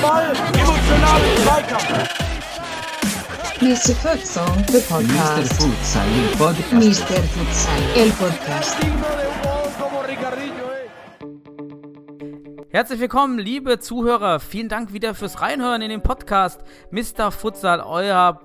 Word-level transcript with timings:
Ball, 0.00 0.32
Zweikampf. 1.42 2.08
Mr. 3.60 3.94
Futsal, 3.96 4.46
the 4.66 4.78
Mr. 4.78 4.88
podcast. 4.88 5.52
Futsal, 5.54 6.06
il 6.14 6.28
podcast. 6.36 6.72
Mr. 6.72 7.20
Futsal, 7.24 7.82
el 7.96 8.10
podcast. 8.12 8.76
Herzlich 12.70 13.00
willkommen, 13.00 13.38
liebe 13.38 13.80
Zuhörer. 13.80 14.40
Vielen 14.40 14.68
Dank 14.68 14.92
wieder 14.92 15.14
fürs 15.14 15.40
Reinhören 15.40 15.80
in 15.82 15.88
den 15.88 16.02
Podcast 16.02 16.60
Mr. 16.90 17.32
Futsal, 17.32 17.80
euer 17.80 18.40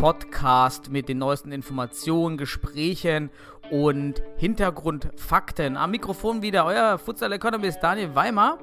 Futsal-Podcast 0.00 0.90
mit 0.90 1.10
den 1.10 1.18
neuesten 1.18 1.52
Informationen, 1.52 2.38
Gesprächen 2.38 3.28
und 3.70 4.22
Hintergrundfakten. 4.38 5.76
Am 5.76 5.90
Mikrofon 5.90 6.40
wieder 6.40 6.64
euer 6.64 6.96
Futsal-Economist 6.96 7.82
Daniel 7.82 8.14
Weimer. 8.14 8.56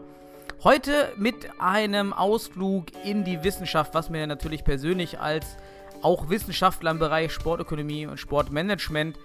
Heute 0.63 1.13
mit 1.16 1.48
einem 1.60 2.12
Ausflug 2.12 2.86
in 3.05 3.23
die 3.23 3.44
Wissenschaft, 3.44 3.94
was 3.94 4.10
mir 4.10 4.26
natürlich 4.26 4.63
persönlich 4.63 5.20
als 5.20 5.58
auch 6.02 6.27
Wissenschaftler 6.30 6.90
im 6.90 6.98
Bereich 6.98 7.32
Sportökonomie 7.32 8.08
und 8.08 8.18
Sportmanagement 8.18 9.20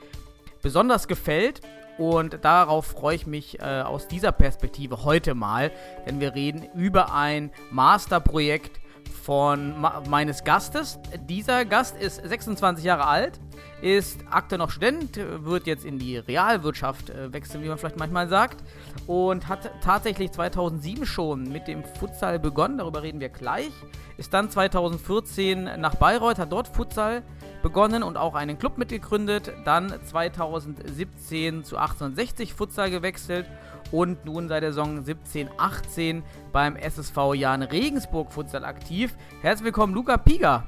besonders 0.60 1.08
gefällt. 1.08 1.62
Und 1.96 2.44
darauf 2.44 2.84
freue 2.84 3.16
ich 3.16 3.26
mich 3.26 3.58
äh, 3.60 3.62
aus 3.62 4.06
dieser 4.06 4.32
Perspektive 4.32 5.04
heute 5.04 5.34
mal, 5.34 5.72
denn 6.06 6.20
wir 6.20 6.34
reden 6.34 6.68
über 6.74 7.14
ein 7.14 7.50
Masterprojekt 7.70 8.81
von 9.12 9.74
meines 10.08 10.44
Gastes. 10.44 10.98
Dieser 11.28 11.64
Gast 11.64 11.96
ist 11.96 12.16
26 12.26 12.84
Jahre 12.84 13.06
alt, 13.06 13.40
ist 13.80 14.20
aktuell 14.30 14.58
noch 14.58 14.70
Student, 14.70 15.16
wird 15.16 15.66
jetzt 15.66 15.84
in 15.84 15.98
die 15.98 16.16
Realwirtschaft 16.16 17.10
äh, 17.10 17.32
wechseln, 17.32 17.62
wie 17.62 17.68
man 17.68 17.78
vielleicht 17.78 17.98
manchmal 17.98 18.28
sagt, 18.28 18.62
und 19.06 19.48
hat 19.48 19.70
tatsächlich 19.82 20.32
2007 20.32 21.06
schon 21.06 21.52
mit 21.52 21.68
dem 21.68 21.84
Futsal 21.84 22.38
begonnen, 22.38 22.78
darüber 22.78 23.02
reden 23.02 23.20
wir 23.20 23.28
gleich. 23.28 23.72
Ist 24.16 24.32
dann 24.34 24.50
2014 24.50 25.80
nach 25.80 25.94
Bayreuth, 25.96 26.38
hat 26.38 26.52
dort 26.52 26.68
Futsal 26.68 27.22
begonnen 27.62 28.02
und 28.02 28.16
auch 28.16 28.34
einen 28.34 28.58
Club 28.58 28.76
mitgegründet. 28.76 29.52
Dann 29.64 29.94
2017 30.04 31.64
zu 31.64 31.76
1860 31.76 32.54
Futsal 32.54 32.90
gewechselt 32.90 33.46
und 33.92 34.24
nun 34.24 34.48
seit 34.48 34.62
der 34.62 34.72
Saison 34.72 35.04
17-18 35.04 36.22
beim 36.50 36.76
SSV 36.76 37.34
Jan 37.34 37.62
Regensburg 37.62 38.32
Futsal 38.32 38.64
aktiv. 38.64 39.14
Herzlich 39.42 39.66
willkommen, 39.66 39.94
Luca 39.94 40.16
Piga. 40.16 40.66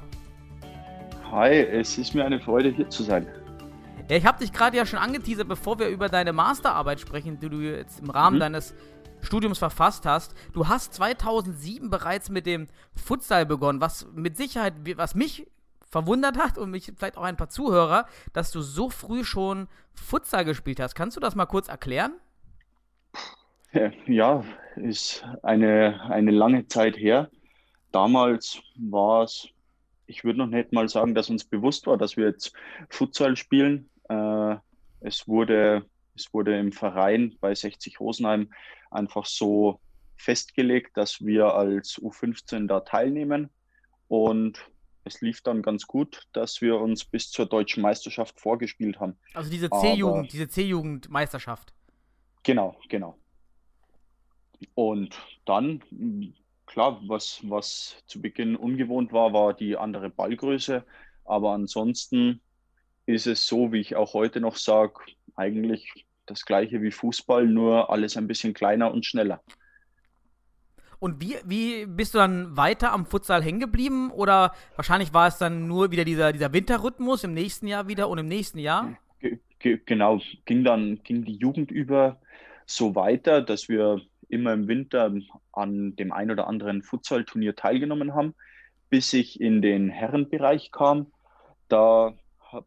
Hi, 1.31 1.51
es 1.51 1.97
ist 1.97 2.13
mir 2.15 2.23
eine 2.23 2.39
Freude, 2.39 2.69
hier 2.69 2.89
zu 2.89 3.03
sein. 3.03 3.27
Ja, 4.09 4.15
ich 4.17 4.25
habe 4.25 4.37
dich 4.39 4.53
gerade 4.53 4.77
ja 4.77 4.85
schon 4.85 4.99
angeteasert, 4.99 5.47
bevor 5.47 5.79
wir 5.79 5.87
über 5.89 6.07
deine 6.07 6.31
Masterarbeit 6.31 6.99
sprechen, 6.99 7.39
die 7.39 7.49
du 7.49 7.57
jetzt 7.57 7.99
im 7.99 8.11
Rahmen 8.11 8.35
Mhm. 8.37 8.41
deines 8.41 8.75
Studiums 9.21 9.57
verfasst 9.57 10.05
hast. 10.05 10.35
Du 10.53 10.67
hast 10.67 10.93
2007 10.93 11.89
bereits 11.89 12.29
mit 12.29 12.45
dem 12.45 12.67
Futsal 12.93 13.45
begonnen, 13.47 13.81
was 13.81 14.05
mit 14.13 14.37
Sicherheit, 14.37 14.73
was 14.97 15.15
mich 15.15 15.47
verwundert 15.89 16.37
hat 16.37 16.59
und 16.59 16.69
mich 16.69 16.91
vielleicht 16.95 17.17
auch 17.17 17.23
ein 17.23 17.37
paar 17.37 17.49
Zuhörer, 17.49 18.05
dass 18.33 18.51
du 18.51 18.61
so 18.61 18.89
früh 18.91 19.23
schon 19.23 19.67
Futsal 19.93 20.45
gespielt 20.45 20.79
hast. 20.79 20.93
Kannst 20.93 21.17
du 21.17 21.21
das 21.21 21.33
mal 21.35 21.45
kurz 21.47 21.67
erklären? 21.67 22.13
Ja, 24.07 24.45
ist 24.77 25.25
eine, 25.43 26.01
eine 26.09 26.31
lange 26.31 26.67
Zeit 26.67 26.97
her. 26.97 27.29
Damals 27.91 28.61
war 28.75 29.23
es, 29.23 29.49
ich 30.05 30.23
würde 30.23 30.39
noch 30.39 30.47
nicht 30.47 30.71
mal 30.71 30.87
sagen, 30.87 31.13
dass 31.13 31.29
uns 31.29 31.43
bewusst 31.43 31.87
war, 31.87 31.97
dass 31.97 32.15
wir 32.15 32.27
jetzt 32.27 32.53
Futsal 32.89 33.35
spielen. 33.35 33.89
Äh, 34.07 34.55
es 35.01 35.27
wurde, 35.27 35.85
es 36.15 36.33
wurde 36.33 36.57
im 36.57 36.71
Verein 36.71 37.35
bei 37.41 37.53
60 37.53 37.99
Rosenheim 37.99 38.49
einfach 38.91 39.25
so 39.25 39.79
festgelegt, 40.17 40.95
dass 40.95 41.21
wir 41.21 41.53
als 41.53 41.99
U15 42.01 42.67
da 42.67 42.79
teilnehmen. 42.79 43.49
Und 44.07 44.59
es 45.03 45.21
lief 45.21 45.41
dann 45.41 45.61
ganz 45.61 45.85
gut, 45.85 46.23
dass 46.33 46.61
wir 46.61 46.77
uns 46.79 47.05
bis 47.05 47.29
zur 47.29 47.45
deutschen 47.45 47.81
Meisterschaft 47.81 48.39
vorgespielt 48.39 48.99
haben. 48.99 49.17
Also 49.33 49.51
diese 49.51 49.69
C-Jugend, 49.69 50.33
diese 50.33 50.47
C-Jugendmeisterschaft. 50.47 51.74
Genau, 52.45 52.77
genau. 52.89 53.17
Und 54.75 55.17
dann, 55.45 55.81
mh, 55.89 56.27
klar, 56.65 57.01
was, 57.07 57.41
was 57.43 57.97
zu 58.05 58.21
Beginn 58.21 58.55
ungewohnt 58.55 59.11
war, 59.11 59.33
war 59.33 59.53
die 59.53 59.75
andere 59.75 60.09
Ballgröße. 60.09 60.85
Aber 61.25 61.53
ansonsten 61.53 62.39
ist 63.05 63.27
es 63.27 63.47
so, 63.47 63.71
wie 63.71 63.79
ich 63.79 63.95
auch 63.95 64.13
heute 64.13 64.39
noch 64.39 64.57
sage, 64.57 64.93
eigentlich 65.35 66.05
das 66.27 66.45
gleiche 66.45 66.81
wie 66.81 66.91
Fußball, 66.91 67.45
nur 67.45 67.89
alles 67.89 68.15
ein 68.15 68.27
bisschen 68.27 68.53
kleiner 68.53 68.91
und 68.91 69.05
schneller. 69.05 69.41
Und 70.99 71.21
wie, 71.21 71.35
wie 71.45 71.85
bist 71.85 72.13
du 72.13 72.19
dann 72.19 72.55
weiter 72.55 72.91
am 72.91 73.05
Futsal 73.05 73.43
hängen 73.43 73.59
geblieben? 73.59 74.11
Oder 74.11 74.53
wahrscheinlich 74.75 75.13
war 75.13 75.27
es 75.27 75.37
dann 75.37 75.67
nur 75.67 75.91
wieder 75.91 76.05
dieser, 76.05 76.31
dieser 76.31 76.53
Winterrhythmus 76.53 77.23
im 77.23 77.33
nächsten 77.33 77.67
Jahr 77.67 77.87
wieder 77.87 78.07
und 78.09 78.17
im 78.17 78.27
nächsten 78.27 78.59
Jahr? 78.59 78.97
Ge 79.19 79.39
ge 79.59 79.79
genau, 79.85 80.19
ging 80.45 80.63
dann, 80.63 81.01
ging 81.03 81.23
die 81.23 81.35
Jugend 81.35 81.69
über 81.69 82.19
so 82.65 82.95
weiter, 82.95 83.41
dass 83.41 83.69
wir 83.69 84.01
immer 84.27 84.53
im 84.53 84.67
Winter 84.67 85.13
an 85.51 85.95
dem 85.95 86.11
ein 86.11 86.31
oder 86.31 86.47
anderen 86.47 86.81
Futsal-Turnier 86.81 87.55
teilgenommen 87.55 88.13
haben, 88.13 88.35
bis 88.89 89.13
ich 89.13 89.39
in 89.39 89.61
den 89.61 89.89
Herrenbereich 89.89 90.71
kam. 90.71 91.11
Da 91.67 92.13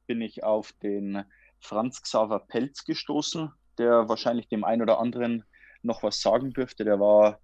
bin 0.06 0.20
ich 0.20 0.44
auf 0.44 0.72
den 0.82 1.25
Franz 1.60 2.03
Xaver 2.03 2.41
Pelz 2.41 2.84
gestoßen, 2.84 3.50
der 3.78 4.09
wahrscheinlich 4.09 4.48
dem 4.48 4.64
einen 4.64 4.82
oder 4.82 4.98
anderen 5.00 5.44
noch 5.82 6.03
was 6.03 6.20
sagen 6.20 6.53
dürfte. 6.53 6.84
Der 6.84 7.00
war 7.00 7.41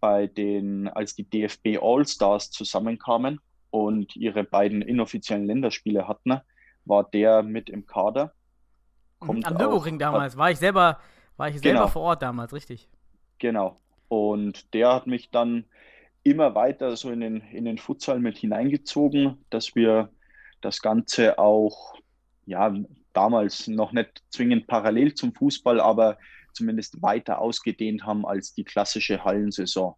bei 0.00 0.26
den, 0.26 0.88
als 0.88 1.14
die 1.14 1.28
DFB 1.28 1.78
All-Stars 1.80 2.50
zusammenkamen 2.50 3.40
und 3.70 4.16
ihre 4.16 4.44
beiden 4.44 4.82
inoffiziellen 4.82 5.46
Länderspiele 5.46 6.08
hatten, 6.08 6.40
war 6.84 7.04
der 7.04 7.42
mit 7.42 7.70
im 7.70 7.86
Kader. 7.86 8.32
Kommt 9.18 9.46
Am 9.46 9.54
Nürburgring 9.54 9.98
damals. 9.98 10.36
War 10.36 10.50
ich 10.50 10.58
selber, 10.58 10.98
war 11.40 11.48
ich 11.48 11.58
selber 11.58 11.80
Genau. 11.80 11.88
vor 11.88 12.02
Ort 12.02 12.22
damals, 12.22 12.52
richtig. 12.52 12.88
Genau. 13.38 13.80
Und 14.08 14.74
der 14.74 14.92
hat 14.92 15.06
mich 15.06 15.30
dann 15.30 15.64
immer 16.22 16.54
weiter 16.54 16.94
so 16.96 17.10
in 17.10 17.20
den, 17.20 17.40
in 17.40 17.64
den 17.64 17.78
Futsal 17.78 18.20
mit 18.20 18.36
hineingezogen, 18.36 19.42
dass 19.48 19.74
wir 19.74 20.10
das 20.60 20.82
Ganze 20.82 21.38
auch, 21.38 21.94
ja, 22.44 22.74
damals 23.14 23.66
noch 23.68 23.92
nicht 23.92 24.22
zwingend 24.28 24.66
parallel 24.66 25.14
zum 25.14 25.34
Fußball, 25.34 25.80
aber 25.80 26.18
zumindest 26.52 27.00
weiter 27.00 27.38
ausgedehnt 27.38 28.04
haben 28.04 28.26
als 28.26 28.52
die 28.52 28.64
klassische 28.64 29.24
Hallensaison. 29.24 29.94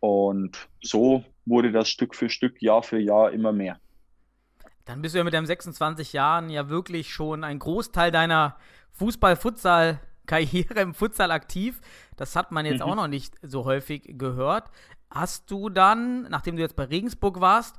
Und 0.00 0.68
so 0.82 1.22
wurde 1.44 1.70
das 1.70 1.90
Stück 1.90 2.14
für 2.14 2.30
Stück, 2.30 2.62
Jahr 2.62 2.82
für 2.82 2.98
Jahr 2.98 3.30
immer 3.30 3.52
mehr. 3.52 3.78
Dann 4.86 5.02
bist 5.02 5.14
du 5.14 5.18
ja 5.18 5.24
mit 5.24 5.34
deinen 5.34 5.46
26 5.46 6.14
Jahren 6.14 6.48
ja 6.48 6.70
wirklich 6.70 7.12
schon 7.12 7.44
ein 7.44 7.58
Großteil 7.58 8.10
deiner 8.10 8.56
Fußball-Futsal-Karriere 10.26 10.80
im 10.80 10.94
Futsal 10.94 11.30
aktiv. 11.30 11.80
Das 12.16 12.36
hat 12.36 12.52
man 12.52 12.66
jetzt 12.66 12.80
Mhm. 12.80 12.86
auch 12.86 12.96
noch 12.96 13.08
nicht 13.08 13.34
so 13.42 13.64
häufig 13.64 14.18
gehört. 14.18 14.70
Hast 15.10 15.50
du 15.50 15.68
dann, 15.68 16.22
nachdem 16.22 16.56
du 16.56 16.62
jetzt 16.62 16.76
bei 16.76 16.84
Regensburg 16.84 17.40
warst, 17.40 17.76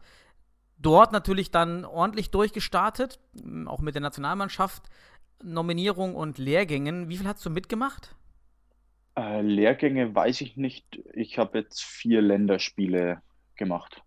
dort 0.77 1.11
natürlich 1.11 1.51
dann 1.51 1.85
ordentlich 1.85 2.31
durchgestartet, 2.31 3.19
auch 3.65 3.81
mit 3.81 3.95
der 3.95 4.01
Nationalmannschaft, 4.01 4.83
Nominierung 5.43 6.15
und 6.15 6.37
Lehrgängen. 6.37 7.09
Wie 7.09 7.17
viel 7.17 7.27
hast 7.27 7.45
du 7.45 7.49
mitgemacht? 7.49 8.15
Äh, 9.15 9.41
Lehrgänge 9.41 10.13
weiß 10.13 10.41
ich 10.41 10.57
nicht. 10.57 10.99
Ich 11.13 11.37
habe 11.37 11.59
jetzt 11.59 11.83
vier 11.83 12.21
Länderspiele 12.21 13.21
gemacht. 13.55 14.01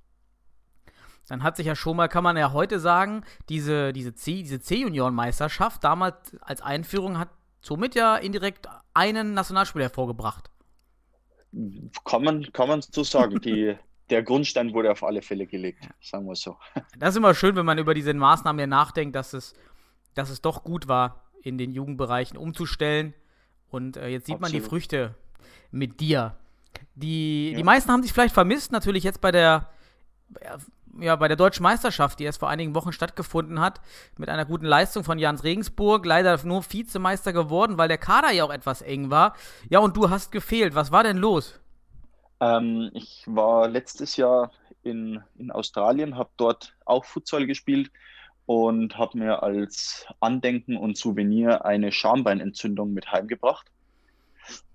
Dann 1.28 1.44
hat 1.44 1.56
sich 1.56 1.66
ja 1.66 1.76
schon 1.76 1.96
mal, 1.96 2.08
kann 2.08 2.24
man 2.24 2.36
ja 2.36 2.52
heute 2.52 2.80
sagen, 2.80 3.22
diese, 3.48 3.92
diese 3.92 4.14
C, 4.14 4.42
diese 4.42 4.60
C-Junioren-Meisterschaft 4.60 5.84
damals 5.84 6.36
als 6.40 6.60
Einführung 6.60 7.18
hat 7.18 7.28
somit 7.60 7.94
ja 7.94 8.16
indirekt 8.16 8.66
einen 8.94 9.34
Nationalspieler 9.34 9.84
hervorgebracht. 9.84 10.50
Kann 12.04 12.22
man, 12.24 12.52
kann 12.52 12.68
man 12.68 12.82
so 12.82 13.02
sagen. 13.02 13.40
Die, 13.40 13.76
der 14.10 14.22
Grundstein 14.22 14.72
wurde 14.72 14.90
auf 14.90 15.02
alle 15.02 15.22
Fälle 15.22 15.46
gelegt, 15.46 15.88
sagen 16.00 16.26
wir 16.26 16.34
so. 16.36 16.56
Das 16.98 17.10
ist 17.10 17.16
immer 17.16 17.34
schön, 17.34 17.56
wenn 17.56 17.66
man 17.66 17.78
über 17.78 17.94
diese 17.94 18.12
Maßnahmen 18.14 18.58
ja 18.60 18.66
nachdenkt, 18.66 19.14
dass 19.16 19.32
es, 19.32 19.54
dass 20.14 20.30
es 20.30 20.40
doch 20.40 20.64
gut 20.64 20.88
war, 20.88 21.24
in 21.42 21.58
den 21.58 21.72
Jugendbereichen 21.72 22.36
umzustellen. 22.36 23.14
Und 23.68 23.96
äh, 23.96 24.08
jetzt 24.08 24.26
sieht 24.26 24.40
man 24.40 24.50
die 24.50 24.58
Absolut. 24.58 24.70
Früchte 24.82 25.14
mit 25.70 26.00
dir. 26.00 26.36
Die, 26.94 27.52
die 27.54 27.58
Ja. 27.60 27.64
meisten 27.64 27.90
haben 27.90 28.02
sich 28.02 28.12
vielleicht 28.12 28.34
vermisst, 28.34 28.72
natürlich 28.72 29.04
jetzt 29.04 29.20
bei 29.20 29.30
der, 29.32 29.70
ja, 30.98 31.16
bei 31.16 31.28
der 31.28 31.36
deutschen 31.36 31.62
Meisterschaft, 31.62 32.18
die 32.18 32.24
erst 32.24 32.40
vor 32.40 32.48
einigen 32.48 32.74
Wochen 32.74 32.92
stattgefunden 32.92 33.60
hat, 33.60 33.80
mit 34.16 34.28
einer 34.28 34.44
guten 34.44 34.66
Leistung 34.66 35.04
von 35.04 35.18
Jans 35.18 35.44
Regensburg. 35.44 36.04
Leider 36.04 36.38
nur 36.44 36.62
Vizemeister 36.62 37.32
geworden, 37.32 37.78
weil 37.78 37.88
der 37.88 37.98
Kader 37.98 38.32
ja 38.32 38.44
auch 38.44 38.52
etwas 38.52 38.82
eng 38.82 39.10
war. 39.10 39.34
Ja, 39.68 39.78
und 39.78 39.96
du 39.96 40.10
hast 40.10 40.32
gefehlt. 40.32 40.74
Was 40.74 40.92
war 40.92 41.02
denn 41.02 41.16
los? 41.16 41.60
Ähm, 42.40 42.90
ich 42.94 43.24
war 43.26 43.68
letztes 43.68 44.16
Jahr 44.16 44.50
in, 44.82 45.22
in 45.36 45.50
Australien, 45.50 46.16
habe 46.16 46.30
dort 46.36 46.74
auch 46.84 47.04
Futsal 47.04 47.46
gespielt 47.46 47.90
und 48.46 48.98
habe 48.98 49.18
mir 49.18 49.42
als 49.42 50.06
Andenken 50.18 50.76
und 50.76 50.96
Souvenir 50.96 51.64
eine 51.64 51.92
Schambeinentzündung 51.92 52.92
mit 52.92 53.12
heimgebracht. 53.12 53.70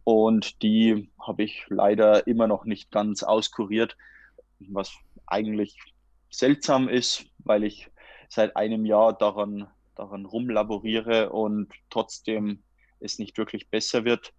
Und 0.04 0.62
die 0.62 1.10
habe 1.20 1.44
ich 1.44 1.66
leider 1.68 2.28
immer 2.28 2.48
noch 2.48 2.66
nicht 2.66 2.92
ganz 2.92 3.24
auskuriert, 3.24 3.98
was 4.60 4.94
eigentlich 5.26 5.76
seltsam 6.30 6.88
ist, 6.90 7.26
weil 7.40 7.64
ich 7.64 7.90
seit 8.30 8.56
einem 8.56 8.86
Jahr 8.86 9.14
daran, 9.18 9.68
daran 9.96 10.26
rumlaboriere 10.26 11.30
und 11.32 11.72
trotzdem 11.90 12.64
es 13.00 13.20
nicht 13.20 13.38
wirklich 13.38 13.70
besser 13.70 14.06
wird. 14.06 14.34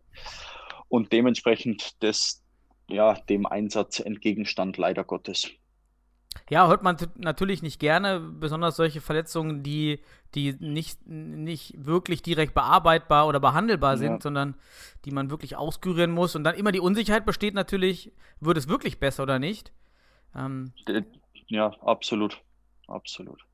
Und 0.88 1.12
dementsprechend 1.12 2.03
das, 2.03 2.43
ja, 2.88 3.15
dem 3.15 3.47
Einsatz 3.47 4.00
entgegenstand, 4.00 4.77
leider 4.77 5.05
Gottes. 5.05 5.50
Ja, 6.49 6.69
hört 6.69 6.83
man 6.83 6.97
natürlich 7.17 7.62
nicht 7.62 7.81
gerne, 7.81 8.21
besonders 8.21 8.77
solche 8.77 9.00
Verletzungen, 9.00 9.62
die, 9.62 10.00
die 10.35 10.53
nicht, 10.61 11.06
nicht 11.06 11.75
wirklich 11.77 12.23
direkt 12.23 12.55
bearbeitbar 12.55 13.27
oder 13.27 13.41
behandelbar 13.41 13.97
sind, 13.97 14.12
ja. 14.12 14.21
sondern 14.21 14.55
die 15.05 15.11
man 15.11 15.31
wirklich 15.31 15.56
auskurieren 15.56 16.12
muss. 16.12 16.37
Und 16.37 16.44
dann 16.44 16.55
immer 16.55 16.73
die 16.73 16.81
Unsicherheit 16.81 17.27
besteht 17.27 17.55
natürlich, 17.55 18.12
wird 18.41 18.59
es 18.59 18.69
wirklich 18.69 19.00
besser 19.00 19.25
oder 19.25 19.38
nicht? 19.38 19.73
Ähm, 20.37 20.73
ja, 21.48 21.69
absolut. 21.81 22.40
Absolut. 22.87 23.44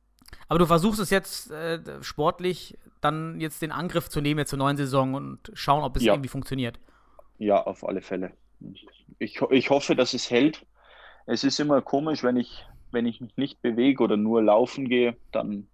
Aber 0.48 0.58
du 0.58 0.66
versuchst 0.66 1.00
es 1.00 1.10
jetzt 1.10 1.50
äh, 1.50 1.80
sportlich 2.02 2.78
dann 3.00 3.40
jetzt 3.40 3.62
den 3.62 3.72
Angriff 3.72 4.08
zu 4.08 4.20
nehmen 4.20 4.38
jetzt 4.38 4.50
zur 4.50 4.58
neuen 4.58 4.76
Saison 4.76 5.14
und 5.14 5.50
schauen, 5.54 5.82
ob 5.82 5.96
es 5.96 6.04
ja. 6.04 6.12
irgendwie 6.12 6.28
funktioniert. 6.28 6.78
Ja, 7.38 7.62
auf 7.62 7.86
alle 7.86 8.02
Fälle. 8.02 8.32
Ich, 9.18 9.40
ich 9.50 9.70
hoffe, 9.70 9.96
dass 9.96 10.14
es 10.14 10.30
hält. 10.30 10.64
Es 11.26 11.44
ist 11.44 11.58
immer 11.58 11.82
komisch, 11.82 12.22
wenn 12.22 12.36
ich, 12.36 12.64
wenn 12.90 13.06
ich 13.06 13.20
mich 13.20 13.36
nicht 13.36 13.62
bewege 13.62 14.02
oder 14.02 14.16
nur 14.16 14.42
laufen 14.42 14.88
gehe, 14.88 15.16
dann 15.32 15.68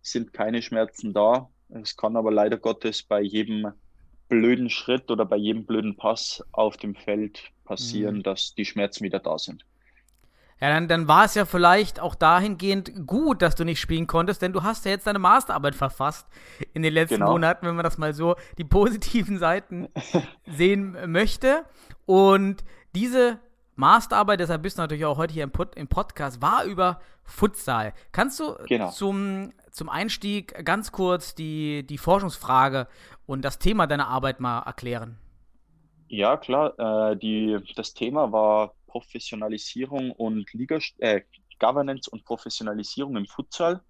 sind 0.00 0.32
keine 0.32 0.62
Schmerzen 0.62 1.12
da. 1.12 1.50
Es 1.68 1.96
kann 1.96 2.16
aber 2.16 2.30
leider 2.30 2.56
Gottes 2.56 3.02
bei 3.02 3.20
jedem 3.20 3.72
blöden 4.28 4.70
Schritt 4.70 5.10
oder 5.10 5.24
bei 5.24 5.36
jedem 5.36 5.66
blöden 5.66 5.96
Pass 5.96 6.42
auf 6.52 6.76
dem 6.76 6.94
Feld 6.94 7.50
passieren, 7.64 8.16
mhm. 8.16 8.22
dass 8.22 8.54
die 8.54 8.64
Schmerzen 8.64 9.04
wieder 9.04 9.18
da 9.18 9.38
sind. 9.38 9.64
Ja, 10.62 10.68
dann, 10.68 10.86
dann 10.86 11.08
war 11.08 11.24
es 11.24 11.34
ja 11.34 11.44
vielleicht 11.44 11.98
auch 11.98 12.14
dahingehend 12.14 13.04
gut, 13.04 13.42
dass 13.42 13.56
du 13.56 13.64
nicht 13.64 13.80
spielen 13.80 14.06
konntest, 14.06 14.42
denn 14.42 14.52
du 14.52 14.62
hast 14.62 14.84
ja 14.84 14.92
jetzt 14.92 15.08
deine 15.08 15.18
Masterarbeit 15.18 15.74
verfasst 15.74 16.28
in 16.72 16.82
den 16.82 16.94
letzten 16.94 17.16
genau. 17.16 17.32
Monaten, 17.32 17.66
wenn 17.66 17.74
man 17.74 17.82
das 17.82 17.98
mal 17.98 18.14
so 18.14 18.36
die 18.58 18.64
positiven 18.64 19.38
Seiten 19.38 19.88
sehen 20.46 20.96
möchte. 21.10 21.64
Und 22.06 22.62
diese 22.94 23.40
Masterarbeit, 23.74 24.38
deshalb 24.38 24.62
bist 24.62 24.78
du 24.78 24.82
natürlich 24.82 25.04
auch 25.04 25.18
heute 25.18 25.34
hier 25.34 25.42
im, 25.42 25.50
Pod, 25.50 25.74
im 25.74 25.88
Podcast, 25.88 26.40
war 26.40 26.62
über 26.62 27.00
Futsal. 27.24 27.92
Kannst 28.12 28.38
du 28.38 28.54
genau. 28.68 28.90
zum, 28.90 29.52
zum 29.72 29.88
Einstieg 29.88 30.64
ganz 30.64 30.92
kurz 30.92 31.34
die, 31.34 31.84
die 31.84 31.98
Forschungsfrage 31.98 32.86
und 33.26 33.44
das 33.44 33.58
Thema 33.58 33.88
deiner 33.88 34.06
Arbeit 34.06 34.38
mal 34.38 34.60
erklären? 34.60 35.18
Ja, 36.06 36.36
klar. 36.36 37.10
Äh, 37.10 37.16
die, 37.16 37.58
das 37.74 37.94
Thema 37.94 38.30
war 38.30 38.74
Professionalisierung 38.92 40.10
und 40.10 40.52
Liga, 40.52 40.78
äh, 40.98 41.22
Governance 41.58 42.10
und 42.10 42.24
Professionalisierung 42.24 43.16
im 43.16 43.26
Futsal. 43.26 43.80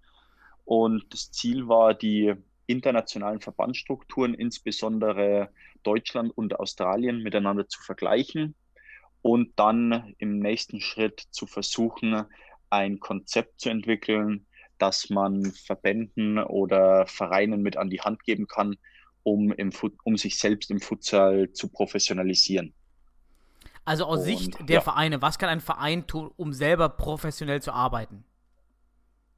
Und 0.63 1.05
das 1.11 1.29
Ziel 1.31 1.67
war, 1.67 1.93
die 1.93 2.33
internationalen 2.67 3.41
Verbandsstrukturen, 3.41 4.33
insbesondere 4.33 5.49
Deutschland 5.83 6.31
und 6.37 6.57
Australien, 6.57 7.21
miteinander 7.21 7.67
zu 7.67 7.81
vergleichen 7.81 8.55
und 9.21 9.51
dann 9.57 10.15
im 10.19 10.39
nächsten 10.39 10.79
Schritt 10.79 11.19
zu 11.31 11.47
versuchen, 11.47 12.23
ein 12.69 13.01
Konzept 13.01 13.59
zu 13.59 13.69
entwickeln, 13.69 14.47
das 14.77 15.09
man 15.09 15.51
Verbänden 15.51 16.39
oder 16.39 17.05
Vereinen 17.07 17.61
mit 17.61 17.75
an 17.75 17.89
die 17.89 18.01
Hand 18.01 18.23
geben 18.23 18.47
kann, 18.47 18.77
um, 19.23 19.51
im, 19.51 19.71
um 20.05 20.15
sich 20.15 20.39
selbst 20.39 20.71
im 20.71 20.79
Futsal 20.79 21.51
zu 21.51 21.67
professionalisieren. 21.67 22.73
Also 23.85 24.05
aus 24.05 24.19
und, 24.19 24.25
Sicht 24.25 24.69
der 24.69 24.75
ja. 24.75 24.81
Vereine, 24.81 25.21
was 25.21 25.37
kann 25.37 25.49
ein 25.49 25.59
Verein 25.59 26.07
tun, 26.07 26.31
um 26.37 26.53
selber 26.53 26.89
professionell 26.89 27.61
zu 27.61 27.73
arbeiten? 27.73 28.23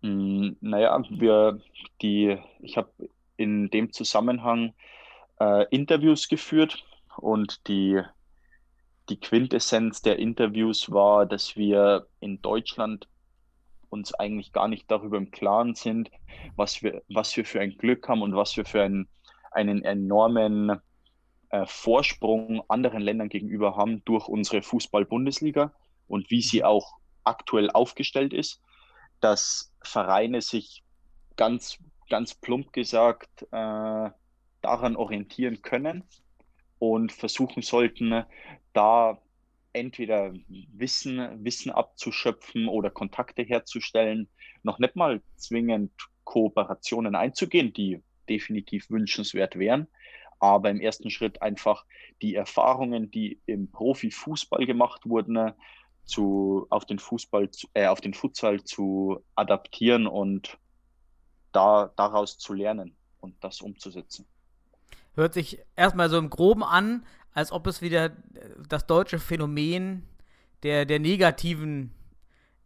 Mm, 0.01 0.51
naja, 0.61 1.01
wir, 1.09 1.59
die, 2.01 2.37
ich 2.61 2.77
habe 2.77 2.89
in 3.37 3.69
dem 3.69 3.91
Zusammenhang 3.91 4.73
äh, 5.39 5.65
Interviews 5.69 6.27
geführt 6.27 6.83
und 7.17 7.67
die, 7.67 8.01
die 9.09 9.19
Quintessenz 9.19 10.01
der 10.01 10.19
Interviews 10.19 10.91
war, 10.91 11.25
dass 11.25 11.55
wir 11.55 12.07
in 12.19 12.41
Deutschland 12.41 13.07
uns 13.89 14.13
eigentlich 14.13 14.51
gar 14.51 14.67
nicht 14.67 14.89
darüber 14.91 15.17
im 15.17 15.31
Klaren 15.31 15.73
sind, 15.73 16.11
was 16.55 16.83
wir, 16.83 17.01
was 17.09 17.35
wir 17.35 17.45
für 17.45 17.61
ein 17.61 17.77
Glück 17.77 18.07
haben 18.07 18.21
und 18.21 18.35
was 18.35 18.55
wir 18.57 18.65
für 18.65 18.83
ein, 18.83 19.07
einen 19.51 19.83
enormen 19.83 20.79
äh, 21.55 21.65
Vorsprung 21.67 22.63
anderen 22.67 23.01
Ländern 23.01 23.29
gegenüber 23.29 23.75
haben 23.75 24.03
durch 24.05 24.27
unsere 24.27 24.61
Fußball-Bundesliga 24.61 25.73
und 26.07 26.29
wie 26.29 26.41
sie 26.41 26.59
mhm. 26.59 26.65
auch 26.65 26.95
aktuell 27.23 27.71
aufgestellt 27.71 28.33
ist, 28.33 28.61
dass 29.21 29.73
Vereine 29.81 30.41
sich 30.41 30.83
ganz, 31.37 31.79
ganz 32.09 32.35
plump 32.35 32.73
gesagt 32.73 33.43
äh, 33.51 34.09
daran 34.61 34.95
orientieren 34.95 35.61
können 35.61 36.03
und 36.79 37.11
versuchen 37.11 37.61
sollten, 37.61 38.25
da 38.73 39.21
entweder 39.73 40.33
Wissen, 40.47 41.43
Wissen 41.43 41.71
abzuschöpfen 41.71 42.67
oder 42.67 42.89
Kontakte 42.89 43.43
herzustellen, 43.43 44.29
noch 44.63 44.79
nicht 44.79 44.95
mal 44.95 45.21
zwingend 45.35 45.91
Kooperationen 46.23 47.15
einzugehen, 47.15 47.73
die 47.73 48.01
definitiv 48.27 48.89
wünschenswert 48.89 49.57
wären, 49.57 49.87
aber 50.39 50.69
im 50.69 50.79
ersten 50.79 51.09
Schritt 51.09 51.41
einfach 51.41 51.85
die 52.21 52.35
Erfahrungen, 52.35 53.11
die 53.11 53.39
im 53.45 53.71
Profifußball 53.71 54.65
gemacht 54.65 55.01
wurden, 55.05 55.53
zu, 56.05 56.67
auf 56.69 56.85
den 56.85 56.99
Fußball, 56.99 57.49
äh, 57.73 57.87
auf 57.87 57.99
den 57.99 58.13
Futsal 58.13 58.63
zu 58.63 59.23
adaptieren 59.35 60.07
und 60.07 60.57
da, 61.51 61.91
daraus 61.95 62.37
zu 62.37 62.53
lernen 62.53 62.95
und 63.21 63.35
das 63.43 63.61
umzusetzen. 63.61 64.25
Hört 65.15 65.33
sich 65.33 65.59
erstmal 65.75 66.09
so 66.09 66.17
im 66.17 66.29
Groben 66.29 66.63
an, 66.63 67.05
als 67.33 67.51
ob 67.51 67.67
es 67.67 67.81
wieder 67.81 68.11
das 68.69 68.85
deutsche 68.85 69.19
Phänomen 69.19 70.07
der, 70.63 70.85
der 70.85 70.99
negativen 70.99 71.91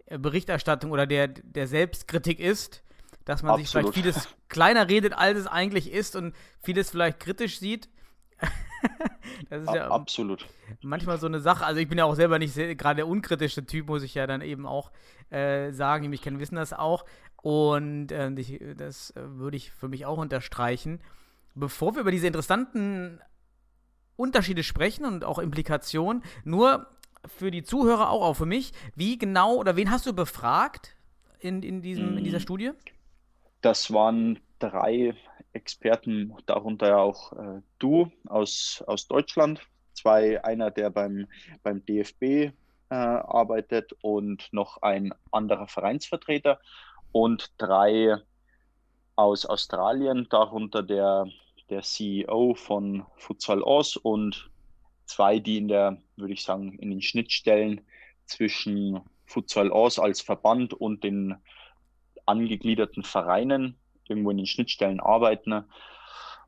Berichterstattung 0.07 0.92
oder 0.92 1.06
der, 1.06 1.27
der 1.27 1.68
Selbstkritik 1.68 2.39
ist 2.39 2.83
dass 3.30 3.44
man 3.44 3.52
Absolut. 3.52 3.68
sich 3.68 3.72
vielleicht 3.72 3.94
vieles 3.94 4.36
kleiner 4.50 4.89
redet, 4.89 5.13
als 5.13 5.38
es 5.38 5.46
eigentlich 5.46 5.92
ist 5.92 6.15
und 6.15 6.34
vieles 6.63 6.89
vielleicht 6.89 7.20
kritisch 7.20 7.60
sieht. 7.60 7.88
das 9.51 9.63
ist 9.63 9.74
ja 9.74 9.92
absolut. 9.92 10.48
Manchmal 10.82 11.20
so 11.20 11.27
eine 11.27 11.39
Sache. 11.39 11.63
Also 11.63 11.80
ich 11.80 11.88
bin 11.88 12.00
ja 12.00 12.06
auch 12.06 12.15
selber 12.15 12.39
nicht 12.39 12.56
gerade 12.56 12.96
der 12.96 13.08
unkritische 13.08 13.68
Typ, 13.68 13.88
muss 13.88 14.01
ich 14.01 14.15
ja 14.15 14.25
dann 14.25 14.42
eben 14.42 14.65
auch 14.65 14.92
äh, 15.30 15.72
sagen. 15.72 16.01
Die 16.01 16.10
mich 16.10 16.24
kennen, 16.24 16.39
wissen 16.39 16.56
das 16.56 16.74
auch. 16.74 17.06
Und 17.36 18.12
äh, 18.12 18.32
ich, 18.32 18.60
das 18.75 19.13
würde 19.15 19.58
ich 19.58 19.72
für 19.72 19.89
mich 19.89 20.08
auch 20.08 20.18
unterstreichen. 20.18 21.00
Bevor 21.53 21.94
wir 21.94 22.01
über 22.01 22.12
diese 22.12 22.25
interessanten 22.25 23.22
Unterschiede 24.15 24.63
sprechen 24.63 25.06
und 25.06 25.24
auch 25.24 25.38
Implikationen, 25.38 26.24
nur 26.46 26.88
für 27.27 27.51
die 27.51 27.62
Zuhörer 27.62 28.10
auch, 28.10 28.24
auch 28.24 28.34
für 28.34 28.48
mich, 28.48 28.74
wie 28.96 29.20
genau 29.20 29.53
oder 29.56 29.75
wen 29.75 29.92
hast 29.92 30.08
du 30.08 30.13
befragt 30.13 30.96
in, 31.39 31.62
in, 31.62 31.84
diesem, 31.84 32.18
in 32.18 32.24
dieser 32.24 32.39
mm. 32.39 32.42
Studie? 32.42 32.72
Das 33.62 33.92
waren 33.92 34.39
drei 34.60 35.16
Experten, 35.54 36.36
darunter 36.46 37.00
auch 37.00 37.34
äh, 37.34 37.62
du 37.80 38.12
aus, 38.28 38.84
aus 38.88 39.08
Deutschland, 39.08 39.62
zwei, 39.94 40.44
einer, 40.44 40.72
der 40.72 40.89
beim, 40.89 41.28
beim 41.63 41.84
DFB 41.86 42.24
äh, 42.24 42.51
arbeitet 42.89 43.94
und 44.01 44.48
noch 44.51 44.82
ein 44.82 45.13
anderer 45.32 45.68
Vereinsvertreter. 45.68 46.60
Und 47.12 47.51
drei 47.58 48.18
aus 49.16 49.46
Australien, 49.46 50.28
darunter 50.30 50.84
der, 50.84 51.28
der 51.70 51.82
CEO 51.82 52.54
von 52.54 53.06
Futsal 53.18 53.62
Oz 53.63 53.96
und 53.98 54.50
zwei, 55.06 55.39
die 55.39 55.58
in 55.58 55.68
der, 55.68 56.01
würde 56.16 56.34
ich 56.34 56.44
sagen, 56.44 56.78
in 56.80 56.92
den 56.92 57.01
Schnittstellen 57.01 57.82
zwischen 58.25 59.01
Futsal 59.25 59.72
Oz 59.72 60.00
als 60.00 60.22
Verband 60.22 60.74
und 60.74 61.04
den 61.04 61.36
angegliederten 62.29 63.03
Vereinen 63.03 63.77
irgendwo 64.07 64.31
in 64.31 64.38
den 64.38 64.45
Schnittstellen 64.45 65.00
arbeiten. 65.00 65.65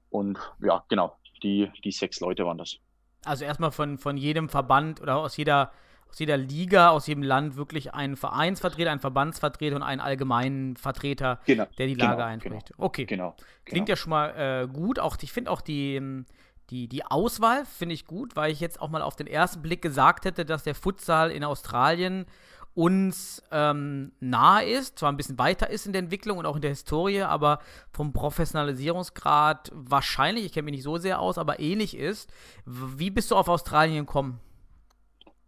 Und 0.10 0.40
ja, 0.62 0.84
genau, 0.90 1.18
die, 1.44 1.70
die 1.84 1.92
sechs 1.92 2.20
Leute 2.20 2.46
waren 2.46 2.58
das. 2.58 2.78
Also 3.24 3.46
erstmal 3.46 3.72
von, 3.72 3.98
von 3.98 4.18
jedem 4.18 4.50
Verband 4.50 5.02
oder 5.02 5.18
aus 5.18 5.38
jeder, 5.38 5.72
aus 6.10 6.20
jeder 6.20 6.38
Liga, 6.38 6.90
aus 6.90 7.08
jedem 7.08 7.24
Land 7.24 7.56
wirklich 7.56 7.94
einen 7.94 8.18
Vereinsvertreter, 8.18 8.92
einen 8.92 9.00
Verbandsvertreter 9.00 9.76
und 9.76 9.84
einen 9.84 10.02
allgemeinen 10.02 10.76
Vertreter, 10.76 11.40
genau, 11.46 11.66
der 11.78 11.88
die 11.88 11.94
Lage 11.94 12.16
genau, 12.16 12.28
einspricht. 12.28 12.68
Genau, 12.70 12.86
okay. 12.86 13.06
Genau. 13.06 13.36
Klingt 13.66 13.86
genau. 13.86 13.90
ja 13.90 13.96
schon 13.96 14.10
mal 14.10 14.30
äh, 14.30 14.68
gut. 14.68 15.00
Auch, 15.00 15.18
ich 15.22 15.32
finde 15.32 15.52
auch 15.52 15.62
die, 15.62 16.24
die, 16.72 16.88
die 16.88 17.06
Auswahl 17.06 17.66
finde 17.66 17.94
ich 17.94 18.06
gut, 18.06 18.36
weil 18.36 18.52
ich 18.52 18.60
jetzt 18.60 18.82
auch 18.82 18.90
mal 18.90 19.02
auf 19.02 19.16
den 19.16 19.28
ersten 19.28 19.62
Blick 19.62 19.82
gesagt 19.82 20.26
hätte, 20.26 20.46
dass 20.46 20.64
der 20.64 20.74
Futsal 20.74 21.30
in 21.30 21.44
Australien 21.44 22.26
uns 22.74 23.44
ähm, 23.52 24.14
nahe 24.20 24.66
ist, 24.66 25.00
zwar 25.00 25.12
ein 25.12 25.18
bisschen 25.18 25.38
weiter 25.38 25.70
ist 25.70 25.86
in 25.86 25.92
der 25.92 26.02
Entwicklung 26.02 26.38
und 26.38 26.46
auch 26.46 26.56
in 26.56 26.62
der 26.62 26.72
Historie, 26.72 27.22
aber 27.22 27.60
vom 27.92 28.14
Professionalisierungsgrad 28.14 29.72
wahrscheinlich, 29.74 30.46
ich 30.46 30.54
kenne 30.54 30.66
mich 30.66 30.76
nicht 30.76 30.84
so 30.84 30.98
sehr 30.98 31.20
aus, 31.20 31.38
aber 31.38 31.60
ähnlich 31.60 31.98
ist. 31.98 32.32
Wie 32.66 33.10
bist 33.10 33.32
du 33.32 33.36
auf 33.36 33.50
Australien 33.50 34.06
gekommen? 34.06 34.40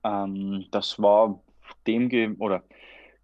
Ähm, 0.03 0.65
das 0.71 1.01
war 1.01 1.41
dem 1.87 2.35
oder 2.39 2.63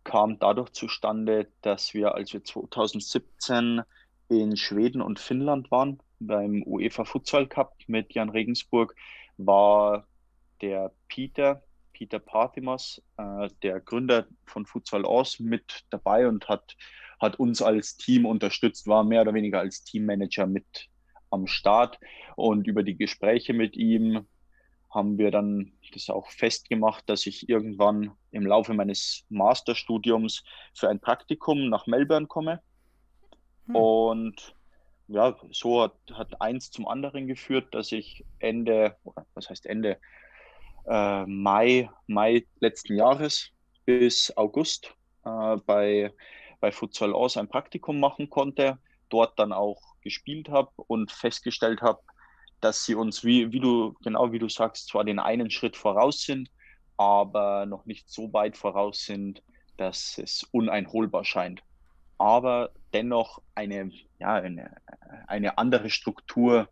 kam 0.03 0.39
dadurch 0.39 0.71
zustande, 0.71 1.47
dass 1.61 1.93
wir, 1.93 2.15
als 2.15 2.33
wir 2.33 2.43
2017 2.43 3.81
in 4.29 4.55
Schweden 4.55 5.01
und 5.01 5.19
Finnland 5.19 5.71
waren, 5.71 5.99
beim 6.19 6.63
UEFA 6.65 7.05
Futsal 7.05 7.47
Cup 7.47 7.75
mit 7.87 8.13
Jan 8.13 8.29
Regensburg, 8.29 8.95
war 9.37 10.07
der 10.61 10.91
Peter, 11.07 11.63
Peter 11.99 12.19
Parthimos, 12.19 13.01
äh, 13.17 13.49
der 13.61 13.81
Gründer 13.81 14.25
von 14.45 14.65
Futsal 14.65 15.03
Aus, 15.03 15.37
mit 15.37 15.83
dabei 15.89 16.29
und 16.29 16.47
hat, 16.47 16.77
hat 17.19 17.37
uns 17.37 17.61
als 17.61 17.97
Team 17.97 18.25
unterstützt, 18.25 18.87
war 18.87 19.03
mehr 19.03 19.23
oder 19.23 19.33
weniger 19.33 19.59
als 19.59 19.83
Teammanager 19.83 20.47
mit 20.47 20.87
am 21.29 21.45
Start. 21.45 21.99
Und 22.37 22.67
über 22.67 22.83
die 22.83 22.97
Gespräche 22.97 23.53
mit 23.53 23.75
ihm 23.75 24.25
haben 24.89 25.17
wir 25.17 25.29
dann 25.29 25.73
das 25.93 26.09
auch 26.09 26.29
festgemacht, 26.29 27.09
dass 27.09 27.25
ich 27.25 27.49
irgendwann 27.49 28.11
im 28.31 28.45
Laufe 28.45 28.73
meines 28.73 29.25
Masterstudiums 29.27 30.45
für 30.73 30.87
ein 30.87 31.01
Praktikum 31.01 31.67
nach 31.67 31.85
Melbourne 31.85 32.27
komme. 32.27 32.61
Hm. 33.65 33.75
Und 33.75 34.55
ja, 35.09 35.35
so 35.51 35.81
hat, 35.81 35.97
hat 36.13 36.39
eins 36.39 36.71
zum 36.71 36.87
anderen 36.87 37.27
geführt, 37.27 37.75
dass 37.75 37.91
ich 37.91 38.23
Ende, 38.39 38.95
was 39.33 39.49
heißt 39.49 39.65
Ende, 39.65 39.99
äh, 40.87 41.25
Mai, 41.25 41.89
Mai 42.07 42.45
letzten 42.59 42.95
Jahres 42.95 43.49
bis 43.85 44.35
August 44.37 44.93
äh, 45.25 45.57
bei, 45.65 46.13
bei 46.59 46.71
Futsal 46.71 47.13
Aus 47.13 47.37
ein 47.37 47.47
Praktikum 47.47 47.99
machen 47.99 48.29
konnte, 48.29 48.79
dort 49.09 49.37
dann 49.39 49.53
auch 49.53 49.95
gespielt 50.01 50.49
habe 50.49 50.71
und 50.87 51.11
festgestellt 51.11 51.81
habe, 51.81 51.99
dass 52.61 52.85
sie 52.85 52.95
uns, 52.95 53.23
wie, 53.23 53.51
wie 53.51 53.59
du, 53.59 53.95
genau 54.03 54.31
wie 54.31 54.39
du 54.39 54.49
sagst, 54.49 54.87
zwar 54.87 55.03
den 55.03 55.19
einen 55.19 55.49
Schritt 55.49 55.77
voraus 55.77 56.21
sind, 56.21 56.49
aber 56.97 57.65
noch 57.65 57.85
nicht 57.85 58.09
so 58.09 58.33
weit 58.33 58.57
voraus 58.57 59.05
sind, 59.05 59.41
dass 59.77 60.17
es 60.17 60.43
uneinholbar 60.51 61.23
scheint. 61.23 61.63
Aber 62.17 62.71
dennoch 62.93 63.41
eine, 63.55 63.91
ja, 64.19 64.33
eine, 64.33 64.75
eine 65.27 65.57
andere 65.57 65.89
Struktur 65.89 66.67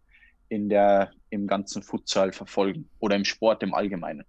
in 0.49 0.69
der, 0.69 1.11
im 1.29 1.47
ganzen 1.47 1.81
Futsal 1.81 2.31
verfolgen 2.31 2.89
oder 2.99 3.15
im 3.15 3.25
Sport 3.25 3.63
im 3.63 3.73
Allgemeinen. 3.73 4.23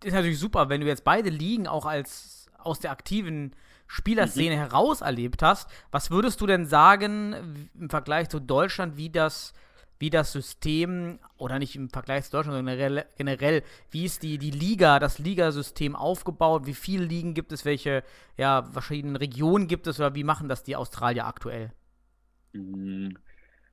Das 0.00 0.08
ist 0.08 0.14
natürlich 0.14 0.38
super, 0.38 0.68
wenn 0.68 0.80
du 0.80 0.86
jetzt 0.86 1.04
beide 1.04 1.30
Ligen 1.30 1.66
auch 1.66 1.86
als 1.86 2.46
aus 2.58 2.80
der 2.80 2.90
aktiven 2.90 3.54
Spielerszene 3.86 4.54
mhm. 4.54 4.60
heraus 4.60 5.00
erlebt 5.00 5.42
hast. 5.42 5.68
Was 5.90 6.10
würdest 6.10 6.40
du 6.40 6.46
denn 6.46 6.66
sagen 6.66 7.68
im 7.78 7.90
Vergleich 7.90 8.28
zu 8.28 8.40
Deutschland, 8.40 8.96
wie 8.96 9.10
das 9.10 9.54
wie 9.98 10.10
das 10.10 10.32
System, 10.32 11.18
oder 11.36 11.58
nicht 11.58 11.74
im 11.74 11.90
Vergleich 11.90 12.24
zu 12.24 12.30
Deutschland, 12.32 12.56
sondern 12.56 12.76
generell, 12.76 13.06
generell 13.16 13.62
wie 13.90 14.04
ist 14.04 14.22
die, 14.22 14.38
die 14.38 14.50
Liga, 14.50 14.98
das 14.98 15.18
Ligasystem 15.18 15.96
aufgebaut, 15.96 16.66
wie 16.66 16.74
viele 16.74 17.04
Ligen 17.04 17.34
gibt 17.34 17.52
es, 17.52 17.64
welche 17.64 18.04
ja, 18.36 18.62
verschiedenen 18.62 19.16
Regionen 19.16 19.66
gibt 19.66 19.86
es 19.86 19.98
oder 19.98 20.14
wie 20.14 20.24
machen 20.24 20.48
das 20.48 20.62
die 20.62 20.76
Australier 20.76 21.26
aktuell? 21.26 21.72
Mm, 22.52 23.08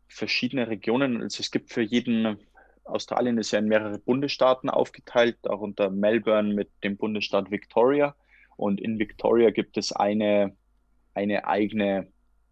verschiedene 0.07 0.67
Regionen, 0.67 1.21
also 1.21 1.41
es 1.41 1.51
gibt 1.51 1.71
für 1.71 1.81
jeden, 1.81 2.37
Australien 2.83 3.37
ist 3.37 3.51
ja 3.51 3.59
in 3.59 3.67
mehrere 3.67 3.99
Bundesstaaten 3.99 4.69
aufgeteilt, 4.69 5.37
darunter 5.41 5.89
Melbourne 5.89 6.53
mit 6.53 6.69
dem 6.83 6.97
Bundesstaat 6.97 7.51
Victoria. 7.51 8.15
Und 8.57 8.79
in 8.79 8.99
Victoria 8.99 9.49
gibt 9.49 9.77
es 9.77 9.91
eine, 9.91 10.55
eine 11.13 11.47
eigene 11.47 12.07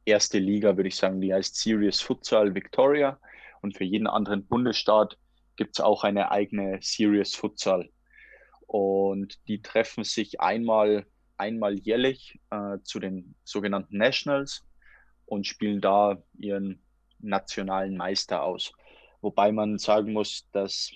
erste 0.06 0.40
Liga, 0.40 0.76
würde 0.76 0.90
ich 0.90 0.96
sagen, 0.96 1.22
die 1.22 1.34
heißt 1.34 1.56
Serious 1.56 2.02
Futsal 2.02 2.56
Victoria. 2.56 3.20
Und 3.62 3.78
für 3.78 3.86
jeden 3.86 4.08
anderen 4.08 4.46
Bundesstaat 4.46 5.18
gibt 5.56 5.78
es 5.78 5.80
auch 5.80 6.04
eine 6.04 6.32
eigene 6.32 6.80
Serious 6.82 7.36
Futsal. 7.36 7.90
Und 8.68 9.48
die 9.48 9.62
treffen 9.62 10.04
sich 10.04 10.42
einmal, 10.42 11.06
einmal 11.38 11.78
jährlich 11.78 12.40
äh, 12.50 12.80
zu 12.84 13.00
den 13.00 13.36
sogenannten 13.44 13.98
Nationals 13.98 14.66
und 15.26 15.48
spielen 15.48 15.80
da 15.80 16.22
ihren 16.38 16.82
nationalen 17.24 17.98
Meister 17.98 18.44
aus. 18.44 18.72
Wobei 19.22 19.52
man 19.52 19.78
sagen 19.78 20.14
muss, 20.14 20.48
dass, 20.52 20.92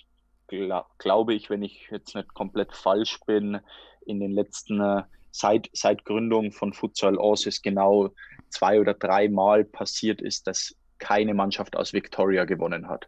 glaub, 0.48 0.98
glaube 1.00 1.34
ich, 1.34 1.50
wenn 1.50 1.64
ich 1.64 1.88
jetzt 1.90 2.16
nicht 2.16 2.34
komplett 2.34 2.76
falsch 2.76 3.20
bin, 3.26 3.60
in 4.06 4.20
den 4.20 4.32
letzten, 4.32 4.80
äh, 4.80 5.04
seit, 5.32 5.70
seit 5.74 6.06
Gründung 6.06 6.52
von 6.52 6.74
Futsal 6.74 7.18
Aus 7.18 7.46
es 7.46 7.62
genau 7.62 8.10
zwei 8.50 8.80
oder 8.80 8.94
drei 8.94 9.30
Mal 9.30 9.66
passiert 9.66 10.22
ist, 10.22 10.48
dass 10.48 10.76
keine 10.98 11.34
Mannschaft 11.34 11.76
aus 11.76 11.94
Victoria 11.94 12.46
gewonnen 12.46 12.88
hat. 12.88 13.08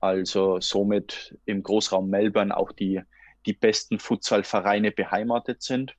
Also 0.00 0.60
somit 0.60 1.36
im 1.44 1.62
Großraum 1.62 2.08
Melbourne 2.08 2.56
auch 2.56 2.72
die, 2.72 3.00
die 3.46 3.52
besten 3.52 3.98
Futsalvereine 3.98 4.92
beheimatet 4.92 5.62
sind. 5.62 5.94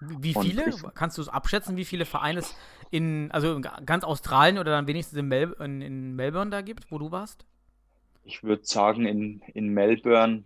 Wie 0.00 0.34
viele? 0.34 0.68
Ich, 0.68 0.82
Kannst 0.94 1.18
du 1.18 1.22
es 1.22 1.28
abschätzen, 1.28 1.76
wie 1.76 1.84
viele 1.84 2.04
Vereine 2.04 2.40
es 2.40 2.54
in, 2.90 3.30
also 3.30 3.54
in 3.54 3.62
ganz 3.62 4.04
Australien 4.04 4.58
oder 4.58 4.70
dann 4.72 4.86
wenigstens 4.86 5.18
in, 5.18 5.28
Mel 5.28 5.54
in, 5.60 5.82
in 5.82 6.16
Melbourne 6.16 6.50
da 6.50 6.62
gibt, 6.62 6.90
wo 6.90 6.98
du 6.98 7.10
warst? 7.10 7.44
Ich 8.24 8.42
würde 8.42 8.64
sagen, 8.64 9.06
in, 9.06 9.42
in 9.54 9.68
Melbourne 9.68 10.44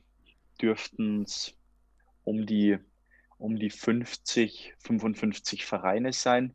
dürften 0.61 1.23
es 1.23 1.55
um 2.25 2.47
die, 2.47 2.79
um 3.39 3.57
die 3.59 3.71
50, 3.71 4.75
55 4.79 5.65
Vereine 5.65 6.13
sein. 6.13 6.55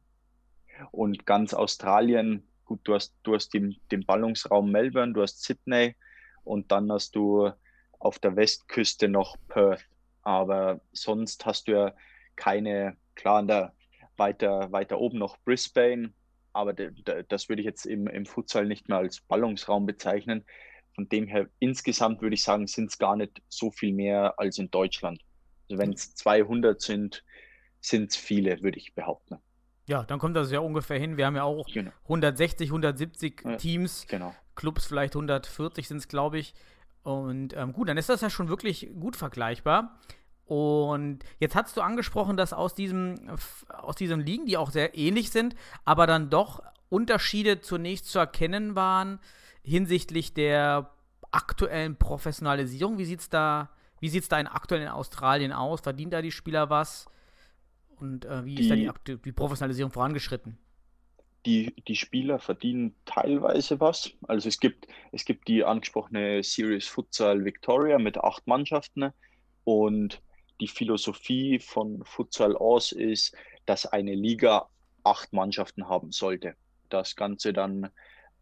Und 0.91 1.25
ganz 1.25 1.53
Australien 1.53 2.43
gut, 2.69 2.81
du 2.83 2.93
hast, 2.93 3.13
du 3.23 3.33
hast 3.33 3.53
den, 3.53 3.75
den 3.91 4.05
Ballungsraum 4.05 4.71
Melbourne, 4.71 5.13
du 5.13 5.23
hast 5.23 5.43
Sydney 5.43 5.95
und 6.43 6.71
dann 6.71 6.91
hast 6.91 7.15
du 7.15 7.51
auf 7.97 8.19
der 8.19 8.35
Westküste 8.35 9.09
noch 9.09 9.35
Perth. 9.47 9.85
Aber 10.21 10.79
sonst 10.93 11.45
hast 11.45 11.67
du 11.67 11.71
ja 11.71 11.93
keine, 12.35 12.97
klar, 13.15 13.43
der, 13.43 13.73
weiter, 14.17 14.71
weiter 14.71 14.99
oben 14.99 15.17
noch 15.17 15.37
Brisbane, 15.39 16.13
aber 16.53 16.73
de, 16.73 16.91
de, 16.91 17.23
das 17.27 17.49
würde 17.49 17.61
ich 17.61 17.65
jetzt 17.65 17.85
im, 17.85 18.07
im 18.07 18.25
Futsal 18.25 18.65
nicht 18.65 18.89
mehr 18.89 18.97
als 18.97 19.21
Ballungsraum 19.21 19.85
bezeichnen. 19.85 20.45
Von 20.93 21.07
dem 21.09 21.27
her, 21.27 21.47
insgesamt 21.59 22.21
würde 22.21 22.33
ich 22.33 22.43
sagen, 22.43 22.67
sind 22.67 22.89
es 22.89 22.97
gar 22.97 23.15
nicht 23.15 23.41
so 23.47 23.71
viel 23.71 23.93
mehr 23.93 24.37
als 24.37 24.57
in 24.57 24.69
Deutschland. 24.69 25.21
Also 25.69 25.81
wenn 25.81 25.93
es 25.93 26.13
200 26.15 26.81
sind, 26.81 27.23
sind 27.79 28.11
es 28.11 28.17
viele, 28.17 28.61
würde 28.61 28.77
ich 28.77 28.93
behaupten. 28.93 29.37
Ja, 29.85 30.03
dann 30.03 30.19
kommt 30.19 30.35
das 30.35 30.51
ja 30.51 30.59
ungefähr 30.59 30.99
hin. 30.99 31.17
Wir 31.17 31.25
haben 31.25 31.35
ja 31.35 31.43
auch 31.43 31.65
genau. 31.67 31.91
160, 32.03 32.69
170 32.69 33.41
ja, 33.43 33.55
Teams, 33.55 34.05
genau. 34.07 34.35
Clubs 34.55 34.85
vielleicht 34.85 35.15
140 35.15 35.87
sind 35.87 35.97
es, 35.97 36.07
glaube 36.07 36.37
ich. 36.37 36.53
Und 37.01 37.55
ähm, 37.55 37.73
gut, 37.73 37.89
dann 37.89 37.97
ist 37.97 38.09
das 38.09 38.21
ja 38.21 38.29
schon 38.29 38.49
wirklich 38.49 38.89
gut 38.99 39.15
vergleichbar. 39.15 39.99
Und 40.49 41.19
jetzt 41.39 41.55
hast 41.55 41.77
du 41.77 41.81
angesprochen, 41.81 42.35
dass 42.35 42.53
aus 42.53 42.73
diesem, 42.73 43.19
aus 43.71 43.95
diesen 43.95 44.19
Ligen, 44.19 44.47
die 44.47 44.57
auch 44.57 44.71
sehr 44.71 44.97
ähnlich 44.97 45.29
sind, 45.29 45.55
aber 45.85 46.07
dann 46.07 46.31
doch 46.31 46.63
Unterschiede 46.89 47.61
zunächst 47.61 48.07
zu 48.07 48.17
erkennen 48.17 48.73
waren 48.73 49.19
hinsichtlich 49.61 50.33
der 50.33 50.89
aktuellen 51.29 51.97
Professionalisierung. 51.97 52.97
Wie 52.97 53.05
sieht 53.05 53.19
es 53.19 53.29
da, 53.29 53.69
da 54.01 54.39
in 54.39 54.47
aktuell 54.47 54.81
in 54.81 54.87
Australien 54.87 55.51
aus? 55.51 55.81
Verdient 55.81 56.13
da 56.13 56.23
die 56.23 56.31
Spieler 56.31 56.71
was? 56.71 57.05
Und 57.99 58.25
äh, 58.25 58.43
wie 58.43 58.55
die, 58.55 58.63
ist 58.63 58.71
da 58.71 58.93
die, 59.05 59.17
die, 59.17 59.31
Professionalisierung 59.31 59.91
vorangeschritten? 59.91 60.57
Die, 61.45 61.75
die 61.87 61.95
Spieler 61.95 62.39
verdienen 62.39 62.95
teilweise 63.05 63.79
was. 63.79 64.13
Also 64.27 64.49
es 64.49 64.59
gibt, 64.59 64.87
es 65.11 65.25
gibt 65.25 65.47
die 65.47 65.63
angesprochene 65.63 66.41
Series 66.41 66.87
Futsal 66.87 67.45
Victoria 67.45 67.99
mit 67.99 68.17
acht 68.17 68.47
Mannschaften 68.47 69.11
und 69.63 70.23
die 70.59 70.67
Philosophie 70.67 71.59
von 71.59 72.03
Futsal 72.05 72.55
aus 72.55 72.91
ist, 72.91 73.35
dass 73.65 73.85
eine 73.85 74.13
Liga 74.13 74.69
acht 75.03 75.31
Mannschaften 75.33 75.87
haben 75.87 76.11
sollte. 76.11 76.55
Das 76.89 77.15
Ganze 77.15 77.53
dann 77.53 77.89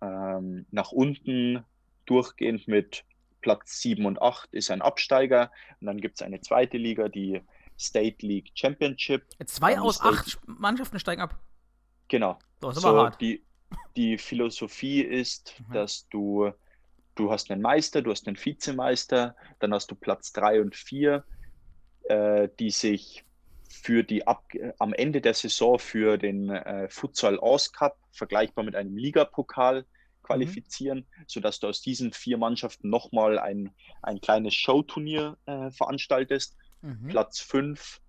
ähm, 0.02 0.66
nach 0.72 0.92
unten 0.92 1.64
durchgehend 2.06 2.68
mit 2.68 3.04
Platz 3.42 3.82
7 3.82 4.06
und 4.06 4.22
8 4.22 4.54
ist 4.54 4.72
ein 4.72 4.82
Absteiger. 4.82 5.52
Und 5.80 5.88
dann 5.88 6.02
gibt 6.02 6.16
es 6.16 6.22
eine 6.22 6.42
zweite 6.42 6.78
Liga, 6.78 7.08
die 7.08 7.42
State 7.80 8.26
League 8.26 8.52
Championship. 8.56 9.24
Zwei 9.46 9.80
aus 9.80 9.96
State 9.96 10.16
acht 10.16 10.40
Mannschaften 10.48 11.00
steigen 11.00 11.22
ab. 11.22 11.40
Genau. 12.08 12.40
Das 12.60 12.78
ist 12.78 12.86
aber 12.86 12.98
so, 12.98 13.04
hart. 13.06 13.22
Die, 13.22 13.44
die 13.96 14.18
Philosophie 14.18 15.02
ist, 15.02 15.62
mhm. 15.68 15.74
dass 15.74 16.08
du, 16.10 16.52
du 17.16 17.32
hast 17.32 17.52
einen 17.52 17.62
Meister, 17.62 18.02
du 18.02 18.12
hast 18.12 18.28
einen 18.28 18.38
Vizemeister, 18.38 19.36
dann 19.60 19.74
hast 19.74 19.92
du 19.92 19.96
Platz 19.96 20.32
drei 20.34 20.62
und 20.62 20.76
vier, 20.76 21.24
äh, 22.10 22.50
die 22.60 22.72
sich 22.72 23.24
für 23.70 24.04
die 24.04 24.26
Ab 24.26 24.46
am 24.80 24.94
Ende 24.94 25.22
der 25.22 25.34
Saison 25.34 25.78
für 25.78 26.18
den 26.18 26.50
äh, 26.50 26.90
Futsal 26.90 27.40
Aus 27.40 27.72
Cup 27.72 27.98
vergleichbar 28.12 28.64
mit 28.64 28.76
einem 28.76 28.98
Ligapokal 28.98 29.86
qualifizieren, 30.24 31.00
mhm. 31.00 31.24
sodass 31.28 31.60
du 31.60 31.68
aus 31.68 31.82
diesen 31.82 32.12
vier 32.12 32.38
Mannschaften 32.38 32.90
nochmal 32.90 33.40
ein, 33.40 33.72
ein 34.02 34.20
kleines 34.20 34.56
Showturnier 34.56 35.38
äh, 35.46 35.72
veranstaltest 35.72 36.56
Mhm. 36.82 37.08
Platz 37.08 37.40
5, 37.40 38.02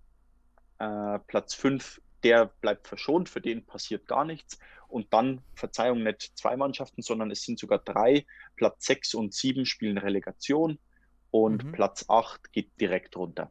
äh, 0.78 1.18
Platz 1.26 1.54
5, 1.54 2.00
der 2.22 2.46
bleibt 2.60 2.86
verschont, 2.86 3.28
für 3.28 3.40
den 3.40 3.64
passiert 3.64 4.06
gar 4.06 4.24
nichts. 4.24 4.58
Und 4.88 5.12
dann, 5.12 5.42
Verzeihung, 5.54 6.02
nicht 6.02 6.32
zwei 6.36 6.56
Mannschaften, 6.56 7.02
sondern 7.02 7.30
es 7.30 7.42
sind 7.42 7.58
sogar 7.58 7.78
drei. 7.78 8.26
Platz 8.56 8.86
6 8.86 9.14
und 9.14 9.34
7 9.34 9.66
spielen 9.66 9.98
Relegation 9.98 10.78
und 11.30 11.64
mhm. 11.64 11.72
Platz 11.72 12.06
8 12.08 12.52
geht 12.52 12.70
direkt 12.80 13.16
runter. 13.16 13.50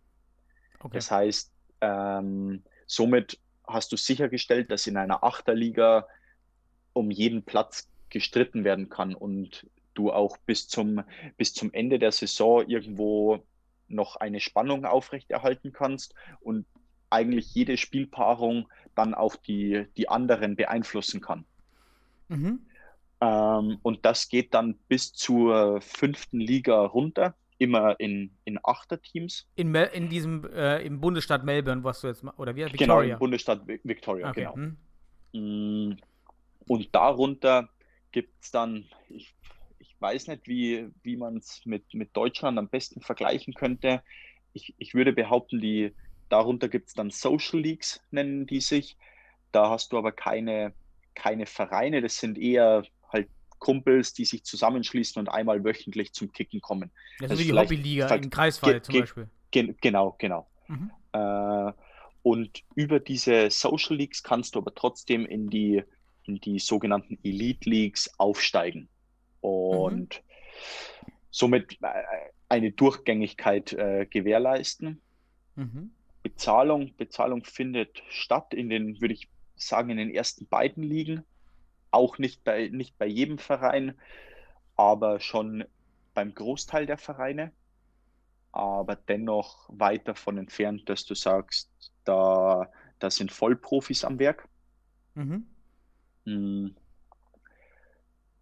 Okay. 0.79 0.95
Das 0.95 1.11
heißt, 1.11 1.51
ähm, 1.81 2.63
somit 2.85 3.39
hast 3.65 3.91
du 3.91 3.97
sichergestellt, 3.97 4.71
dass 4.71 4.87
in 4.87 4.97
einer 4.97 5.23
Achterliga 5.23 6.07
um 6.93 7.11
jeden 7.11 7.43
Platz 7.43 7.89
gestritten 8.09 8.63
werden 8.63 8.89
kann 8.89 9.13
und 9.13 9.67
du 9.93 10.11
auch 10.11 10.37
bis 10.37 10.67
zum, 10.67 11.03
bis 11.37 11.53
zum 11.53 11.73
Ende 11.73 11.99
der 11.99 12.11
Saison 12.11 12.67
irgendwo 12.67 13.43
noch 13.87 14.15
eine 14.15 14.39
Spannung 14.39 14.85
aufrechterhalten 14.85 15.73
kannst 15.73 16.13
und 16.39 16.65
eigentlich 17.09 17.53
jede 17.53 17.77
Spielpaarung 17.77 18.67
dann 18.95 19.13
auch 19.13 19.35
die, 19.35 19.85
die 19.95 20.09
anderen 20.09 20.55
beeinflussen 20.55 21.21
kann. 21.21 21.45
Mhm. 22.27 22.65
Ähm, 23.21 23.79
und 23.81 24.05
das 24.05 24.29
geht 24.29 24.53
dann 24.53 24.75
bis 24.87 25.13
zur 25.13 25.81
fünften 25.81 26.39
Liga 26.39 26.83
runter, 26.85 27.35
immer 27.57 27.99
in, 27.99 28.31
in 28.45 28.59
Achterteams. 28.63 29.47
In, 29.55 29.71
Mel 29.71 29.89
in 29.93 30.09
diesem, 30.09 30.45
äh, 30.53 30.81
im 30.81 30.99
Bundesstaat 30.99 31.43
Melbourne, 31.43 31.83
was 31.83 32.01
du 32.01 32.07
jetzt, 32.07 32.23
oder 32.37 32.55
wie? 32.55 32.65
Victoria. 32.65 32.85
Genau, 32.85 33.01
im 33.01 33.19
Bundesstaat 33.19 33.61
Victoria, 33.83 34.29
okay. 34.29 34.47
genau. 34.53 34.73
Hm. 35.33 35.97
Und 36.67 36.95
darunter 36.95 37.69
gibt 38.11 38.43
es 38.43 38.51
dann, 38.51 38.85
ich, 39.09 39.33
ich 39.79 39.95
weiß 39.99 40.27
nicht, 40.27 40.47
wie, 40.47 40.89
wie 41.03 41.17
man 41.17 41.37
es 41.37 41.65
mit, 41.65 41.93
mit 41.93 42.15
Deutschland 42.15 42.57
am 42.57 42.67
besten 42.67 43.01
vergleichen 43.01 43.53
könnte. 43.53 44.01
Ich, 44.53 44.73
ich 44.77 44.93
würde 44.93 45.13
behaupten, 45.13 45.59
die, 45.59 45.93
darunter 46.29 46.69
gibt 46.69 46.89
es 46.89 46.93
dann 46.93 47.09
Social 47.09 47.59
Leagues, 47.59 48.01
nennen 48.11 48.45
die 48.45 48.61
sich. 48.61 48.97
Da 49.51 49.69
hast 49.69 49.91
du 49.91 49.97
aber 49.97 50.11
keine, 50.11 50.73
keine 51.15 51.45
Vereine, 51.45 52.01
das 52.01 52.17
sind 52.17 52.37
eher 52.37 52.83
Kumpels, 53.59 54.13
die 54.13 54.25
sich 54.25 54.43
zusammenschließen 54.43 55.19
und 55.19 55.29
einmal 55.29 55.63
wöchentlich 55.63 56.13
zum 56.13 56.31
Kicken 56.31 56.61
kommen. 56.61 56.91
Ja, 57.19 57.29
so 57.29 57.39
wie 57.39 57.45
die 57.45 57.53
Hobbyliga 57.53 58.13
in 58.15 58.29
Kreisfall 58.29 58.81
zum 58.81 58.99
Beispiel. 58.99 59.29
Ge 59.51 59.73
genau, 59.81 60.15
genau. 60.19 60.47
Mhm. 60.67 60.91
Äh, 61.13 61.71
und 62.23 62.63
über 62.75 62.99
diese 62.99 63.49
Social 63.49 63.95
Leagues 63.95 64.21
kannst 64.21 64.55
du 64.55 64.59
aber 64.59 64.75
trotzdem 64.75 65.25
in 65.25 65.49
die, 65.49 65.83
in 66.25 66.41
die 66.41 66.59
sogenannten 66.59 67.17
Elite 67.23 67.69
Leagues 67.69 68.11
aufsteigen 68.17 68.89
und 69.39 70.21
mhm. 70.21 71.11
somit 71.31 71.77
äh, 71.81 72.03
eine 72.49 72.71
Durchgängigkeit 72.71 73.73
äh, 73.73 74.05
gewährleisten. 74.09 75.01
Mhm. 75.55 75.91
Bezahlung, 76.23 76.93
Bezahlung 76.97 77.43
findet 77.45 78.03
statt 78.09 78.53
in 78.53 78.69
den, 78.69 78.99
würde 78.99 79.13
ich 79.13 79.29
sagen, 79.55 79.89
in 79.89 79.97
den 79.97 80.13
ersten 80.13 80.47
beiden 80.47 80.83
Ligen. 80.83 81.23
Auch 81.91 82.17
nicht 82.17 82.43
bei, 82.43 82.69
nicht 82.69 82.97
bei 82.97 83.05
jedem 83.05 83.37
Verein, 83.37 83.97
aber 84.75 85.19
schon 85.19 85.65
beim 86.13 86.33
Großteil 86.33 86.85
der 86.85 86.97
Vereine. 86.97 87.51
Aber 88.51 88.95
dennoch 88.95 89.69
weit 89.69 90.07
davon 90.07 90.37
entfernt, 90.37 90.89
dass 90.89 91.05
du 91.05 91.13
sagst, 91.13 91.69
da, 92.05 92.69
da 92.99 93.11
sind 93.11 93.31
Vollprofis 93.31 94.03
am 94.03 94.19
Werk. 94.19 94.47
Mhm. 95.15 95.47
Hm. 96.25 96.75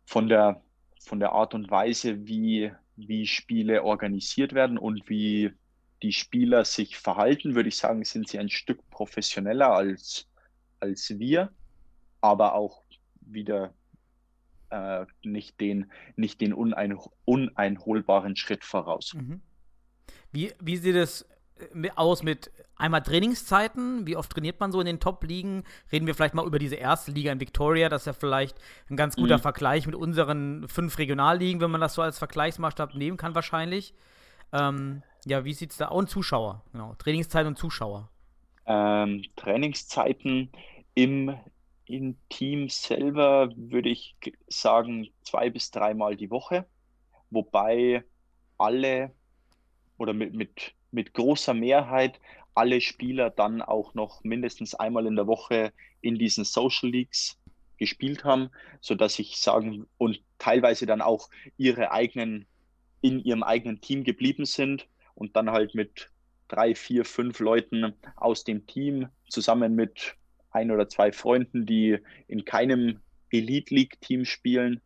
Von 0.06 0.30
der, 0.30 0.62
von 1.00 1.20
der 1.20 1.32
Art 1.32 1.54
und 1.54 1.70
Weise, 1.70 2.26
wie, 2.28 2.72
wie 2.96 3.28
Spiele 3.28 3.84
organisiert 3.84 4.54
werden 4.54 4.78
und 4.78 5.10
wie 5.10 5.52
die 6.02 6.14
Spieler 6.14 6.66
sich 6.66 6.98
verhalten, 6.98 7.56
würde 7.56 7.70
ich 7.70 7.78
sagen, 7.78 8.04
sind 8.04 8.30
sie 8.30 8.40
ein 8.40 8.50
Stück 8.50 8.88
professioneller 8.90 9.72
als, 9.72 10.30
als 10.80 11.18
wir, 11.20 11.52
aber 12.22 12.54
auch 12.54 12.85
wieder 13.26 13.74
äh, 14.70 15.06
nicht 15.24 15.60
den, 15.60 15.92
nicht 16.16 16.42
den 16.42 16.54
unein, 16.54 16.98
uneinholbaren 17.26 18.36
Schritt 18.36 18.64
voraus. 18.64 19.14
Mhm. 19.14 19.42
Wie, 20.32 20.52
wie 20.60 20.78
sieht 20.78 20.96
es 20.96 21.28
äh, 21.74 21.90
aus 21.96 22.24
mit 22.24 22.52
einmal 22.76 23.02
Trainingszeiten? 23.02 24.06
Wie 24.08 24.18
oft 24.18 24.32
trainiert 24.32 24.60
man 24.60 24.72
so 24.72 24.80
in 24.80 24.86
den 24.86 25.00
Top-Ligen? 25.00 25.64
Reden 25.92 26.08
wir 26.08 26.16
vielleicht 26.16 26.34
mal 26.34 26.46
über 26.46 26.60
diese 26.60 26.76
erste 26.76 27.12
Liga 27.12 27.32
in 27.32 27.40
Victoria. 27.40 27.90
Das 27.90 28.04
ist 28.04 28.08
ja 28.08 28.14
vielleicht 28.14 28.58
ein 28.90 28.98
ganz 28.98 29.16
guter 29.16 29.38
mhm. 29.38 29.42
Vergleich 29.42 29.86
mit 29.86 29.96
unseren 29.96 30.68
fünf 30.68 30.98
Regionalligen, 30.98 31.62
wenn 31.62 31.72
man 31.72 31.82
das 31.82 31.94
so 31.94 32.02
als 32.02 32.18
Vergleichsmaßstab 32.18 32.96
nehmen 32.96 33.18
kann, 33.18 33.36
wahrscheinlich. 33.36 33.94
Ähm, 34.52 35.04
ja, 35.26 35.44
wie 35.44 35.54
sieht 35.54 35.72
es 35.72 35.78
da? 35.78 35.88
Und 35.88 36.10
Zuschauer, 36.10 36.64
genau. 36.72 36.94
Trainingszeit 36.96 37.48
und 37.48 37.58
Zuschauer. 37.58 38.10
Ähm, 38.68 39.24
Trainingszeiten 39.36 40.50
im, 40.96 41.36
im 41.86 42.18
Team 42.30 42.70
selber 42.70 43.50
würde 43.56 43.90
ich 43.90 44.16
sagen 44.48 45.08
zwei 45.24 45.50
bis 45.50 45.72
dreimal 45.72 46.16
die 46.16 46.30
Woche, 46.30 46.66
wobei 47.30 48.04
alle 48.58 49.12
oder 49.98 50.14
mit, 50.14 50.34
mit, 50.34 50.74
mit 50.92 51.14
großer 51.14 51.54
Mehrheit 51.54 52.20
alle 52.54 52.82
Spieler 52.82 53.30
dann 53.30 53.62
auch 53.62 53.94
noch 53.94 54.24
mindestens 54.24 54.76
einmal 54.76 55.06
in 55.06 55.16
der 55.16 55.28
Woche 55.28 55.74
in 56.02 56.18
diesen 56.18 56.46
Social 56.46 56.90
Leagues 56.90 57.38
gespielt 57.78 58.24
haben, 58.24 58.50
sodass 58.80 59.20
ich 59.20 59.38
sagen 59.38 59.86
und 59.98 60.22
teilweise 60.40 60.86
dann 60.86 61.02
auch 61.02 61.30
ihre 61.58 61.92
eigenen 61.92 62.46
in 63.02 63.20
ihrem 63.20 63.44
eigenen 63.44 63.82
Team 63.82 64.04
geblieben 64.04 64.46
sind 64.46 64.88
und 65.14 65.36
dann 65.36 65.52
halt 65.52 65.76
mit 65.76 66.10
drei, 66.48 66.74
vier, 66.74 67.06
fünf 67.06 67.40
Leuten 67.40 67.94
aus 68.16 68.44
dem 68.44 68.66
Team 68.66 69.10
zusammen 69.30 69.76
mit 69.76 70.16
ein 70.56 70.72
oder 70.72 70.90
zwei 70.90 71.12
Freunden, 71.12 71.66
die 71.66 72.00
in 72.28 72.46
keinem 72.46 73.02
Elite 73.30 73.74
League 73.74 74.02
Team 74.02 74.26
spielen, 74.26 74.82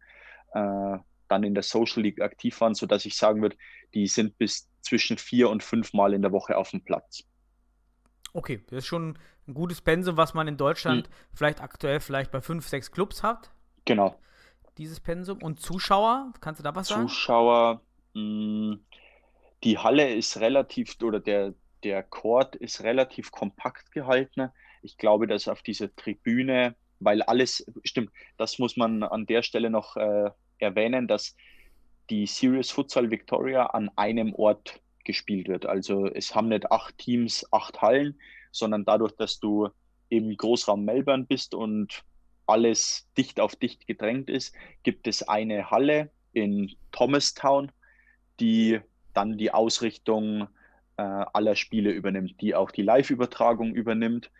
äh, 0.53 0.97
dann 1.27 1.43
in 1.43 1.53
der 1.53 1.63
Social 1.63 2.01
League 2.03 2.21
aktiv 2.21 2.59
waren, 2.59 2.73
sodass 2.73 3.05
ich 3.05 3.15
sagen 3.15 3.41
würde, 3.41 3.55
die 3.93 4.07
sind 4.07 4.37
bis 4.37 4.67
zwischen 4.81 5.17
vier 5.17 5.49
und 5.49 5.63
fünf 5.63 5.93
Mal 5.93 6.13
in 6.13 6.21
der 6.21 6.31
Woche 6.31 6.57
auf 6.57 6.71
dem 6.71 6.83
Platz. 6.83 7.23
Okay, 8.33 8.61
das 8.67 8.79
ist 8.79 8.87
schon 8.87 9.17
ein 9.47 9.53
gutes 9.53 9.81
Pensum, 9.81 10.17
was 10.17 10.33
man 10.33 10.47
in 10.47 10.57
Deutschland 10.57 11.07
hm. 11.07 11.13
vielleicht 11.33 11.61
aktuell 11.61 11.99
vielleicht 11.99 12.31
bei 12.31 12.41
fünf, 12.41 12.67
sechs 12.67 12.91
Clubs 12.91 13.23
hat. 13.23 13.51
Genau. 13.85 14.15
Dieses 14.77 14.99
Pensum. 14.99 15.41
Und 15.41 15.59
Zuschauer, 15.59 16.31
kannst 16.41 16.59
du 16.59 16.63
da 16.63 16.75
was 16.75 16.87
sagen? 16.87 17.07
Zuschauer, 17.07 17.81
hm, 18.13 18.79
die 19.63 19.77
Halle 19.77 20.13
ist 20.13 20.39
relativ, 20.39 20.95
oder 21.01 21.19
der, 21.19 21.53
der 21.83 22.03
Court 22.03 22.55
ist 22.55 22.83
relativ 22.83 23.31
kompakt 23.31 23.91
gehalten. 23.91 24.51
Ich 24.81 24.97
glaube, 24.97 25.27
dass 25.27 25.47
auf 25.47 25.61
dieser 25.61 25.93
Tribüne, 25.95 26.75
weil 26.99 27.21
alles, 27.21 27.65
stimmt, 27.83 28.11
das 28.37 28.59
muss 28.59 28.77
man 28.77 29.03
an 29.03 29.25
der 29.25 29.41
Stelle 29.41 29.69
noch 29.69 29.95
äh, 29.97 30.29
erwähnen, 30.59 31.07
dass 31.07 31.35
die 32.09 32.25
Serious 32.25 32.71
Futsal 32.71 33.11
Victoria 33.11 33.67
an 33.67 33.89
einem 33.95 34.33
Ort 34.33 34.81
gespielt 35.03 35.47
wird. 35.47 35.65
Also 35.65 36.07
es 36.07 36.35
haben 36.35 36.49
nicht 36.49 36.71
acht 36.71 36.97
Teams, 36.97 37.45
acht 37.51 37.81
Hallen, 37.81 38.19
sondern 38.51 38.85
dadurch, 38.85 39.13
dass 39.13 39.39
du 39.39 39.69
im 40.09 40.35
Großraum 40.35 40.83
Melbourne 40.85 41.25
bist 41.25 41.53
und 41.53 42.03
alles 42.47 43.07
dicht 43.17 43.39
auf 43.39 43.55
dicht 43.55 43.85
gedrängt 43.85 44.29
ist, 44.29 44.55
gibt 44.83 45.07
es 45.07 45.27
eine 45.27 45.69
Halle 45.69 46.09
in 46.33 46.71
Thomastown, 46.91 47.71
die 48.39 48.79
dann 49.13 49.37
die 49.37 49.51
Ausrichtung 49.51 50.47
äh, 50.97 51.01
aller 51.01 51.55
Spiele 51.55 51.91
übernimmt, 51.91 52.41
die 52.41 52.55
auch 52.55 52.71
die 52.71 52.81
Live-Übertragung 52.81 53.73
übernimmt. 53.73 54.31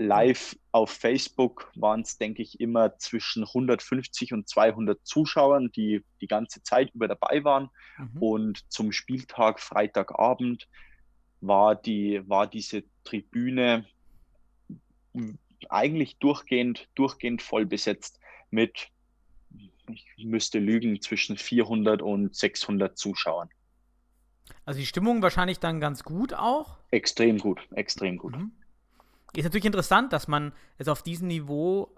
Live 0.00 0.56
auf 0.72 0.90
Facebook 0.90 1.70
waren 1.74 2.00
es, 2.00 2.18
denke 2.18 2.42
ich, 2.42 2.60
immer 2.60 2.96
zwischen 2.98 3.44
150 3.44 4.32
und 4.32 4.48
200 4.48 4.98
Zuschauern, 5.06 5.70
die 5.72 6.04
die 6.20 6.26
ganze 6.26 6.62
Zeit 6.62 6.90
über 6.94 7.08
dabei 7.08 7.44
waren. 7.44 7.70
Mhm. 7.98 8.22
Und 8.22 8.72
zum 8.72 8.92
Spieltag 8.92 9.60
Freitagabend 9.60 10.68
war, 11.40 11.74
die, 11.74 12.22
war 12.28 12.46
diese 12.46 12.84
Tribüne 13.04 13.86
eigentlich 15.68 16.18
durchgehend, 16.18 16.88
durchgehend 16.94 17.42
voll 17.42 17.66
besetzt 17.66 18.20
mit, 18.50 18.88
ich 19.88 20.06
müsste 20.18 20.58
lügen, 20.58 21.00
zwischen 21.00 21.36
400 21.36 22.02
und 22.02 22.34
600 22.34 22.96
Zuschauern. 22.96 23.50
Also 24.64 24.80
die 24.80 24.86
Stimmung 24.86 25.22
wahrscheinlich 25.22 25.58
dann 25.58 25.80
ganz 25.80 26.04
gut 26.04 26.34
auch? 26.34 26.78
Extrem 26.90 27.38
gut, 27.38 27.66
extrem 27.74 28.18
gut. 28.18 28.36
Mhm. 28.36 28.52
Ist 29.34 29.44
natürlich 29.44 29.66
interessant, 29.66 30.12
dass 30.12 30.28
man 30.28 30.52
es 30.78 30.88
auf 30.88 31.02
diesem 31.02 31.28
Niveau 31.28 31.94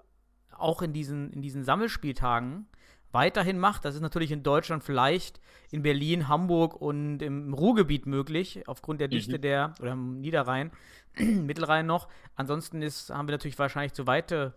auch 0.50 0.82
in 0.82 0.92
diesen, 0.92 1.32
in 1.32 1.42
diesen 1.42 1.64
Sammelspieltagen 1.64 2.66
weiterhin 3.10 3.58
macht. 3.58 3.84
Das 3.84 3.94
ist 3.94 4.00
natürlich 4.00 4.32
in 4.32 4.42
Deutschland 4.42 4.84
vielleicht 4.84 5.40
in 5.70 5.82
Berlin, 5.82 6.28
Hamburg 6.28 6.80
und 6.80 7.20
im 7.22 7.52
Ruhrgebiet 7.52 8.06
möglich, 8.06 8.66
aufgrund 8.66 9.00
der 9.00 9.08
Dichte 9.08 9.38
mhm. 9.38 9.42
der, 9.42 9.74
oder 9.80 9.92
im 9.92 10.20
Niederrhein, 10.20 10.70
Mittelrhein 11.18 11.86
noch. 11.86 12.08
Ansonsten 12.36 12.82
ist, 12.82 13.10
haben 13.10 13.28
wir 13.28 13.32
natürlich 13.32 13.58
wahrscheinlich 13.58 13.92
zu 13.92 14.06
weite 14.06 14.54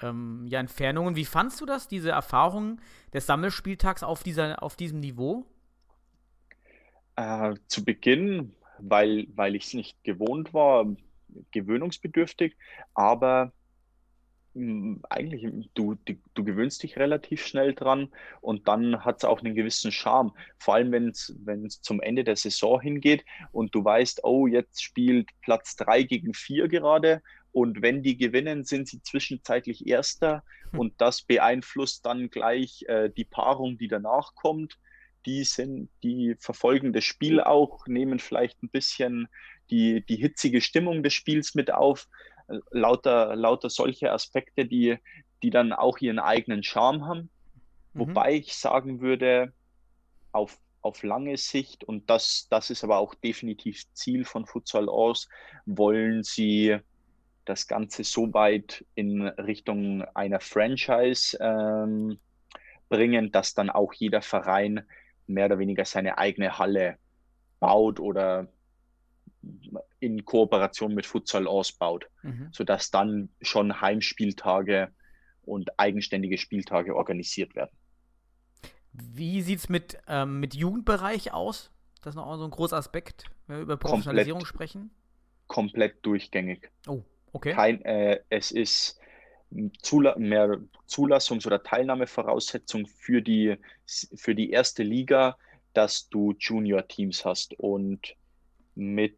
ähm, 0.00 0.46
ja, 0.48 0.60
Entfernungen. 0.60 1.16
Wie 1.16 1.24
fandst 1.24 1.60
du 1.60 1.66
das, 1.66 1.88
diese 1.88 2.10
Erfahrung 2.10 2.80
des 3.12 3.26
Sammelspieltags 3.26 4.02
auf, 4.02 4.22
dieser, 4.22 4.62
auf 4.62 4.76
diesem 4.76 5.00
Niveau? 5.00 5.46
Äh, 7.16 7.54
zu 7.66 7.84
Beginn 7.84 8.52
weil, 8.78 9.26
weil 9.34 9.54
ich 9.54 9.66
es 9.66 9.74
nicht 9.74 10.02
gewohnt 10.04 10.54
war, 10.54 10.86
gewöhnungsbedürftig, 11.50 12.56
aber 12.94 13.52
mh, 14.54 15.00
eigentlich, 15.10 15.70
du, 15.74 15.96
du, 16.04 16.44
gewöhnst 16.44 16.82
dich 16.82 16.96
relativ 16.96 17.46
schnell 17.46 17.74
dran 17.74 18.12
und 18.40 18.68
dann 18.68 19.04
hat 19.04 19.18
es 19.18 19.24
auch 19.24 19.42
einen 19.42 19.54
gewissen 19.54 19.92
Charme. 19.92 20.32
Vor 20.58 20.74
allem, 20.74 20.92
wenn 20.92 21.08
es 21.66 21.80
zum 21.80 22.00
Ende 22.00 22.24
der 22.24 22.36
Saison 22.36 22.80
hingeht 22.80 23.24
und 23.52 23.74
du 23.74 23.84
weißt, 23.84 24.24
oh, 24.24 24.46
jetzt 24.46 24.82
spielt 24.82 25.28
Platz 25.42 25.76
3 25.76 26.02
gegen 26.04 26.34
4 26.34 26.68
gerade 26.68 27.22
und 27.52 27.82
wenn 27.82 28.02
die 28.02 28.16
gewinnen, 28.16 28.64
sind 28.64 28.88
sie 28.88 29.02
zwischenzeitlich 29.02 29.86
Erster 29.86 30.42
Hm. 30.72 30.80
und 30.80 31.00
das 31.00 31.22
beeinflusst 31.22 32.04
dann 32.06 32.30
gleich 32.30 32.84
äh, 32.88 33.10
die 33.10 33.24
Paarung, 33.24 33.78
die 33.78 33.88
danach 33.88 34.34
kommt. 34.34 34.78
Die 35.26 35.44
sind, 35.44 35.90
die 36.02 36.36
verfolgen 36.38 36.92
das 36.92 37.04
Spiel 37.04 37.40
auch, 37.40 37.86
nehmen 37.86 38.18
vielleicht 38.18 38.62
ein 38.62 38.70
bisschen 38.70 39.28
die, 39.70 40.04
die 40.04 40.16
hitzige 40.16 40.60
Stimmung 40.60 41.02
des 41.02 41.14
Spiels 41.14 41.54
mit 41.54 41.72
auf. 41.72 42.08
Lauter, 42.70 43.36
lauter 43.36 43.68
solche 43.68 44.10
Aspekte, 44.10 44.64
die, 44.64 44.96
die 45.42 45.50
dann 45.50 45.72
auch 45.72 45.98
ihren 45.98 46.18
eigenen 46.18 46.62
Charme 46.62 47.06
haben. 47.06 47.30
Mhm. 47.92 48.00
Wobei 48.00 48.34
ich 48.34 48.54
sagen 48.54 49.00
würde, 49.00 49.52
auf, 50.32 50.58
auf 50.80 51.02
lange 51.02 51.36
Sicht, 51.36 51.84
und 51.84 52.08
das, 52.08 52.46
das 52.50 52.70
ist 52.70 52.84
aber 52.84 52.98
auch 52.98 53.14
definitiv 53.14 53.82
Ziel 53.92 54.24
von 54.24 54.46
Futsal 54.46 54.88
aus, 54.88 55.28
wollen 55.66 56.22
sie 56.22 56.78
das 57.44 57.66
Ganze 57.66 58.04
so 58.04 58.32
weit 58.34 58.84
in 58.94 59.26
Richtung 59.26 60.02
einer 60.14 60.40
Franchise 60.40 61.36
ähm, 61.40 62.18
bringen, 62.88 63.32
dass 63.32 63.54
dann 63.54 63.70
auch 63.70 63.92
jeder 63.94 64.22
Verein 64.22 64.86
mehr 65.26 65.46
oder 65.46 65.58
weniger 65.58 65.84
seine 65.84 66.18
eigene 66.18 66.58
Halle 66.58 66.98
baut 67.60 68.00
oder 68.00 68.48
in 70.00 70.24
Kooperation 70.24 70.94
mit 70.94 71.06
Futsal 71.06 71.46
ausbaut, 71.46 72.06
Mhm. 72.22 72.48
sodass 72.52 72.90
dann 72.90 73.28
schon 73.40 73.80
Heimspieltage 73.80 74.92
und 75.42 75.78
eigenständige 75.78 76.38
Spieltage 76.38 76.94
organisiert 76.94 77.54
werden. 77.54 77.70
Wie 78.92 79.42
sieht 79.42 79.60
es 79.60 79.68
mit, 79.68 79.98
ähm, 80.08 80.40
mit 80.40 80.54
Jugendbereich 80.54 81.32
aus? 81.32 81.70
Das 82.02 82.12
ist 82.12 82.16
noch 82.16 82.36
so 82.36 82.44
ein 82.44 82.50
großer 82.50 82.76
Aspekt, 82.76 83.24
wenn 83.46 83.56
wir 83.56 83.62
über 83.62 83.76
Professionalisierung 83.76 84.44
sprechen. 84.44 84.90
Komplett 85.46 86.04
durchgängig. 86.04 86.70
Oh, 86.86 87.02
okay. 87.32 87.52
Kein, 87.52 87.82
äh, 87.84 88.20
es 88.28 88.50
ist 88.50 88.98
Zula 89.80 90.18
mehr 90.18 90.60
Zulassungs- 90.86 91.46
oder 91.46 91.62
Teilnahmevoraussetzung 91.62 92.86
für 92.86 93.22
die, 93.22 93.56
für 93.86 94.34
die 94.34 94.50
erste 94.50 94.82
Liga, 94.82 95.38
dass 95.72 96.08
du 96.08 96.34
Junior-Teams 96.38 97.24
hast 97.24 97.54
und 97.58 98.14
mit, 98.74 99.16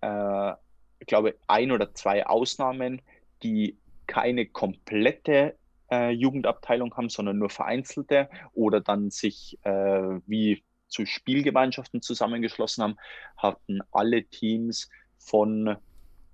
äh, 0.00 0.52
ich 0.98 1.06
glaube, 1.06 1.36
ein 1.46 1.72
oder 1.72 1.94
zwei 1.94 2.26
Ausnahmen, 2.26 3.02
die 3.42 3.76
keine 4.06 4.46
komplette 4.46 5.56
äh, 5.90 6.10
Jugendabteilung 6.10 6.96
haben, 6.96 7.08
sondern 7.08 7.38
nur 7.38 7.50
vereinzelte 7.50 8.28
oder 8.52 8.80
dann 8.80 9.10
sich 9.10 9.58
äh, 9.62 10.20
wie 10.26 10.62
zu 10.88 11.04
Spielgemeinschaften 11.04 12.00
zusammengeschlossen 12.00 12.82
haben, 12.84 12.96
hatten 13.36 13.80
alle 13.90 14.24
Teams 14.24 14.88
von 15.18 15.76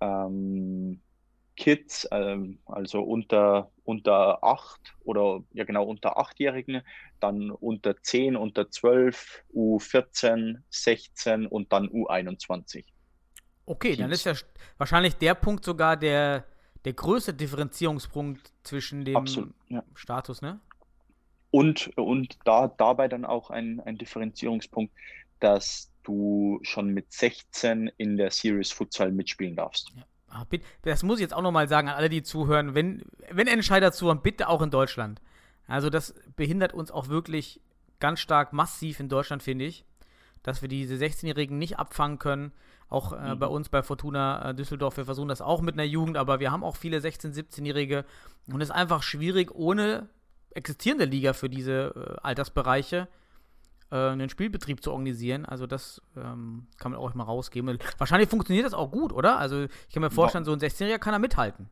ähm, 0.00 1.00
Kids, 1.56 2.08
ähm, 2.10 2.58
also 2.66 3.02
unter, 3.02 3.70
unter 3.84 4.42
acht 4.42 4.94
oder 5.04 5.42
ja 5.52 5.64
genau 5.64 5.84
unter 5.84 6.18
achtjährigen, 6.18 6.82
dann 7.20 7.50
unter 7.50 8.00
10, 8.00 8.36
unter 8.36 8.70
12, 8.70 9.44
U14, 9.54 10.58
16 10.70 11.46
und 11.46 11.72
dann 11.72 11.88
U21. 11.88 12.84
Okay, 13.66 13.96
dann 13.96 14.10
Teams. 14.10 14.26
ist 14.26 14.42
ja 14.42 14.48
wahrscheinlich 14.78 15.16
der 15.16 15.34
Punkt 15.34 15.64
sogar 15.64 15.96
der, 15.96 16.44
der 16.84 16.92
größte 16.92 17.32
Differenzierungspunkt 17.32 18.52
zwischen 18.64 19.04
dem 19.04 19.16
Absolut. 19.16 19.54
Ja. 19.68 19.82
Status, 19.94 20.42
ne? 20.42 20.60
Und, 21.50 21.96
und 21.98 22.38
da, 22.44 22.68
dabei 22.68 23.08
dann 23.08 23.24
auch 23.24 23.50
ein, 23.50 23.80
ein 23.80 23.98
Differenzierungspunkt, 23.98 24.92
dass 25.38 25.92
du 26.02 26.58
schon 26.62 26.88
mit 26.88 27.12
16 27.12 27.90
in 27.98 28.16
der 28.16 28.30
Series 28.30 28.72
Futsal 28.72 29.12
mitspielen 29.12 29.54
darfst. 29.54 29.92
Ah, 30.28 30.44
bitte, 30.48 30.64
das 30.80 31.02
muss 31.02 31.18
ich 31.18 31.22
jetzt 31.22 31.34
auch 31.34 31.42
nochmal 31.42 31.68
sagen 31.68 31.88
an 31.88 31.94
alle, 31.94 32.08
die 32.08 32.22
zuhören. 32.22 32.74
Wenn, 32.74 33.02
wenn 33.30 33.46
Entscheider 33.46 33.92
zuhören, 33.92 34.22
bitte 34.22 34.48
auch 34.48 34.62
in 34.62 34.70
Deutschland. 34.70 35.20
Also, 35.66 35.90
das 35.90 36.14
behindert 36.36 36.72
uns 36.72 36.90
auch 36.90 37.08
wirklich 37.08 37.60
ganz 38.00 38.20
stark 38.20 38.52
massiv 38.54 38.98
in 38.98 39.10
Deutschland, 39.10 39.42
finde 39.42 39.66
ich. 39.66 39.84
Dass 40.42 40.62
wir 40.62 40.68
diese 40.68 40.94
16-Jährigen 40.94 41.58
nicht 41.58 41.78
abfangen 41.78 42.18
können. 42.18 42.52
Auch 42.88 43.12
äh, 43.12 43.34
Mhm. 43.34 43.38
bei 43.38 43.46
uns 43.46 43.68
bei 43.68 43.82
Fortuna 43.82 44.50
äh, 44.50 44.54
Düsseldorf, 44.54 44.96
wir 44.96 45.04
versuchen 45.04 45.28
das 45.28 45.40
auch 45.40 45.60
mit 45.62 45.74
einer 45.74 45.84
Jugend, 45.84 46.16
aber 46.16 46.40
wir 46.40 46.50
haben 46.52 46.62
auch 46.64 46.76
viele 46.76 46.98
16-, 46.98 47.34
17-Jährige. 47.34 48.04
Und 48.52 48.60
es 48.60 48.68
ist 48.68 48.74
einfach 48.74 49.02
schwierig, 49.02 49.54
ohne 49.54 50.08
existierende 50.54 51.06
Liga 51.06 51.32
für 51.32 51.48
diese 51.48 51.94
äh, 51.94 52.20
Altersbereiche 52.22 53.08
äh, 53.90 53.96
einen 53.96 54.28
Spielbetrieb 54.28 54.82
zu 54.82 54.90
organisieren. 54.90 55.46
Also 55.46 55.66
das 55.66 56.02
ähm, 56.16 56.66
kann 56.78 56.92
man 56.92 57.00
auch 57.00 57.14
mal 57.14 57.24
rausgeben. 57.24 57.78
Wahrscheinlich 57.98 58.28
funktioniert 58.28 58.66
das 58.66 58.74
auch 58.74 58.90
gut, 58.90 59.12
oder? 59.12 59.38
Also 59.38 59.62
ich 59.64 59.94
kann 59.94 60.02
mir 60.02 60.10
vorstellen, 60.10 60.44
so 60.44 60.52
ein 60.52 60.58
16-Jähriger 60.60 60.98
kann 60.98 61.12
da 61.12 61.18
mithalten. 61.18 61.70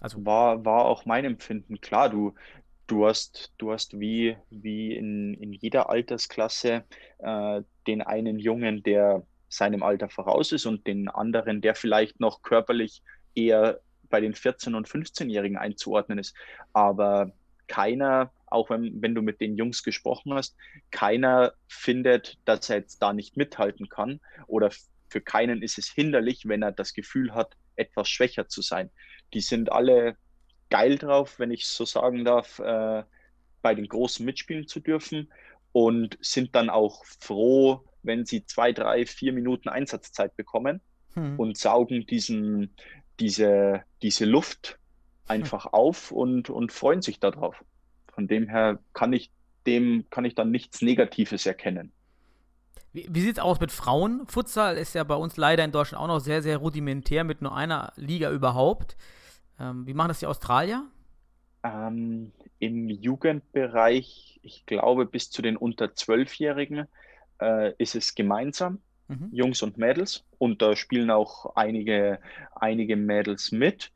Also 0.00 0.24
War, 0.26 0.64
war 0.64 0.84
auch 0.84 1.04
mein 1.06 1.24
Empfinden. 1.24 1.80
Klar, 1.80 2.10
du, 2.10 2.34
du 2.86 3.06
hast, 3.06 3.52
du 3.58 3.72
hast 3.72 3.98
wie, 3.98 4.36
wie 4.50 4.94
in, 4.94 5.34
in 5.34 5.52
jeder 5.52 5.88
Altersklasse 5.90 6.84
äh, 7.18 7.62
den 7.86 8.02
einen 8.02 8.38
Jungen, 8.38 8.82
der 8.82 9.22
seinem 9.48 9.82
Alter 9.82 10.08
voraus 10.08 10.52
ist 10.52 10.66
und 10.66 10.86
den 10.86 11.08
anderen, 11.08 11.60
der 11.60 11.74
vielleicht 11.74 12.20
noch 12.20 12.42
körperlich 12.42 13.02
eher 13.34 13.80
bei 14.08 14.20
den 14.20 14.34
14- 14.34 14.74
und 14.74 14.88
15-Jährigen 14.88 15.56
einzuordnen 15.56 16.18
ist. 16.18 16.34
Aber 16.72 17.32
keiner, 17.68 18.32
auch 18.46 18.70
wenn, 18.70 19.02
wenn 19.02 19.14
du 19.14 19.22
mit 19.22 19.40
den 19.40 19.56
Jungs 19.56 19.82
gesprochen 19.82 20.34
hast, 20.34 20.56
keiner 20.90 21.52
findet, 21.68 22.38
dass 22.44 22.70
er 22.70 22.78
jetzt 22.78 23.02
da 23.02 23.12
nicht 23.12 23.36
mithalten 23.36 23.88
kann 23.88 24.20
oder 24.46 24.70
für 25.08 25.20
keinen 25.20 25.62
ist 25.62 25.78
es 25.78 25.88
hinderlich, 25.88 26.48
wenn 26.48 26.62
er 26.62 26.72
das 26.72 26.92
Gefühl 26.92 27.34
hat, 27.34 27.56
etwas 27.76 28.08
schwächer 28.08 28.48
zu 28.48 28.62
sein. 28.62 28.90
Die 29.34 29.40
sind 29.40 29.70
alle 29.70 30.16
geil 30.70 30.98
drauf, 30.98 31.38
wenn 31.38 31.50
ich 31.50 31.66
so 31.66 31.84
sagen 31.84 32.24
darf, 32.24 32.58
äh, 32.58 33.04
bei 33.62 33.74
den 33.74 33.88
Großen 33.88 34.24
mitspielen 34.24 34.66
zu 34.66 34.80
dürfen 34.80 35.32
und 35.72 36.18
sind 36.20 36.54
dann 36.54 36.70
auch 36.70 37.04
froh, 37.20 37.84
wenn 38.06 38.24
sie 38.24 38.44
zwei, 38.46 38.72
drei, 38.72 39.06
vier 39.06 39.32
Minuten 39.32 39.68
Einsatzzeit 39.68 40.36
bekommen 40.36 40.80
hm. 41.14 41.38
und 41.38 41.56
saugen 41.56 42.06
diesen, 42.06 42.74
diese, 43.20 43.82
diese 44.02 44.24
Luft 44.24 44.78
einfach 45.26 45.66
auf 45.72 46.12
und, 46.12 46.50
und 46.50 46.72
freuen 46.72 47.02
sich 47.02 47.20
darauf. 47.20 47.64
Von 48.12 48.28
dem 48.28 48.48
her 48.48 48.78
kann 48.92 49.12
ich 49.12 49.30
dem, 49.66 50.04
kann 50.10 50.24
ich 50.24 50.34
dann 50.34 50.50
nichts 50.50 50.80
Negatives 50.80 51.44
erkennen. 51.44 51.92
Wie, 52.92 53.06
wie 53.10 53.20
sieht 53.20 53.36
es 53.36 53.42
aus 53.42 53.60
mit 53.60 53.72
Frauen? 53.72 54.26
Futsal 54.26 54.78
ist 54.78 54.94
ja 54.94 55.04
bei 55.04 55.16
uns 55.16 55.36
leider 55.36 55.64
in 55.64 55.72
Deutschland 55.72 56.02
auch 56.02 56.08
noch 56.08 56.20
sehr, 56.20 56.42
sehr 56.42 56.58
rudimentär 56.58 57.24
mit 57.24 57.42
nur 57.42 57.54
einer 57.54 57.92
Liga 57.96 58.30
überhaupt. 58.30 58.96
Ähm, 59.60 59.86
wie 59.86 59.94
machen 59.94 60.08
das 60.08 60.20
die 60.20 60.26
Australier? 60.26 60.86
Ähm, 61.62 62.32
Im 62.58 62.88
Jugendbereich, 62.88 64.40
ich 64.42 64.64
glaube, 64.66 65.04
bis 65.06 65.30
zu 65.30 65.42
den 65.42 65.56
unter 65.56 65.86
12-Jährigen 65.86 66.86
äh, 67.40 67.72
ist 67.78 67.94
es 67.94 68.14
gemeinsam, 68.14 68.80
Mhm. 69.08 69.28
Jungs 69.32 69.62
und 69.62 69.78
Mädels. 69.78 70.24
Und 70.38 70.62
da 70.62 70.74
spielen 70.74 71.10
auch 71.10 71.54
einige, 71.54 72.18
einige 72.54 72.96
Mädels 72.96 73.52
mit. 73.52 73.92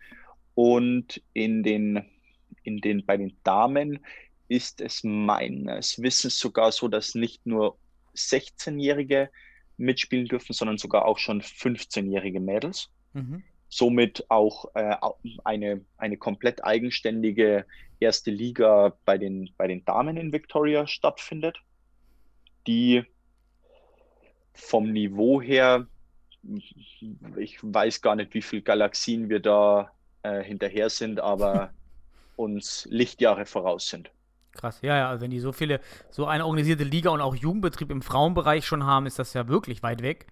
Und 0.55 1.21
in 1.33 1.63
den, 1.63 2.05
in 2.63 2.81
den, 2.81 3.05
bei 3.05 3.17
den 3.17 3.37
Damen 3.43 4.05
ist 4.49 4.81
es 4.81 5.03
meines 5.05 6.01
Wissens 6.01 6.39
sogar 6.39 6.73
so, 6.73 6.89
dass 6.89 7.15
nicht 7.15 7.47
nur 7.47 7.77
16-Jährige 8.15 9.31
mitspielen 9.77 10.27
dürfen, 10.27 10.53
sondern 10.53 10.79
sogar 10.79 11.07
auch 11.07 11.19
schon 11.19 11.41
15-jährige 11.43 12.41
Mädels 12.41 12.91
Mhm. 13.13 13.43
somit 13.69 14.25
auch 14.29 14.67
äh, 14.75 14.95
eine, 15.43 15.85
eine 15.97 16.17
komplett 16.17 16.63
eigenständige 16.65 17.67
erste 17.99 18.31
Liga 18.31 18.97
bei 19.05 19.19
den, 19.19 19.51
bei 19.57 19.67
den 19.67 19.85
Damen 19.85 20.17
in 20.17 20.33
Victoria 20.33 20.87
stattfindet, 20.87 21.59
die 22.69 23.05
vom 24.55 24.93
Niveau 24.93 25.41
her, 25.41 25.87
ich 27.37 27.59
weiß 27.63 28.01
gar 28.03 28.17
nicht, 28.17 28.35
wie 28.35 28.43
viele 28.43 28.63
Galaxien 28.63 29.29
wir 29.29 29.41
da 29.41 29.91
äh, 30.23 30.43
hinterher 30.43 30.91
sind, 30.91 31.21
aber 31.21 31.71
uns 32.37 32.87
Lichtjahre 32.91 33.47
voraus 33.47 33.89
sind. 33.89 34.11
Krass, 34.53 34.81
ja, 34.83 34.97
ja, 34.97 35.09
also 35.11 35.23
wenn 35.23 35.31
die 35.31 35.39
so 35.41 35.53
viele, 35.53 35.81
so 36.11 36.27
eine 36.27 36.45
organisierte 36.45 36.83
Liga 36.85 37.11
und 37.11 37.21
auch 37.21 37.35
Jugendbetrieb 37.37 37.91
im 37.91 38.03
Frauenbereich 38.03 38.67
schon 38.67 38.85
haben, 38.85 39.07
ist 39.07 39.19
das 39.19 39.33
ja 39.33 39.47
wirklich 39.49 39.83
weit 39.83 40.03
weg. 40.03 40.27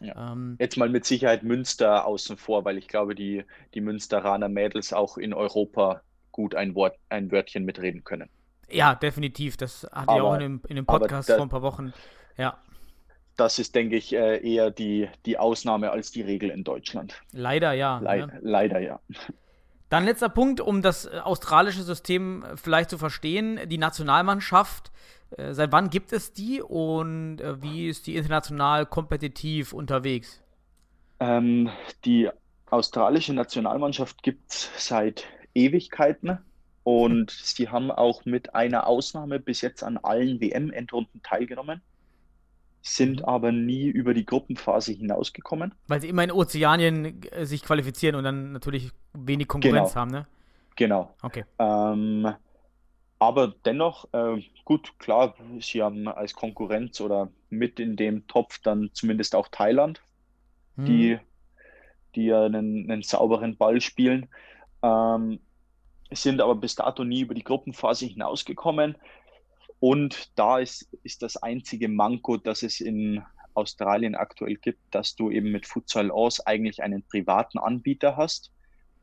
Ja. 0.00 0.32
Ähm, 0.32 0.56
Jetzt 0.60 0.76
mal 0.76 0.88
mit 0.88 1.04
Sicherheit 1.04 1.42
Münster 1.42 2.06
außen 2.06 2.36
vor, 2.36 2.64
weil 2.64 2.78
ich 2.78 2.86
glaube, 2.88 3.14
die, 3.14 3.44
die 3.74 3.80
Münsteraner 3.80 4.48
Mädels 4.48 4.92
auch 4.92 5.16
in 5.18 5.32
Europa 5.34 6.02
gut 6.30 6.54
ein 6.54 6.74
Wort, 6.74 6.96
ein 7.08 7.30
Wörtchen 7.32 7.64
mitreden 7.64 8.04
können. 8.04 8.28
ja, 8.68 8.94
definitiv. 8.94 9.56
Das 9.56 9.84
hatte 9.92 10.14
ich 10.14 10.20
auch 10.20 10.32
Aber- 10.34 10.34
in 10.36 10.40
dem, 10.40 10.62
in 10.68 10.76
dem 10.76 10.88
aber 10.88 11.00
Podcast 11.00 11.28
da- 11.30 11.36
vor 11.36 11.46
ein 11.46 11.48
paar 11.50 11.62
Wochen. 11.62 11.92
Ja. 12.36 12.58
Das 13.36 13.58
ist, 13.58 13.74
denke 13.74 13.96
ich, 13.96 14.14
äh, 14.14 14.38
eher 14.38 14.70
die, 14.70 15.08
die 15.26 15.38
Ausnahme 15.38 15.90
als 15.90 16.10
die 16.10 16.22
Regel 16.22 16.50
in 16.50 16.64
Deutschland. 16.64 17.20
Leider 17.32 17.72
ja. 17.72 17.98
Le 17.98 18.26
ne? 18.26 18.38
Leider 18.42 18.80
ja. 18.80 19.00
Dann 19.88 20.04
letzter 20.04 20.28
Punkt, 20.28 20.60
um 20.60 20.82
das 20.82 21.06
äh, 21.06 21.18
australische 21.22 21.82
System 21.82 22.42
äh, 22.42 22.56
vielleicht 22.56 22.90
zu 22.90 22.98
verstehen. 22.98 23.60
Die 23.68 23.78
Nationalmannschaft, 23.78 24.90
seit 25.36 25.72
wann 25.72 25.90
gibt 25.90 26.12
es 26.12 26.32
die 26.32 26.62
und 26.62 27.38
wie 27.60 27.88
ist 27.88 28.06
die 28.06 28.14
international 28.14 28.86
kompetitiv 28.86 29.72
unterwegs? 29.72 30.40
Ähm, 31.18 31.70
die 32.04 32.30
australische 32.70 33.32
Nationalmannschaft 33.32 34.22
gibt 34.22 34.52
es 34.52 34.70
seit 34.76 35.24
Ewigkeiten 35.54 36.38
und 36.84 37.30
sie 37.30 37.68
haben 37.68 37.90
auch 37.90 38.24
mit 38.26 38.54
einer 38.54 38.86
Ausnahme 38.86 39.40
bis 39.40 39.62
jetzt 39.62 39.82
an 39.82 39.96
allen 39.96 40.40
WM-Endrunden 40.40 41.22
teilgenommen, 41.22 41.80
sind 42.86 43.26
aber 43.26 43.50
nie 43.50 43.86
über 43.86 44.12
die 44.12 44.26
Gruppenphase 44.26 44.92
hinausgekommen. 44.92 45.74
Weil 45.88 46.02
sie 46.02 46.08
immer 46.10 46.22
in 46.22 46.30
Ozeanien 46.30 47.22
äh, 47.32 47.46
sich 47.46 47.62
qualifizieren 47.62 48.14
und 48.14 48.24
dann 48.24 48.52
natürlich 48.52 48.90
wenig 49.14 49.48
Konkurrenz 49.48 49.92
Genau. 49.94 50.00
haben, 50.00 50.10
ne? 50.10 50.26
Genau. 50.76 51.14
Okay. 51.22 51.44
Ähm, 51.58 52.28
aber 53.18 53.54
dennoch, 53.64 54.06
äh, 54.12 54.42
gut, 54.66 54.92
klar, 54.98 55.34
sie 55.60 55.82
haben 55.82 56.08
als 56.08 56.34
Konkurrenz 56.34 57.00
oder 57.00 57.30
mit 57.48 57.80
in 57.80 57.96
dem 57.96 58.26
Topf 58.26 58.58
dann 58.58 58.90
zumindest 58.92 59.34
auch 59.34 59.48
Thailand, 59.48 60.02
Hm. 60.76 60.84
die, 60.84 61.18
die 62.14 62.26
ja 62.26 62.44
einen, 62.44 62.90
einen 62.90 63.02
sauberen 63.02 63.56
Ball 63.56 63.80
spielen, 63.80 64.28
ähm, 64.82 65.38
sind 66.10 66.42
aber 66.42 66.54
bis 66.54 66.74
dato 66.74 67.02
nie 67.02 67.22
über 67.22 67.32
die 67.32 67.44
Gruppenphase 67.44 68.04
hinausgekommen. 68.04 68.96
Und 69.84 70.30
da 70.38 70.60
ist, 70.60 70.88
ist 71.02 71.20
das 71.20 71.36
einzige 71.36 71.88
Manko, 71.88 72.38
das 72.38 72.62
es 72.62 72.80
in 72.80 73.22
Australien 73.52 74.14
aktuell 74.14 74.56
gibt, 74.56 74.80
dass 74.90 75.14
du 75.14 75.30
eben 75.30 75.52
mit 75.52 75.66
Futsal 75.66 76.10
Aus 76.10 76.40
eigentlich 76.40 76.82
einen 76.82 77.02
privaten 77.02 77.58
Anbieter 77.58 78.16
hast 78.16 78.50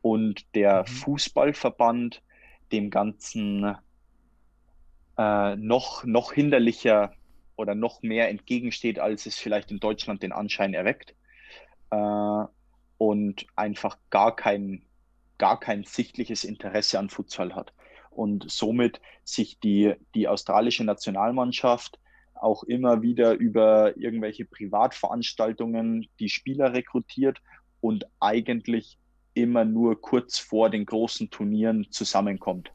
und 0.00 0.44
der 0.56 0.80
Mhm. 0.80 0.86
Fußballverband 0.86 2.20
dem 2.72 2.90
Ganzen 2.90 3.76
äh, 5.16 5.54
noch, 5.54 6.02
noch 6.02 6.32
hinderlicher 6.32 7.12
oder 7.54 7.76
noch 7.76 8.02
mehr 8.02 8.28
entgegensteht, 8.28 8.98
als 8.98 9.26
es 9.26 9.38
vielleicht 9.38 9.70
in 9.70 9.78
Deutschland 9.78 10.24
den 10.24 10.32
Anschein 10.32 10.74
erweckt. 10.74 11.14
Äh, 11.92 12.44
und 12.98 13.46
einfach 13.54 13.98
gar 14.10 14.34
kein, 14.34 14.84
gar 15.38 15.60
kein 15.60 15.84
sichtliches 15.84 16.42
Interesse 16.42 16.98
an 16.98 17.08
Futsal 17.08 17.54
hat. 17.54 17.72
Und 18.14 18.50
somit 18.50 19.00
sich 19.24 19.58
die, 19.60 19.94
die 20.14 20.28
australische 20.28 20.84
Nationalmannschaft 20.84 21.98
auch 22.34 22.64
immer 22.64 23.02
wieder 23.02 23.34
über 23.34 23.96
irgendwelche 23.96 24.44
Privatveranstaltungen 24.44 26.08
die 26.18 26.28
Spieler 26.28 26.72
rekrutiert 26.72 27.38
und 27.80 28.04
eigentlich 28.20 28.98
immer 29.34 29.64
nur 29.64 30.00
kurz 30.00 30.38
vor 30.38 30.68
den 30.68 30.84
großen 30.84 31.30
Turnieren 31.30 31.86
zusammenkommt. 31.90 32.72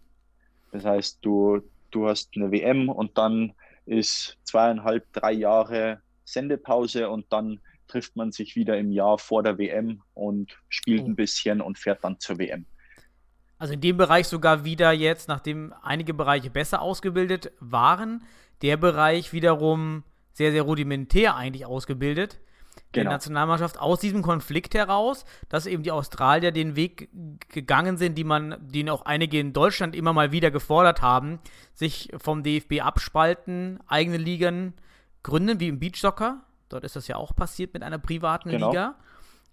Das 0.71 0.85
heißt, 0.85 1.19
du, 1.21 1.61
du 1.91 2.07
hast 2.07 2.31
eine 2.35 2.51
WM 2.51 2.89
und 2.89 3.17
dann 3.17 3.53
ist 3.85 4.37
zweieinhalb, 4.43 5.11
drei 5.13 5.33
Jahre 5.33 6.01
Sendepause 6.25 7.09
und 7.09 7.25
dann 7.31 7.59
trifft 7.87 8.15
man 8.15 8.31
sich 8.31 8.55
wieder 8.55 8.77
im 8.77 8.91
Jahr 8.91 9.17
vor 9.17 9.43
der 9.43 9.57
WM 9.57 10.01
und 10.13 10.57
spielt 10.67 11.03
Oh. 11.03 11.05
ein 11.05 11.15
bisschen 11.15 11.61
und 11.61 11.77
fährt 11.77 12.03
dann 12.03 12.19
zur 12.19 12.37
WM. 12.37 12.65
Also 13.59 13.73
in 13.73 13.81
dem 13.81 13.97
Bereich 13.97 14.27
sogar 14.27 14.63
wieder 14.65 14.91
jetzt, 14.91 15.27
nachdem 15.27 15.73
einige 15.81 16.13
Bereiche 16.13 16.49
besser 16.49 16.81
ausgebildet 16.81 17.51
waren, 17.59 18.23
der 18.61 18.77
Bereich 18.77 19.33
wiederum 19.33 20.03
sehr, 20.33 20.51
sehr 20.51 20.61
rudimentär 20.63 21.35
eigentlich 21.35 21.65
ausgebildet. 21.65 22.39
Der 22.93 23.03
Genau. 23.03 23.11
Nationalmannschaft 23.11 23.79
aus 23.79 23.99
diesem 23.99 24.21
Konflikt 24.21 24.75
heraus, 24.75 25.25
dass 25.49 25.65
eben 25.65 25.81
die 25.83 25.91
Australier 25.91 26.51
den 26.51 26.75
Weg 26.75 27.09
gegangen 27.49 27.97
sind, 27.97 28.15
die 28.15 28.23
man, 28.23 28.55
den 28.61 28.89
auch 28.89 29.05
einige 29.05 29.39
in 29.39 29.51
Deutschland 29.51 29.95
immer 29.95 30.13
mal 30.13 30.31
wieder 30.31 30.51
gefordert 30.51 31.01
haben, 31.01 31.39
sich 31.73 32.09
vom 32.17 32.43
DFB 32.43 32.81
abspalten, 32.81 33.79
eigene 33.87 34.17
Ligen 34.17 34.73
gründen, 35.23 35.59
wie 35.59 35.67
im 35.67 35.79
Beachsoccer. 35.79 36.41
Dort 36.69 36.83
ist 36.83 36.95
das 36.95 37.07
ja 37.07 37.15
auch 37.15 37.35
passiert 37.35 37.73
mit 37.73 37.81
einer 37.83 37.97
privaten 37.97 38.49
Genau. 38.49 38.69
Liga. 38.69 38.95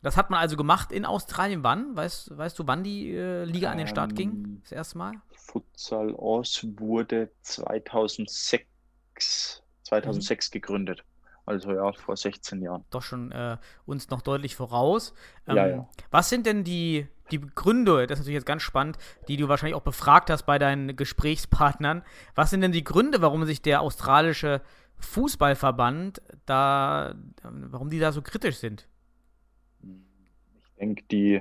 Das 0.04 0.18
hat 0.18 0.28
man 0.28 0.38
also 0.38 0.58
gemacht 0.58 0.92
in 0.92 1.06
Australien. 1.06 1.64
Wann? 1.64 1.96
Weißt, 1.96 2.36
weißt 2.36 2.58
du, 2.58 2.66
wann 2.66 2.84
die 2.84 3.10
äh, 3.10 3.44
Liga 3.44 3.70
an 3.70 3.78
den 3.78 3.86
Start 3.86 4.14
ging? 4.14 4.30
Ähm, 4.30 4.60
Das 4.62 4.72
erste 4.72 4.98
Mal? 4.98 5.14
Futsal 5.32 6.14
Aus 6.14 6.66
wurde 6.76 7.30
2006, 7.40 9.62
2006 9.82 10.50
gegründet. 10.50 11.02
Also 11.46 11.72
ja, 11.72 11.90
vor 11.92 12.18
16 12.18 12.60
Jahren. 12.60 12.84
Doch 12.90 13.00
schon 13.00 13.32
äh, 13.32 13.56
uns 13.86 14.10
noch 14.10 14.20
deutlich 14.20 14.56
voraus. 14.56 15.14
Ähm, 15.46 15.56
Ja, 15.56 15.66
ja. 15.68 15.88
Was 16.10 16.28
sind 16.28 16.44
denn 16.44 16.64
die, 16.64 17.08
die 17.30 17.40
Gründe, 17.40 18.06
das 18.06 18.18
ist 18.18 18.24
natürlich 18.24 18.40
jetzt 18.40 18.46
ganz 18.46 18.60
spannend, 18.60 18.98
die 19.28 19.38
du 19.38 19.48
wahrscheinlich 19.48 19.74
auch 19.74 19.82
befragt 19.82 20.28
hast 20.28 20.44
bei 20.44 20.58
deinen 20.58 20.96
Gesprächspartnern. 20.96 22.02
Was 22.34 22.50
sind 22.50 22.60
denn 22.60 22.72
die 22.72 22.84
Gründe, 22.84 23.22
warum 23.22 23.46
sich 23.46 23.62
der 23.62 23.80
australische 23.80 24.60
Fußballverband 24.98 26.20
da, 26.44 27.14
warum 27.42 27.88
die 27.88 28.00
da 28.00 28.12
so 28.12 28.20
kritisch 28.20 28.58
sind? 28.58 28.86
Denke, 30.78 31.04
die, 31.10 31.40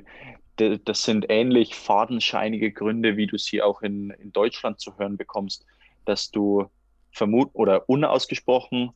de- 0.60 0.80
das 0.84 1.04
sind 1.04 1.26
ähnlich 1.30 1.76
fadenscheinige 1.76 2.72
Gründe, 2.72 3.18
wie 3.18 3.28
du 3.28 3.38
sie 3.38 3.62
auch 3.62 3.82
in, 3.82 4.12
in 4.12 4.32
Deutschland 4.32 4.80
zu 4.80 4.98
hören 4.98 5.18
bekommst, 5.18 5.66
dass 6.06 6.32
du 6.32 6.66
vermut 7.12 7.50
oder 7.54 7.88
unausgesprochen 7.90 8.92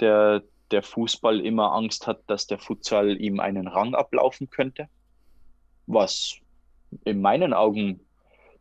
der, 0.00 0.42
der 0.70 0.82
Fußball 0.82 1.40
immer 1.40 1.72
Angst 1.72 2.06
hat, 2.06 2.20
dass 2.26 2.46
der 2.46 2.58
Futsal 2.58 3.20
ihm 3.20 3.40
einen 3.40 3.68
Rang 3.68 3.94
ablaufen 3.94 4.50
könnte, 4.50 4.88
was 5.86 6.36
in 7.04 7.20
meinen 7.20 7.52
Augen 7.52 8.00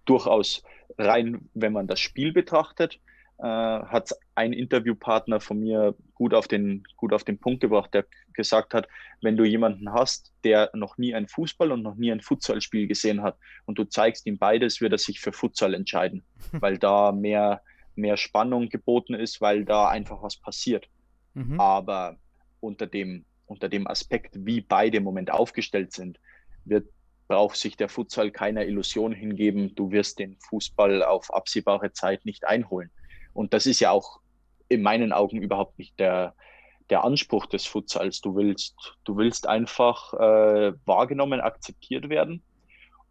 durchaus 0.05 0.63
rein, 0.97 1.49
wenn 1.53 1.73
man 1.73 1.87
das 1.87 1.99
Spiel 1.99 2.31
betrachtet, 2.33 2.99
äh, 3.37 3.43
hat 3.43 4.11
ein 4.35 4.53
Interviewpartner 4.53 5.39
von 5.39 5.59
mir 5.59 5.95
gut 6.21 6.35
auf 6.35 6.47
den, 6.47 6.83
gut 6.97 7.13
auf 7.13 7.23
den 7.23 7.39
Punkt 7.39 7.61
gebracht, 7.61 7.95
der 7.95 8.05
gesagt 8.33 8.75
hat, 8.75 8.87
wenn 9.21 9.37
du 9.37 9.43
jemanden 9.43 9.91
hast, 9.91 10.31
der 10.43 10.69
noch 10.75 10.99
nie 10.99 11.15
ein 11.15 11.27
Fußball 11.27 11.71
und 11.71 11.81
noch 11.81 11.95
nie 11.95 12.11
ein 12.11 12.21
Futsalspiel 12.21 12.85
gesehen 12.85 13.23
hat 13.23 13.39
und 13.65 13.79
du 13.79 13.85
zeigst 13.85 14.27
ihm 14.27 14.37
beides, 14.37 14.81
wird 14.81 14.91
er 14.91 14.99
sich 14.99 15.19
für 15.19 15.33
Futsal 15.33 15.73
entscheiden, 15.73 16.23
weil 16.51 16.77
da 16.77 17.11
mehr, 17.11 17.63
mehr 17.95 18.17
Spannung 18.17 18.69
geboten 18.69 19.15
ist, 19.15 19.41
weil 19.41 19.65
da 19.65 19.89
einfach 19.89 20.21
was 20.21 20.37
passiert. 20.37 20.87
Mhm. 21.33 21.59
Aber 21.59 22.17
unter 22.59 22.85
dem, 22.85 23.25
unter 23.47 23.67
dem 23.67 23.87
Aspekt, 23.87 24.35
wie 24.45 24.61
beide 24.61 24.97
im 24.97 25.03
Moment 25.03 25.31
aufgestellt 25.31 25.91
sind, 25.91 26.19
wird, 26.65 26.87
braucht 27.27 27.55
sich 27.55 27.77
der 27.77 27.89
Futsal 27.89 28.29
keiner 28.29 28.63
Illusion 28.67 29.11
hingeben, 29.11 29.73
du 29.73 29.89
wirst 29.89 30.19
den 30.19 30.37
Fußball 30.37 31.01
auf 31.01 31.33
absehbare 31.33 31.93
Zeit 31.93 32.25
nicht 32.25 32.45
einholen. 32.45 32.91
Und 33.33 33.55
das 33.55 33.65
ist 33.65 33.79
ja 33.79 33.89
auch 33.89 34.20
in 34.71 34.81
meinen 34.81 35.11
Augen 35.11 35.41
überhaupt 35.41 35.77
nicht 35.77 35.99
der, 35.99 36.33
der 36.89 37.03
Anspruch 37.03 37.45
des 37.45 37.65
Futsals. 37.65 38.21
Du 38.21 38.35
willst, 38.35 38.97
du 39.03 39.17
willst 39.17 39.47
einfach 39.47 40.13
äh, 40.13 40.73
wahrgenommen, 40.85 41.41
akzeptiert 41.41 42.09
werden 42.09 42.41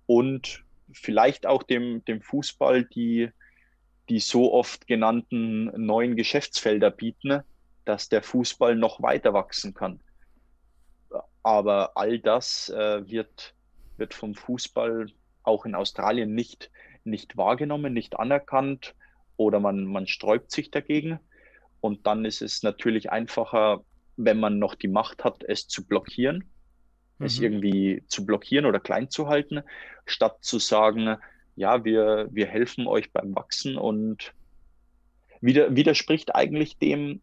und 0.06 0.64
vielleicht 0.92 1.46
auch 1.46 1.62
dem, 1.62 2.04
dem 2.04 2.22
Fußball 2.22 2.84
die, 2.84 3.30
die 4.08 4.20
so 4.20 4.52
oft 4.52 4.86
genannten 4.86 5.66
neuen 5.76 6.16
Geschäftsfelder 6.16 6.90
bieten, 6.90 7.42
dass 7.84 8.08
der 8.08 8.22
Fußball 8.22 8.74
noch 8.74 9.02
weiter 9.02 9.32
wachsen 9.32 9.74
kann. 9.74 10.00
Aber 11.42 11.96
all 11.96 12.18
das 12.18 12.70
äh, 12.70 13.08
wird, 13.08 13.54
wird 13.96 14.14
vom 14.14 14.34
Fußball 14.34 15.06
auch 15.42 15.64
in 15.64 15.74
Australien 15.74 16.34
nicht, 16.34 16.70
nicht 17.04 17.36
wahrgenommen, 17.36 17.92
nicht 17.92 18.18
anerkannt 18.18 18.94
oder 19.36 19.60
man, 19.60 19.84
man 19.84 20.06
sträubt 20.06 20.50
sich 20.50 20.70
dagegen. 20.70 21.18
Und 21.80 22.06
dann 22.06 22.24
ist 22.24 22.42
es 22.42 22.62
natürlich 22.62 23.10
einfacher, 23.10 23.80
wenn 24.16 24.38
man 24.40 24.58
noch 24.58 24.74
die 24.74 24.88
Macht 24.88 25.24
hat, 25.24 25.44
es 25.44 25.66
zu 25.68 25.86
blockieren, 25.86 26.50
es 27.18 27.38
Mhm. 27.38 27.44
irgendwie 27.44 28.04
zu 28.08 28.26
blockieren 28.26 28.66
oder 28.66 28.80
klein 28.80 29.10
zu 29.10 29.28
halten, 29.28 29.62
statt 30.06 30.38
zu 30.42 30.58
sagen, 30.58 31.16
ja, 31.56 31.84
wir, 31.84 32.28
wir 32.30 32.46
helfen 32.46 32.86
euch 32.86 33.12
beim 33.12 33.34
Wachsen 33.34 33.76
und 33.76 34.32
wider, 35.40 35.74
widerspricht 35.74 36.34
eigentlich 36.34 36.78
dem, 36.78 37.22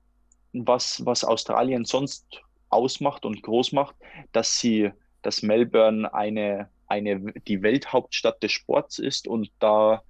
was, 0.53 1.05
was 1.05 1.23
Australien 1.23 1.85
sonst 1.85 2.41
ausmacht 2.69 3.25
und 3.25 3.41
groß 3.43 3.71
macht, 3.73 3.95
dass 4.31 4.59
sie, 4.59 4.91
dass 5.21 5.41
Melbourne 5.43 6.13
eine, 6.13 6.69
eine, 6.87 7.33
die 7.47 7.61
Welthauptstadt 7.61 8.41
des 8.43 8.51
Sports 8.51 8.99
ist 8.99 9.27
und 9.27 9.51
da 9.59 10.01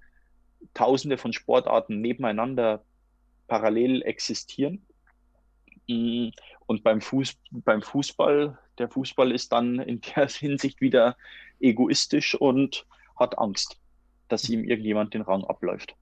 tausende 0.74 1.18
von 1.18 1.32
Sportarten 1.32 2.00
nebeneinander 2.00 2.84
parallel 3.48 4.02
existieren. 4.02 4.86
Mm, 5.88 6.30
Und 6.66 6.84
beim, 6.84 7.00
Fuß, 7.00 7.34
beim 7.50 7.82
Fußball, 7.82 8.58
der 8.78 8.90
Fußball 8.90 9.32
ist 9.32 9.52
dann 9.52 9.80
in 9.80 10.00
der 10.02 10.28
Hinsicht 10.28 10.80
wieder 10.80 11.16
egoistisch 11.60 12.34
und 12.36 12.86
hat 13.18 13.38
Angst, 13.38 13.78
dass 14.28 14.48
ihm 14.48 14.64
irgendjemand 14.64 15.14
den 15.14 15.22
Rang 15.22 15.44
abläuft. 15.44 15.96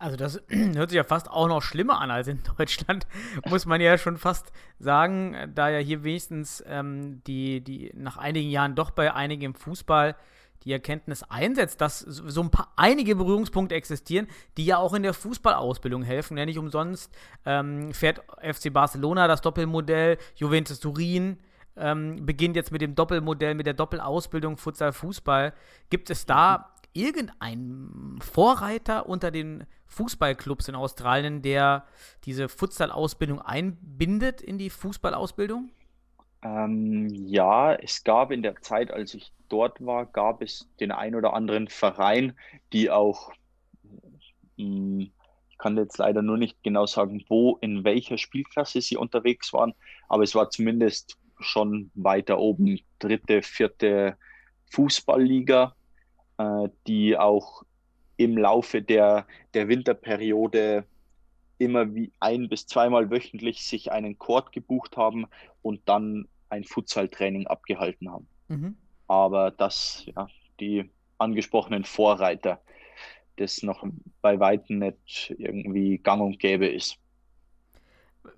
Also 0.00 0.16
das 0.16 0.42
hört 0.48 0.90
sich 0.90 0.96
ja 0.96 1.04
fast 1.04 1.30
auch 1.30 1.48
noch 1.48 1.62
schlimmer 1.62 2.00
an 2.00 2.10
als 2.10 2.28
in 2.28 2.40
Deutschland, 2.58 3.06
muss 3.48 3.66
man 3.66 3.80
ja 3.82 3.98
schon 3.98 4.16
fast 4.16 4.52
sagen, 4.78 5.52
da 5.54 5.68
ja 5.70 5.78
hier 5.78 6.04
wenigstens 6.04 6.64
ähm, 6.66 7.22
die, 7.26 7.62
die 7.62 7.92
nach 7.94 8.16
einigen 8.16 8.50
Jahren 8.50 8.74
doch 8.74 8.90
bei 8.92 9.12
einigen 9.14 9.42
im 9.42 9.54
Fußball 9.54 10.16
die 10.64 10.72
Erkenntnis 10.72 11.22
einsetzt, 11.22 11.80
dass 11.80 12.00
so 12.00 12.42
ein 12.42 12.50
paar 12.50 12.72
einige 12.76 13.16
Berührungspunkte 13.16 13.74
existieren, 13.74 14.26
die 14.56 14.66
ja 14.66 14.78
auch 14.78 14.94
in 14.94 15.02
der 15.02 15.14
Fußballausbildung 15.14 16.02
helfen. 16.02 16.36
Ja, 16.36 16.46
nicht 16.46 16.58
umsonst 16.58 17.12
ähm, 17.46 17.92
fährt 17.92 18.22
FC 18.42 18.72
Barcelona 18.72 19.26
das 19.26 19.40
Doppelmodell, 19.40 20.18
Juventus 20.36 20.80
Turin 20.80 21.38
ähm, 21.76 22.26
beginnt 22.26 22.56
jetzt 22.56 22.72
mit 22.72 22.82
dem 22.82 22.94
Doppelmodell, 22.94 23.54
mit 23.54 23.66
der 23.66 23.74
Doppelausbildung 23.74 24.56
Futsal-Fußball. 24.56 25.54
Gibt 25.88 26.10
es 26.10 26.26
da 26.26 26.74
irgendeinen 26.92 28.18
Vorreiter 28.20 29.08
unter 29.08 29.30
den 29.30 29.64
Fußballclubs 29.86 30.68
in 30.68 30.74
Australien, 30.74 31.42
der 31.42 31.86
diese 32.24 32.48
Futsal-Ausbildung 32.48 33.40
einbindet 33.40 34.40
in 34.40 34.58
die 34.58 34.70
Fußballausbildung? 34.70 35.70
Ähm, 36.42 37.08
ja, 37.26 37.74
es 37.74 38.02
gab 38.02 38.30
in 38.30 38.42
der 38.42 38.56
Zeit, 38.62 38.90
als 38.90 39.14
ich 39.14 39.32
dort 39.48 39.84
war, 39.84 40.06
gab 40.06 40.42
es 40.42 40.68
den 40.80 40.90
ein 40.90 41.14
oder 41.14 41.34
anderen 41.34 41.68
Verein, 41.68 42.36
die 42.72 42.90
auch, 42.90 43.32
hm, 44.56 45.10
ich 45.50 45.58
kann 45.58 45.76
jetzt 45.76 45.98
leider 45.98 46.22
nur 46.22 46.38
nicht 46.38 46.62
genau 46.62 46.86
sagen, 46.86 47.22
wo, 47.28 47.58
in 47.60 47.84
welcher 47.84 48.16
Spielklasse 48.16 48.80
sie 48.80 48.96
unterwegs 48.96 49.52
waren, 49.52 49.74
aber 50.08 50.22
es 50.22 50.34
war 50.34 50.48
zumindest 50.48 51.18
schon 51.40 51.90
weiter 51.94 52.38
oben, 52.38 52.80
dritte, 52.98 53.42
vierte 53.42 54.16
Fußballliga, 54.70 55.74
äh, 56.38 56.68
die 56.86 57.18
auch 57.18 57.64
im 58.16 58.38
Laufe 58.38 58.82
der, 58.82 59.26
der 59.54 59.68
Winterperiode 59.68 60.84
immer 61.60 61.94
wie 61.94 62.10
ein 62.20 62.48
bis 62.48 62.66
zweimal 62.66 63.10
wöchentlich 63.10 63.64
sich 63.64 63.92
einen 63.92 64.18
Court 64.18 64.50
gebucht 64.52 64.96
haben 64.96 65.26
und 65.62 65.80
dann 65.88 66.26
ein 66.48 66.64
Futsal-Training 66.64 67.46
abgehalten 67.46 68.10
haben. 68.10 68.26
Mhm. 68.48 68.76
Aber 69.06 69.50
dass 69.50 70.04
ja, 70.06 70.28
die 70.58 70.88
angesprochenen 71.18 71.84
Vorreiter 71.84 72.60
das 73.36 73.62
noch 73.62 73.84
bei 74.22 74.38
weitem 74.40 74.78
nicht 74.78 75.34
irgendwie 75.38 75.98
gang 75.98 76.22
und 76.22 76.38
gäbe 76.38 76.66
ist. 76.66 76.96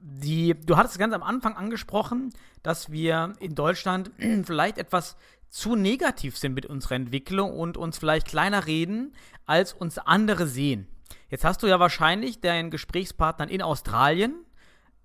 Die, 0.00 0.54
du 0.54 0.76
hattest 0.76 0.98
ganz 0.98 1.14
am 1.14 1.22
Anfang 1.22 1.56
angesprochen, 1.56 2.32
dass 2.62 2.90
wir 2.90 3.34
in 3.40 3.54
Deutschland 3.54 4.10
vielleicht 4.44 4.78
etwas 4.78 5.16
zu 5.48 5.76
negativ 5.76 6.38
sind 6.38 6.54
mit 6.54 6.66
unserer 6.66 6.94
Entwicklung 6.94 7.52
und 7.52 7.76
uns 7.76 7.98
vielleicht 7.98 8.26
kleiner 8.26 8.66
reden, 8.66 9.14
als 9.44 9.72
uns 9.72 9.98
andere 9.98 10.46
sehen. 10.46 10.86
Jetzt 11.30 11.44
hast 11.44 11.62
du 11.62 11.66
ja 11.66 11.80
wahrscheinlich 11.80 12.40
deinen 12.40 12.70
Gesprächspartnern 12.70 13.48
in 13.48 13.62
Australien 13.62 14.34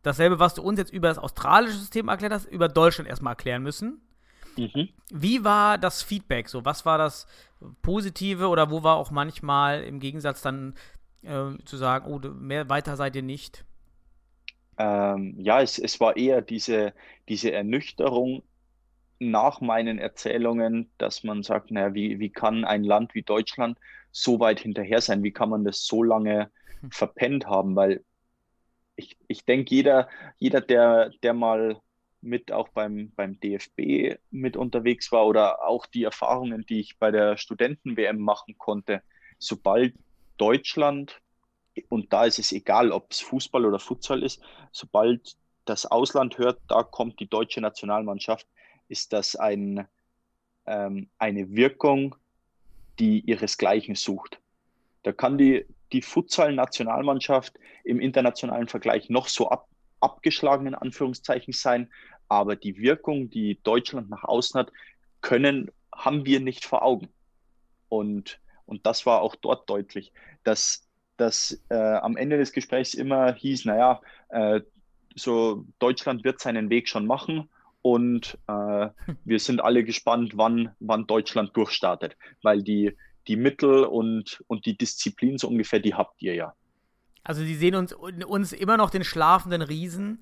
dasselbe, 0.04 0.40
was 0.40 0.56
du 0.56 0.62
uns 0.62 0.80
jetzt 0.80 0.94
über 0.94 1.10
das 1.10 1.18
australische 1.18 1.78
System 1.78 2.08
erklärt 2.08 2.34
hast, 2.34 2.46
über 2.46 2.70
Deutschland 2.70 3.10
erstmal 3.10 3.34
erklären 3.34 3.64
müssen. 3.64 4.02
Mhm. 4.58 4.90
Wie 5.12 5.44
war 5.44 5.78
das 5.78 6.02
Feedback? 6.02 6.50
So, 6.50 6.66
was 6.66 6.86
war 6.86 6.98
das 6.98 7.28
Positive 7.82 8.48
oder 8.48 8.72
wo 8.72 8.84
war 8.84 8.98
auch 8.98 9.12
manchmal 9.12 9.84
im 9.84 10.00
Gegensatz 10.00 10.42
dann 10.42 10.76
äh, 11.24 11.58
zu 11.66 11.78
sagen, 11.78 12.12
oh, 12.12 12.20
mehr 12.20 12.70
weiter 12.70 12.96
seid 12.96 13.16
ihr 13.16 13.24
nicht? 13.24 13.66
Ähm, 14.78 15.36
ja, 15.40 15.62
es, 15.62 15.80
es 15.80 16.00
war 16.00 16.18
eher 16.18 16.42
diese, 16.42 16.94
diese 17.30 17.52
Ernüchterung 17.52 18.44
nach 19.20 19.62
meinen 19.62 19.98
Erzählungen, 19.98 20.90
dass 20.98 21.24
man 21.24 21.42
sagt, 21.42 21.72
naja, 21.72 21.94
wie, 21.94 22.20
wie 22.20 22.30
kann 22.30 22.66
ein 22.66 22.84
Land 22.84 23.16
wie 23.16 23.24
Deutschland 23.24 23.80
so 24.22 24.40
weit 24.40 24.60
hinterher 24.60 25.02
sein? 25.02 25.24
Wie 25.24 25.32
kann 25.32 25.50
man 25.50 25.64
das 25.64 25.86
so 25.86 26.04
lange 26.04 26.50
hm. 26.82 26.92
verpennt 26.92 27.46
haben? 27.46 27.76
Weil 27.76 28.04
ich, 28.96 29.18
ich 29.28 29.46
denke, 29.46 29.74
jeder, 29.74 30.10
jeder 30.38 30.62
der, 30.62 31.12
der 31.22 31.34
mal 31.34 31.80
mit 32.22 32.52
auch 32.52 32.70
beim, 32.70 33.12
beim 33.16 33.40
DFB 33.40 34.20
mit 34.32 34.58
unterwegs 34.58 35.12
war 35.12 35.28
oder 35.28 35.64
auch 35.68 35.86
die 35.86 36.04
Erfahrungen, 36.04 36.66
die 36.66 36.80
ich 36.80 36.98
bei 36.98 37.12
der 37.12 37.38
Studenten-WM 37.38 38.20
machen 38.20 38.58
konnte, 38.58 39.04
sobald 39.38 39.94
Deutschland, 40.38 41.22
und 41.90 42.12
da 42.12 42.26
ist 42.26 42.40
es 42.40 42.52
egal, 42.52 42.92
ob 42.92 43.12
es 43.12 43.20
Fußball 43.20 43.66
oder 43.66 43.78
Futsal 43.78 44.24
ist, 44.24 44.42
sobald 44.72 45.38
das 45.66 45.86
Ausland 45.86 46.40
hört, 46.40 46.60
da 46.68 46.82
kommt 46.82 47.20
die 47.20 47.30
deutsche 47.30 47.62
Nationalmannschaft, 47.62 48.48
ist 48.88 49.14
das 49.14 49.36
ein, 49.36 49.88
ähm, 50.66 51.10
eine 51.20 51.52
Wirkung, 51.52 52.16
die 53.00 53.22
ihresgleichen 53.22 53.96
sucht. 53.96 54.40
Da 55.04 55.12
kann 55.12 55.38
die, 55.38 55.66
die 55.92 56.02
Futsal-Nationalmannschaft 56.02 57.58
im 57.84 58.00
internationalen 58.00 58.68
Vergleich 58.68 59.10
noch 59.10 59.28
so 59.28 59.50
ab, 59.50 59.68
abgeschlagen 60.00 60.68
in 60.68 60.76
Anführungszeichen 60.76 61.54
sein, 61.54 61.92
aber 62.28 62.56
die 62.56 62.78
Wirkung, 62.78 63.30
die 63.30 63.60
Deutschland 63.64 64.10
nach 64.10 64.24
außen 64.24 64.60
hat, 64.60 64.72
können, 65.22 65.72
haben 65.96 66.26
wir 66.26 66.40
nicht 66.40 66.66
vor 66.66 66.84
Augen. 66.84 67.10
Und, 67.90 68.40
und 68.66 68.86
das 68.86 69.06
war 69.06 69.22
auch 69.22 69.36
dort 69.36 69.70
deutlich, 69.70 70.12
dass, 70.44 70.86
dass 71.16 71.64
äh, 71.70 71.76
am 71.76 72.18
Ende 72.18 72.38
des 72.38 72.52
Gesprächs 72.52 72.94
immer 72.94 73.34
hieß, 73.34 73.66
naja, 73.66 74.02
äh, 74.30 74.62
so 75.16 75.66
Deutschland 75.80 76.24
wird 76.24 76.40
seinen 76.40 76.70
Weg 76.70 76.90
schon 76.90 77.08
machen 77.08 77.50
und 77.88 78.38
äh, 78.48 78.90
wir 79.24 79.40
sind 79.40 79.62
alle 79.62 79.86
gespannt, 79.86 80.34
wann, 80.36 80.76
wann 80.82 81.08
Deutschland 81.08 81.56
durchstartet, 81.56 82.18
weil 82.42 82.62
die, 82.62 82.98
die 83.28 83.38
Mittel 83.38 83.86
und, 83.86 84.44
und 84.48 84.66
die 84.66 84.78
Disziplin 84.78 85.38
so 85.38 85.48
ungefähr, 85.48 85.80
die 85.80 85.94
habt 85.94 86.22
ihr 86.22 86.36
ja. 86.36 86.54
Also 87.24 87.44
sie 87.44 87.56
sehen 87.56 87.76
uns, 87.76 87.94
uns 87.94 88.52
immer 88.52 88.76
noch 88.76 88.90
den 88.90 89.06
schlafenden 89.06 89.62
Riesen, 89.62 90.22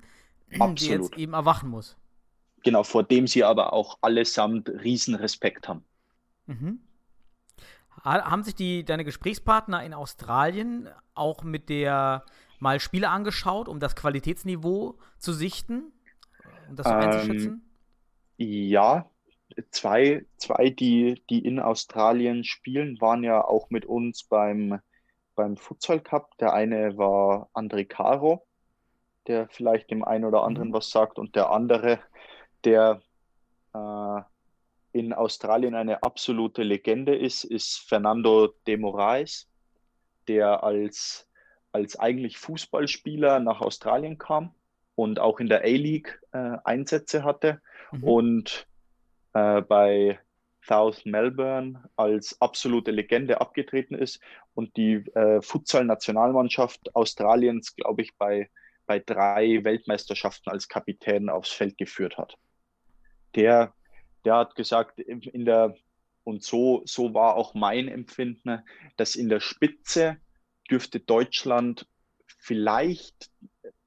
Absolut. 0.52 0.80
der 0.80 0.96
jetzt 0.96 1.18
eben 1.18 1.32
erwachen 1.32 1.68
muss. 1.68 1.96
Genau, 2.62 2.84
vor 2.84 3.02
dem 3.02 3.26
sie 3.26 3.42
aber 3.42 3.72
auch 3.72 3.98
allesamt 4.00 4.68
Riesenrespekt 4.68 5.66
haben. 5.66 5.84
Mhm. 6.46 6.78
Haben 8.04 8.44
sich 8.44 8.54
die, 8.54 8.84
deine 8.84 9.04
Gesprächspartner 9.04 9.82
in 9.82 9.92
Australien 9.92 10.88
auch 11.14 11.42
mit 11.42 11.68
der 11.68 12.24
mal 12.60 12.78
Spiele 12.78 13.08
angeschaut, 13.08 13.66
um 13.66 13.80
das 13.80 13.96
Qualitätsniveau 13.96 14.98
zu 15.18 15.32
sichten? 15.32 15.92
Um 16.68 16.76
das 16.76 16.86
so 16.86 16.92
ähm, 16.92 17.00
einzuschätzen? 17.00 17.62
Ja, 18.38 19.10
zwei, 19.70 20.24
zwei 20.36 20.70
die, 20.70 21.22
die 21.30 21.44
in 21.44 21.58
Australien 21.58 22.44
spielen, 22.44 23.00
waren 23.00 23.22
ja 23.22 23.44
auch 23.44 23.70
mit 23.70 23.86
uns 23.86 24.24
beim, 24.24 24.80
beim 25.34 25.56
Futsal 25.56 26.00
Cup. 26.00 26.36
Der 26.38 26.52
eine 26.52 26.98
war 26.98 27.48
André 27.54 27.84
Caro, 27.86 28.46
der 29.26 29.48
vielleicht 29.48 29.90
dem 29.90 30.04
einen 30.04 30.24
oder 30.24 30.42
anderen 30.44 30.68
mhm. 30.68 30.74
was 30.74 30.90
sagt, 30.90 31.18
und 31.18 31.36
der 31.36 31.50
andere, 31.50 32.00
der 32.64 33.00
äh, 33.74 34.20
in 34.92 35.12
Australien 35.12 35.74
eine 35.74 36.02
absolute 36.02 36.62
Legende 36.62 37.14
ist, 37.14 37.44
ist 37.44 37.78
Fernando 37.78 38.48
de 38.66 38.76
Moraes, 38.76 39.48
der 40.26 40.64
als, 40.64 41.28
als 41.72 41.98
eigentlich 41.98 42.38
Fußballspieler 42.38 43.40
nach 43.40 43.60
Australien 43.60 44.18
kam 44.18 44.55
und 44.96 45.20
auch 45.20 45.38
in 45.38 45.48
der 45.48 45.60
A-League 45.60 46.20
äh, 46.32 46.56
Einsätze 46.64 47.22
hatte 47.22 47.60
mhm. 47.92 48.02
und 48.02 48.66
äh, 49.34 49.62
bei 49.62 50.18
South 50.66 51.04
Melbourne 51.04 51.88
als 51.94 52.40
absolute 52.40 52.90
Legende 52.90 53.40
abgetreten 53.40 53.94
ist 53.94 54.20
und 54.54 54.76
die 54.76 54.94
äh, 55.14 55.40
Futsal-Nationalmannschaft 55.40 56.94
Australiens, 56.96 57.76
glaube 57.76 58.02
ich, 58.02 58.16
bei, 58.16 58.50
bei 58.86 58.98
drei 58.98 59.62
Weltmeisterschaften 59.62 60.50
als 60.50 60.68
Kapitän 60.68 61.28
aufs 61.28 61.52
Feld 61.52 61.78
geführt 61.78 62.18
hat. 62.18 62.36
Der, 63.36 63.74
der 64.24 64.36
hat 64.36 64.56
gesagt, 64.56 64.98
in 64.98 65.44
der, 65.44 65.76
und 66.24 66.42
so, 66.42 66.82
so 66.84 67.14
war 67.14 67.36
auch 67.36 67.54
mein 67.54 67.86
Empfinden, 67.86 68.62
dass 68.96 69.14
in 69.14 69.28
der 69.28 69.40
Spitze 69.40 70.16
dürfte 70.68 70.98
Deutschland 70.98 71.86
vielleicht 72.38 73.30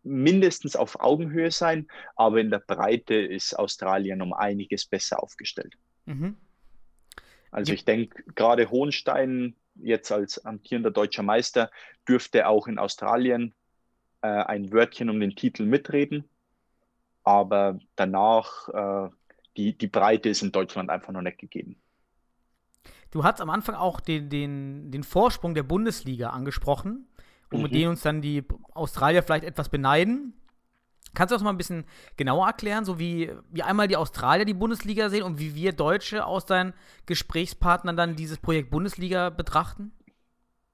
mindestens 0.09 0.75
auf 0.75 0.99
Augenhöhe 0.99 1.51
sein, 1.51 1.87
aber 2.15 2.39
in 2.39 2.49
der 2.49 2.59
Breite 2.59 3.15
ist 3.15 3.57
Australien 3.57 4.21
um 4.21 4.33
einiges 4.33 4.85
besser 4.85 5.21
aufgestellt. 5.23 5.77
Mhm. 6.05 6.35
Also 7.51 7.73
ich 7.73 7.85
denke, 7.85 8.23
gerade 8.35 8.69
Hohenstein 8.69 9.55
jetzt 9.75 10.11
als 10.11 10.45
amtierender 10.45 10.91
deutscher 10.91 11.23
Meister 11.23 11.71
dürfte 12.07 12.47
auch 12.47 12.67
in 12.67 12.77
Australien 12.77 13.53
äh, 14.21 14.27
ein 14.27 14.71
Wörtchen 14.71 15.09
um 15.09 15.19
den 15.19 15.35
Titel 15.35 15.65
mitreden, 15.65 16.25
aber 17.23 17.79
danach 17.95 18.69
äh, 18.69 19.09
die, 19.57 19.77
die 19.77 19.87
Breite 19.87 20.29
ist 20.29 20.41
in 20.41 20.51
Deutschland 20.51 20.89
einfach 20.89 21.11
noch 21.11 21.21
nicht 21.21 21.39
gegeben. 21.39 21.81
Du 23.11 23.23
hast 23.23 23.41
am 23.41 23.49
Anfang 23.49 23.75
auch 23.75 23.99
den, 23.99 24.29
den, 24.29 24.91
den 24.91 25.03
Vorsprung 25.03 25.55
der 25.55 25.63
Bundesliga 25.63 26.29
angesprochen 26.29 27.08
mhm. 27.51 27.71
denen 27.71 27.89
uns 27.89 28.01
dann 28.01 28.21
die 28.21 28.43
Australier 28.73 29.23
vielleicht 29.23 29.43
etwas 29.43 29.69
beneiden. 29.69 30.33
Kannst 31.15 31.31
du 31.31 31.35
das 31.35 31.43
mal 31.43 31.49
ein 31.49 31.57
bisschen 31.57 31.85
genauer 32.17 32.47
erklären, 32.47 32.85
so 32.85 32.99
wie, 32.99 33.31
wie 33.49 33.63
einmal 33.63 33.87
die 33.87 33.97
Australier 33.97 34.45
die 34.45 34.53
Bundesliga 34.53 35.09
sehen 35.09 35.23
und 35.23 35.39
wie 35.39 35.55
wir 35.55 35.71
Deutsche 35.71 36.25
aus 36.25 36.45
deinen 36.45 36.73
Gesprächspartnern 37.07 37.97
dann 37.97 38.15
dieses 38.15 38.37
Projekt 38.37 38.69
Bundesliga 38.69 39.29
betrachten? 39.29 39.91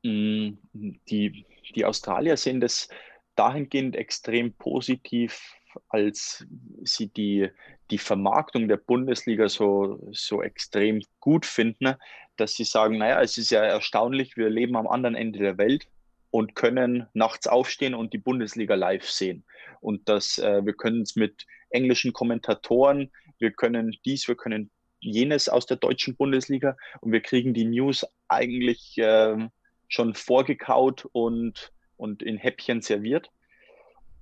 Mm, 0.04 0.58
die, 0.74 1.46
die 1.74 1.86
Australier 1.86 2.36
sehen 2.36 2.60
das 2.60 2.90
dahingehend 3.36 3.96
extrem 3.96 4.54
positiv, 4.54 5.42
als 5.90 6.46
sie 6.84 7.08
die, 7.08 7.50
die 7.92 7.98
Vermarktung 7.98 8.68
der 8.68 8.78
Bundesliga 8.78 9.48
so, 9.48 10.00
so 10.12 10.42
extrem 10.42 11.02
gut 11.20 11.46
finden, 11.46 11.96
dass 12.36 12.54
sie 12.56 12.66
sagen, 12.66 12.98
naja, 12.98 13.22
es 13.22 13.38
ist 13.38 13.52
ja 13.52 13.62
erstaunlich, 13.62 14.36
wir 14.36 14.50
leben 14.50 14.76
am 14.76 14.88
anderen 14.88 15.16
Ende 15.16 15.40
der 15.40 15.58
Welt 15.58 15.88
und 16.36 16.54
können 16.54 17.08
nachts 17.14 17.48
aufstehen 17.48 17.94
und 17.94 18.12
die 18.12 18.18
Bundesliga 18.18 18.76
live 18.76 19.10
sehen. 19.10 19.46
Und 19.80 20.10
dass 20.10 20.38
äh, 20.38 20.66
wir 20.66 20.74
können 20.74 21.04
es 21.04 21.16
mit 21.16 21.46
englischen 21.70 22.12
Kommentatoren, 22.12 23.10
wir 23.40 23.52
können 23.52 23.96
dies, 24.04 24.28
wir 24.28 24.36
können 24.36 24.70
jenes 25.00 25.48
aus 25.48 25.66
der 25.66 25.78
deutschen 25.78 26.18
Bundesliga 26.18 26.76
und 27.00 27.14
wir 27.14 27.22
kriegen 27.22 27.54
die 27.54 27.64
News 27.64 28.06
eigentlich 28.28 28.98
äh, 28.98 29.48
schon 29.88 30.14
vorgekaut 30.14 31.08
und, 31.14 31.72
und 31.96 32.22
in 32.22 32.36
Häppchen 32.38 32.82
serviert. 32.82 33.32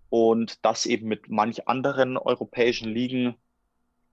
Und 0.09 0.63
das 0.63 0.85
eben 0.85 1.07
mit 1.07 1.29
manch 1.29 1.67
anderen 1.67 2.17
europäischen 2.17 2.93
Ligen 2.93 3.33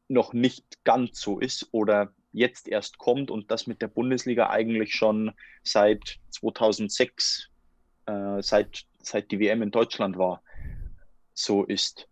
noch 0.09 0.33
nicht 0.33 0.83
ganz 0.85 1.21
so 1.21 1.39
ist 1.39 1.69
oder 1.73 2.15
jetzt 2.33 2.67
erst 2.67 2.97
kommt 2.97 3.31
und 3.31 3.51
das 3.51 3.67
mit 3.67 3.83
der 3.83 3.89
Bundesliga 3.89 4.49
eigentlich 4.49 4.95
schon 4.95 5.33
seit 5.63 6.19
2006, 6.31 7.50
äh, 8.11 8.43
seit, 8.43 8.85
seit 9.03 9.31
die 9.31 9.41
WM 9.41 9.63
in 9.63 9.71
Deutschland 9.71 10.19
war, 10.19 10.43
so 11.35 11.65
ist. 11.65 12.09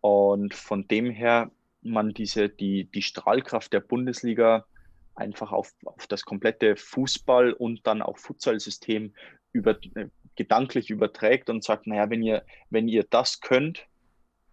Und 0.00 0.54
von 0.54 0.86
dem 0.88 1.10
her 1.10 1.50
man 1.82 2.12
diese, 2.12 2.48
die, 2.48 2.84
die 2.84 3.02
Strahlkraft 3.02 3.72
der 3.72 3.80
Bundesliga 3.80 4.66
einfach 5.14 5.52
auf, 5.52 5.72
auf 5.84 6.06
das 6.06 6.24
komplette 6.24 6.76
Fußball- 6.76 7.52
und 7.52 7.86
dann 7.86 8.02
auch 8.02 8.18
Futsal-System 8.18 9.14
über, 9.52 9.76
äh, 9.94 10.08
gedanklich 10.36 10.90
überträgt 10.90 11.50
und 11.50 11.64
sagt, 11.64 11.86
naja, 11.86 12.08
wenn 12.10 12.22
ihr, 12.22 12.44
wenn 12.70 12.88
ihr 12.88 13.04
das 13.04 13.40
könnt, 13.40 13.86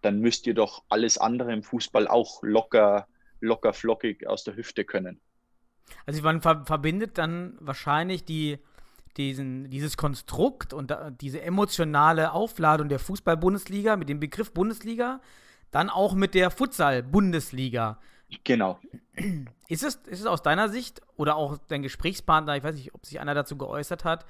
dann 0.02 0.20
müsst 0.20 0.46
ihr 0.46 0.54
doch 0.54 0.84
alles 0.88 1.18
andere 1.18 1.52
im 1.52 1.62
Fußball 1.62 2.06
auch 2.08 2.42
locker, 2.42 3.06
locker 3.40 3.72
flockig 3.72 4.26
aus 4.26 4.44
der 4.44 4.56
Hüfte 4.56 4.84
können. 4.84 5.20
Also 6.06 6.22
man 6.22 6.42
ver 6.42 6.64
verbindet 6.66 7.16
dann 7.18 7.56
wahrscheinlich 7.60 8.24
die, 8.24 8.58
diesen, 9.18 9.68
dieses 9.70 9.96
Konstrukt 9.96 10.72
und 10.72 10.90
da, 10.90 11.10
diese 11.10 11.42
emotionale 11.42 12.32
Aufladung 12.32 12.88
der 12.88 12.98
Fußball-Bundesliga 12.98 13.96
mit 13.96 14.08
dem 14.08 14.20
Begriff 14.20 14.52
Bundesliga 14.52 15.20
dann 15.70 15.90
auch 15.90 16.14
mit 16.14 16.34
der 16.34 16.50
Futsal-Bundesliga. 16.50 17.98
Genau. 18.44 18.78
Ist 19.68 19.82
es, 19.82 19.96
ist 20.06 20.20
es 20.20 20.26
aus 20.26 20.42
deiner 20.42 20.68
Sicht 20.68 21.00
oder 21.16 21.36
auch 21.36 21.58
dein 21.68 21.82
Gesprächspartner, 21.82 22.56
ich 22.56 22.62
weiß 22.62 22.76
nicht, 22.76 22.94
ob 22.94 23.04
sich 23.04 23.20
einer 23.20 23.34
dazu 23.34 23.56
geäußert 23.56 24.04
hat, 24.04 24.24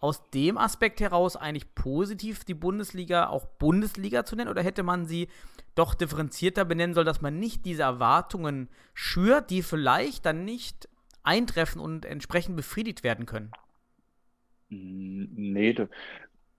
aus 0.00 0.22
dem 0.30 0.58
Aspekt 0.58 1.00
heraus 1.00 1.36
eigentlich 1.36 1.74
positiv 1.74 2.44
die 2.44 2.54
Bundesliga 2.54 3.28
auch 3.28 3.46
Bundesliga 3.46 4.24
zu 4.24 4.36
nennen 4.36 4.50
oder 4.50 4.62
hätte 4.62 4.82
man 4.82 5.06
sie 5.06 5.28
doch 5.74 5.94
differenzierter 5.94 6.64
benennen 6.64 6.94
sollen, 6.94 7.06
dass 7.06 7.22
man 7.22 7.38
nicht 7.38 7.64
diese 7.64 7.82
Erwartungen 7.82 8.68
schürt, 8.92 9.50
die 9.50 9.62
vielleicht 9.62 10.26
dann 10.26 10.44
nicht 10.44 10.88
eintreffen 11.22 11.80
und 11.80 12.04
entsprechend 12.04 12.56
befriedigt 12.56 13.02
werden 13.02 13.24
können? 13.24 13.50
Nee, 14.74 15.76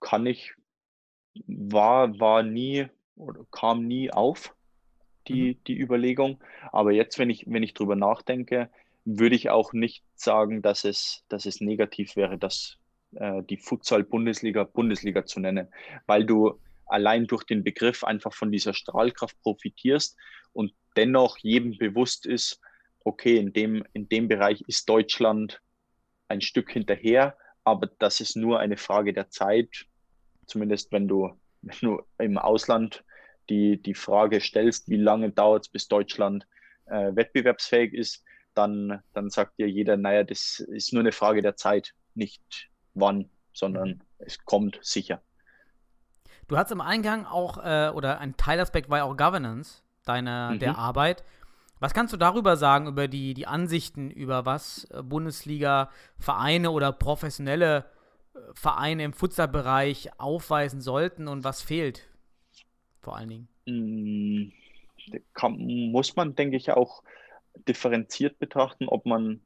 kann 0.00 0.26
ich, 0.26 0.52
war, 1.46 2.18
war 2.18 2.42
nie 2.42 2.86
oder 3.16 3.44
kam 3.50 3.86
nie 3.86 4.10
auf, 4.10 4.54
die, 5.28 5.54
mhm. 5.54 5.64
die 5.66 5.78
Überlegung. 5.78 6.42
Aber 6.72 6.92
jetzt, 6.92 7.18
wenn 7.18 7.30
ich, 7.30 7.44
wenn 7.48 7.62
ich 7.62 7.74
drüber 7.74 7.96
nachdenke, 7.96 8.70
würde 9.04 9.36
ich 9.36 9.50
auch 9.50 9.72
nicht 9.72 10.04
sagen, 10.14 10.62
dass 10.62 10.84
es, 10.84 11.24
dass 11.28 11.46
es 11.46 11.60
negativ 11.60 12.16
wäre, 12.16 12.38
dass 12.38 12.78
äh, 13.14 13.42
die 13.44 13.56
Futsal-Bundesliga 13.56 14.64
Bundesliga 14.64 15.24
zu 15.24 15.40
nennen, 15.40 15.68
weil 16.06 16.24
du 16.24 16.58
allein 16.86 17.26
durch 17.26 17.44
den 17.44 17.64
Begriff 17.64 18.04
einfach 18.04 18.32
von 18.32 18.50
dieser 18.52 18.74
Strahlkraft 18.74 19.40
profitierst 19.42 20.16
und 20.52 20.72
dennoch 20.96 21.38
jedem 21.38 21.76
bewusst 21.76 22.26
ist, 22.26 22.60
okay, 23.04 23.36
in 23.36 23.52
dem, 23.52 23.84
in 23.92 24.08
dem 24.08 24.28
Bereich 24.28 24.62
ist 24.66 24.88
Deutschland 24.88 25.60
ein 26.28 26.40
Stück 26.40 26.70
hinterher, 26.70 27.36
aber 27.66 27.88
das 27.98 28.20
ist 28.20 28.36
nur 28.36 28.60
eine 28.60 28.76
Frage 28.76 29.12
der 29.12 29.28
Zeit, 29.28 29.86
zumindest 30.46 30.92
wenn 30.92 31.08
du, 31.08 31.36
wenn 31.62 31.78
du 31.80 32.02
im 32.18 32.38
Ausland 32.38 33.04
die, 33.50 33.82
die 33.82 33.94
Frage 33.94 34.40
stellst, 34.40 34.88
wie 34.88 34.96
lange 34.96 35.30
dauert 35.32 35.66
es, 35.66 35.68
bis 35.68 35.88
Deutschland 35.88 36.46
äh, 36.86 37.14
wettbewerbsfähig 37.14 37.92
ist, 37.92 38.24
dann, 38.54 39.02
dann 39.12 39.30
sagt 39.30 39.58
dir 39.58 39.68
jeder, 39.68 39.96
naja, 39.96 40.22
das 40.22 40.60
ist 40.60 40.92
nur 40.92 41.00
eine 41.00 41.10
Frage 41.10 41.42
der 41.42 41.56
Zeit, 41.56 41.92
nicht 42.14 42.70
wann, 42.94 43.28
sondern 43.52 44.00
es 44.18 44.44
kommt 44.44 44.78
sicher. 44.82 45.20
Du 46.46 46.56
hast 46.56 46.70
im 46.70 46.80
Eingang 46.80 47.26
auch, 47.26 47.58
äh, 47.58 47.90
oder 47.92 48.20
ein 48.20 48.36
Teilaspekt 48.36 48.88
war 48.88 48.98
ja 48.98 49.04
auch 49.04 49.16
Governance 49.16 49.82
deiner, 50.04 50.52
mhm. 50.52 50.60
der 50.60 50.78
Arbeit. 50.78 51.24
Was 51.78 51.92
kannst 51.92 52.12
du 52.12 52.16
darüber 52.16 52.56
sagen, 52.56 52.86
über 52.86 53.06
die, 53.06 53.34
die 53.34 53.46
Ansichten, 53.46 54.10
über 54.10 54.46
was 54.46 54.84
äh, 54.90 55.02
Bundesliga-Vereine 55.02 56.70
oder 56.70 56.92
professionelle 56.92 57.84
äh, 58.34 58.38
Vereine 58.54 59.04
im 59.04 59.12
Futsalbereich 59.12 60.18
aufweisen 60.18 60.80
sollten 60.80 61.28
und 61.28 61.44
was 61.44 61.60
fehlt? 61.62 62.08
Vor 63.02 63.16
allen 63.16 63.28
Dingen. 63.28 63.48
Mm, 63.66 64.52
kann, 65.34 65.58
muss 65.90 66.16
man, 66.16 66.34
denke 66.34 66.56
ich, 66.56 66.70
auch 66.70 67.02
differenziert 67.68 68.38
betrachten, 68.38 68.88
ob 68.88 69.06
man, 69.06 69.40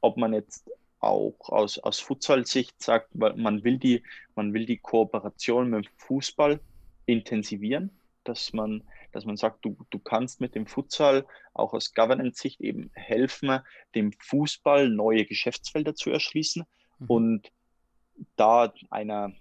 ob 0.00 0.16
man 0.16 0.32
jetzt 0.32 0.70
auch 1.00 1.36
aus, 1.48 1.78
aus 1.78 2.00
Futsal-Sicht 2.00 2.82
sagt, 2.82 3.14
man 3.14 3.62
will, 3.62 3.78
die, 3.78 4.02
man 4.34 4.52
will 4.52 4.66
die 4.66 4.78
Kooperation 4.78 5.70
mit 5.70 5.84
dem 5.84 5.92
Fußball 5.96 6.60
intensivieren, 7.06 7.90
dass 8.24 8.52
man, 8.52 8.82
dass 9.12 9.24
man 9.24 9.36
sagt, 9.36 9.64
du, 9.64 9.76
du 9.90 9.98
kannst 9.98 10.40
mit 10.40 10.54
dem 10.54 10.66
Futsal 10.66 11.26
auch 11.54 11.72
aus 11.72 11.94
Governance-Sicht 11.94 12.60
eben 12.60 12.90
helfen, 12.94 13.60
dem 13.94 14.12
Fußball 14.12 14.88
neue 14.88 15.24
Geschäftsfelder 15.24 15.94
zu 15.94 16.10
erschließen 16.10 16.64
mhm. 16.98 17.06
und 17.06 17.52
da 18.36 18.72
einer, 18.90 19.32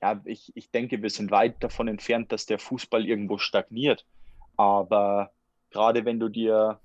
ja, 0.00 0.20
ich, 0.24 0.52
ich 0.54 0.70
denke, 0.70 1.02
wir 1.02 1.10
sind 1.10 1.30
weit 1.30 1.62
davon 1.62 1.88
entfernt, 1.88 2.32
dass 2.32 2.46
der 2.46 2.58
Fußball 2.58 3.06
irgendwo 3.06 3.38
stagniert. 3.38 4.06
Aber 4.56 5.32
gerade 5.70 6.04
wenn 6.04 6.18
du 6.18 6.28
dir 6.28 6.80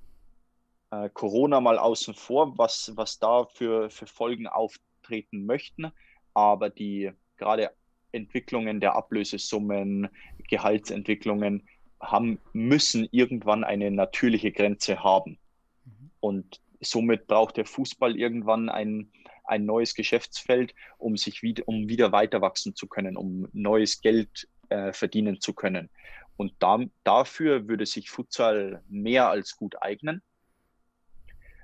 äh, 0.92 1.10
Corona 1.10 1.62
mal 1.62 1.78
außen 1.78 2.14
vor, 2.14 2.58
was, 2.58 2.92
was 2.96 3.20
da 3.20 3.46
für, 3.46 3.90
für 3.90 4.08
Folgen 4.08 4.48
auftreten 4.48 5.46
möchten. 5.46 5.92
Aber 6.34 6.70
die 6.70 7.12
gerade 7.38 7.72
Entwicklungen 8.12 8.80
der 8.80 8.96
Ablösesummen, 8.96 10.10
Gehaltsentwicklungen 10.50 11.68
haben, 12.00 12.40
müssen 12.54 13.08
irgendwann 13.12 13.64
eine 13.64 13.92
natürliche 13.92 14.52
Grenze 14.52 15.04
haben. 15.04 15.38
Mhm. 15.86 16.12
Und 16.20 16.62
somit 16.80 17.28
braucht 17.28 17.58
der 17.58 17.66
Fußball 17.66 18.16
irgendwann 18.16 18.70
ein, 18.70 19.12
ein 19.44 19.66
neues 19.66 19.96
Geschäftsfeld, 19.96 20.74
um 20.98 21.18
sich 21.18 21.42
wieder, 21.44 21.68
um 21.68 21.90
wieder 21.90 22.12
weiter 22.12 22.42
wachsen 22.42 22.76
zu 22.76 22.88
können, 22.88 23.18
um 23.18 23.48
neues 23.52 24.02
Geld 24.02 24.48
äh, 24.70 24.94
verdienen 24.94 25.42
zu 25.42 25.54
können. 25.54 25.90
Und 26.38 26.54
da, 26.60 26.80
dafür 27.04 27.68
würde 27.68 27.86
sich 27.86 28.10
Futsal 28.10 28.82
mehr 28.88 29.30
als 29.30 29.58
gut 29.58 29.82
eignen 29.82 30.22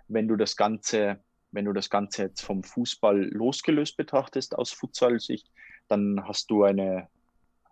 wenn 0.07 0.27
du 0.27 0.35
das 0.35 0.55
Ganze, 0.55 1.19
wenn 1.51 1.65
du 1.65 1.73
das 1.73 1.89
Ganze 1.89 2.23
jetzt 2.23 2.41
vom 2.41 2.63
Fußball 2.63 3.29
losgelöst 3.31 3.97
betrachtest 3.97 4.55
aus 4.55 4.71
Futsal-Sicht, 4.71 5.49
dann 5.87 6.23
hast 6.27 6.49
du 6.51 6.63
eine, 6.63 7.07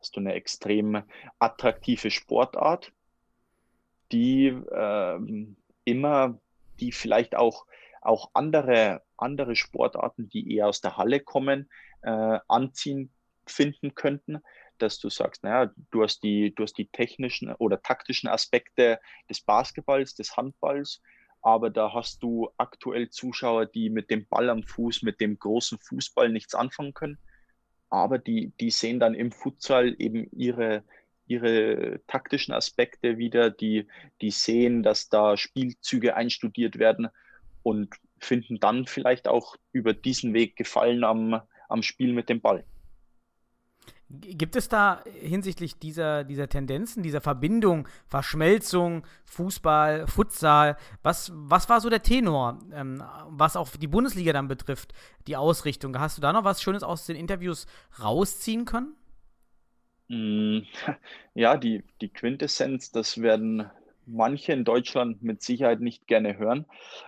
hast 0.03 0.17
du 0.17 0.19
eine 0.19 0.33
extrem 0.33 1.03
attraktive 1.39 2.11
Sportart, 2.11 2.91
die 4.11 4.47
äh, 4.47 5.19
immer, 5.85 6.37
die 6.81 6.91
vielleicht 6.91 7.37
auch, 7.37 7.65
auch 8.01 8.31
andere, 8.33 9.01
andere 9.15 9.55
Sportarten, 9.55 10.27
die 10.27 10.53
eher 10.53 10.67
aus 10.67 10.81
der 10.81 10.97
Halle 10.97 11.21
kommen, 11.21 11.69
äh, 12.01 12.37
anziehen 12.49 13.13
finden 13.47 13.95
könnten, 13.95 14.39
dass 14.77 14.99
du 14.99 15.09
sagst, 15.09 15.45
naja, 15.45 15.71
du 15.91 16.03
hast 16.03 16.21
die, 16.21 16.53
du 16.53 16.63
hast 16.63 16.77
die 16.77 16.89
technischen 16.89 17.53
oder 17.55 17.81
taktischen 17.81 18.27
Aspekte 18.27 18.99
des 19.29 19.39
Basketballs, 19.39 20.15
des 20.15 20.35
Handballs, 20.35 21.01
aber 21.41 21.69
da 21.69 21.93
hast 21.93 22.21
du 22.23 22.49
aktuell 22.57 23.09
Zuschauer, 23.09 23.67
die 23.67 23.89
mit 23.89 24.09
dem 24.09 24.27
Ball 24.27 24.49
am 24.49 24.63
Fuß, 24.63 25.03
mit 25.03 25.21
dem 25.21 25.39
großen 25.39 25.79
Fußball 25.79 26.27
nichts 26.27 26.55
anfangen 26.55 26.93
können. 26.93 27.19
Aber 27.93 28.17
die, 28.17 28.51
die 28.59 28.71
sehen 28.71 28.99
dann 28.99 29.13
im 29.13 29.31
Futsal 29.31 29.95
eben 29.99 30.27
ihre, 30.31 30.83
ihre 31.27 32.01
taktischen 32.07 32.51
Aspekte 32.51 33.19
wieder, 33.19 33.51
die, 33.51 33.85
die 34.19 34.31
sehen, 34.31 34.81
dass 34.81 35.09
da 35.09 35.37
Spielzüge 35.37 36.15
einstudiert 36.15 36.79
werden 36.79 37.09
und 37.61 37.93
finden 38.17 38.59
dann 38.59 38.87
vielleicht 38.87 39.27
auch 39.27 39.57
über 39.73 39.93
diesen 39.93 40.33
Weg 40.33 40.55
Gefallen 40.55 41.03
am, 41.03 41.39
am 41.69 41.83
Spiel 41.83 42.13
mit 42.13 42.29
dem 42.29 42.41
Ball. 42.41 42.65
Gibt 44.21 44.55
es 44.55 44.69
da 44.69 45.03
hinsichtlich 45.19 45.79
dieser, 45.79 46.23
dieser 46.23 46.47
Tendenzen, 46.47 47.01
dieser 47.01 47.19
Verbindung, 47.19 47.87
Verschmelzung, 48.05 49.07
Fußball, 49.25 50.05
Futsal, 50.05 50.77
was, 51.01 51.31
was 51.33 51.67
war 51.67 51.81
so 51.81 51.89
der 51.89 52.03
Tenor, 52.03 52.59
ähm, 52.73 53.03
was 53.29 53.55
auch 53.55 53.69
die 53.71 53.87
Bundesliga 53.87 54.31
dann 54.31 54.47
betrifft, 54.47 54.93
die 55.25 55.35
Ausrichtung? 55.35 55.97
Hast 55.97 56.17
du 56.17 56.21
da 56.21 56.31
noch 56.31 56.43
was 56.43 56.61
Schönes 56.61 56.83
aus 56.83 57.07
den 57.07 57.15
Interviews 57.15 57.65
rausziehen 57.99 58.65
können? 58.65 58.95
Mm, 60.09 60.59
ja, 61.33 61.57
die, 61.57 61.83
die 61.99 62.09
Quintessenz, 62.09 62.91
das 62.91 63.19
werden 63.19 63.67
manche 64.05 64.53
in 64.53 64.63
Deutschland 64.63 65.23
mit 65.23 65.41
Sicherheit 65.41 65.79
nicht 65.79 66.05
gerne 66.05 66.37
hören, 66.37 66.65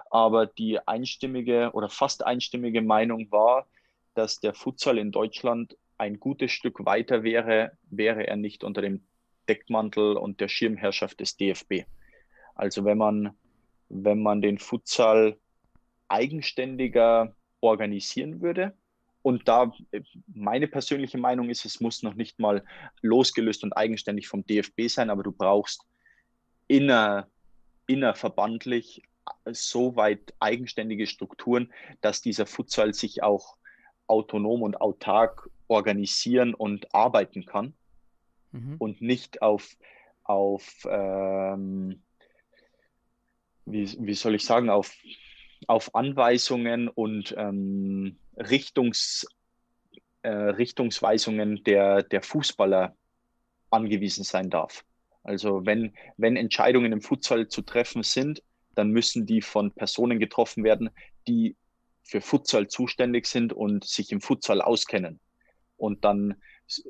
aber 0.09 0.47
die 0.47 0.79
einstimmige 0.87 1.69
oder 1.73 1.89
fast 1.89 2.25
einstimmige 2.25 2.81
Meinung 2.81 3.31
war, 3.31 3.67
dass 4.15 4.39
der 4.39 4.55
Futsal 4.55 4.97
in 4.97 5.11
Deutschland 5.11 5.77
ein 5.97 6.19
gutes 6.19 6.51
Stück 6.51 6.85
weiter 6.85 7.23
wäre, 7.23 7.77
wäre 7.89 8.27
er 8.27 8.35
nicht 8.35 8.63
unter 8.63 8.81
dem 8.81 9.05
Deckmantel 9.47 10.17
und 10.17 10.39
der 10.41 10.47
Schirmherrschaft 10.47 11.19
des 11.19 11.37
DFB. 11.37 11.83
Also 12.55 12.85
wenn 12.85 12.97
man, 12.97 13.37
wenn 13.89 14.21
man 14.21 14.41
den 14.41 14.57
Futsal 14.57 15.37
eigenständiger 16.07 17.35
organisieren 17.61 18.41
würde, 18.41 18.73
und 19.25 19.47
da 19.47 19.73
meine 20.27 20.67
persönliche 20.67 21.17
Meinung 21.17 21.49
ist, 21.49 21.65
es 21.65 21.79
muss 21.81 22.03
noch 22.03 22.13
nicht 22.13 22.37
mal 22.37 22.63
losgelöst 23.01 23.63
und 23.63 23.73
eigenständig 23.73 24.27
vom 24.27 24.45
DFB 24.45 24.81
sein, 24.87 25.09
aber 25.09 25.23
du 25.23 25.31
brauchst 25.31 25.83
inner, 26.67 27.27
innerverbandlich 27.87 29.01
so 29.47 29.95
weit 29.95 30.35
eigenständige 30.39 31.07
Strukturen, 31.07 31.73
dass 32.01 32.21
dieser 32.21 32.45
Futsal 32.45 32.93
sich 32.93 33.23
auch 33.23 33.57
autonom 34.05 34.61
und 34.61 34.79
autark 34.79 35.49
organisieren 35.67 36.53
und 36.53 36.93
arbeiten 36.93 37.45
kann 37.45 37.73
mhm. 38.51 38.75
und 38.79 39.01
nicht 39.01 39.41
auf, 39.41 39.75
auf 40.23 40.85
ähm, 40.89 42.01
wie, 43.65 43.95
wie 43.99 44.13
soll 44.13 44.35
ich 44.35 44.45
sagen, 44.45 44.69
auf, 44.69 44.95
auf 45.67 45.93
Anweisungen 45.95 46.87
und 46.87 47.33
ähm, 47.37 48.17
Richtungs, 48.37 49.27
äh, 50.21 50.29
Richtungsweisungen 50.29 51.63
der, 51.63 52.03
der 52.03 52.21
Fußballer 52.21 52.95
angewiesen 53.69 54.23
sein 54.23 54.49
darf. 54.49 54.85
Also 55.23 55.65
wenn, 55.65 55.93
wenn 56.17 56.35
Entscheidungen 56.35 56.91
im 56.91 57.01
Futsal 57.01 57.47
zu 57.47 57.63
treffen 57.63 58.03
sind, 58.03 58.43
dann 58.75 58.89
müssen 58.89 59.25
die 59.25 59.41
von 59.41 59.71
Personen 59.71 60.19
getroffen 60.19 60.63
werden, 60.63 60.91
die 61.27 61.55
für 62.03 62.21
Futsal 62.21 62.67
zuständig 62.67 63.25
sind 63.25 63.51
und 63.51 63.83
sich 63.83 64.11
im 64.11 64.21
Futsal 64.21 64.61
auskennen. 64.61 65.19
Und 65.77 66.03
dann 66.05 66.35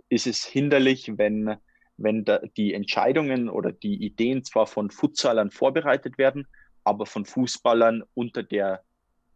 ist 0.10 0.28
es 0.28 0.46
hinderlich, 0.46 1.18
wenn, 1.18 1.58
wenn 1.98 2.26
die 2.58 2.74
Entscheidungen 2.74 3.50
oder 3.50 3.72
die 3.72 4.04
Ideen 4.04 4.44
zwar 4.44 4.68
von 4.68 4.92
Futsalern 4.92 5.52
vorbereitet 5.52 6.18
werden, 6.18 6.48
aber 6.84 7.06
von 7.06 7.26
Fußballern 7.26 8.04
unter, 8.14 8.44
der, 8.44 8.84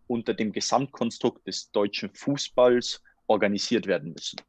unter 0.07 0.33
dem 0.33 0.51
Gesamtkonstrukt 0.51 1.47
des 1.47 1.71
deutschen 1.71 2.13
Fußballs 2.13 3.01
organisiert 3.27 3.87
werden 3.87 4.13
müssen. 4.13 4.39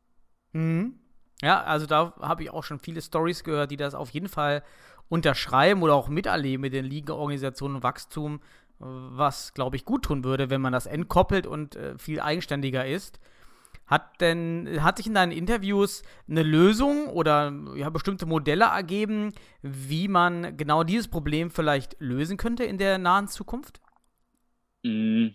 Mhm. 0.53 1.01
Ja, 1.43 1.63
also 1.63 1.87
da 1.87 2.15
habe 2.21 2.43
ich 2.43 2.51
auch 2.51 2.65
schon 2.65 2.81
viele 2.81 3.01
Stories 3.01 3.45
gehört, 3.45 3.71
die 3.71 3.79
das 3.79 3.95
auf 3.95 4.11
jeden 4.11 4.29
Fall 4.29 4.63
unterschreiben 5.09 5.83
oder 5.83 5.95
auch 5.95 6.09
miterleben 6.09 6.61
mit 6.61 6.75
den 6.75 6.85
Ligenorganisationen 6.85 7.77
und 7.77 7.83
Wachstum, 7.83 8.41
was, 8.79 9.53
glaube 9.55 9.77
ich, 9.77 9.85
gut 9.85 10.05
tun 10.05 10.25
würde, 10.25 10.51
wenn 10.51 10.61
man 10.61 10.73
das 10.73 10.87
entkoppelt 10.87 11.47
und 11.47 11.77
äh, 11.77 11.99
viel 11.99 12.21
eigenständiger 12.21 12.87
ist. 12.87 13.21
Hat 13.91 14.21
denn, 14.21 14.83
hat 14.85 14.99
sich 14.99 15.09
in 15.09 15.15
deinen 15.15 15.33
Interviews 15.33 16.05
eine 16.29 16.45
Lösung 16.45 17.09
oder 17.09 17.53
ja, 17.75 17.91
bestimmte 17.91 18.25
Modelle 18.25 18.67
ergeben, 18.67 19.33
wie 19.63 20.07
man 20.07 20.57
genau 20.57 20.85
dieses 20.85 21.09
Problem 21.09 21.51
vielleicht 21.51 21.97
lösen 21.99 22.37
könnte 22.37 22.63
in 22.63 22.79
der 22.79 22.99
nahen 22.99 23.27
Zukunft? 23.27 23.81
Mm, 24.85 25.31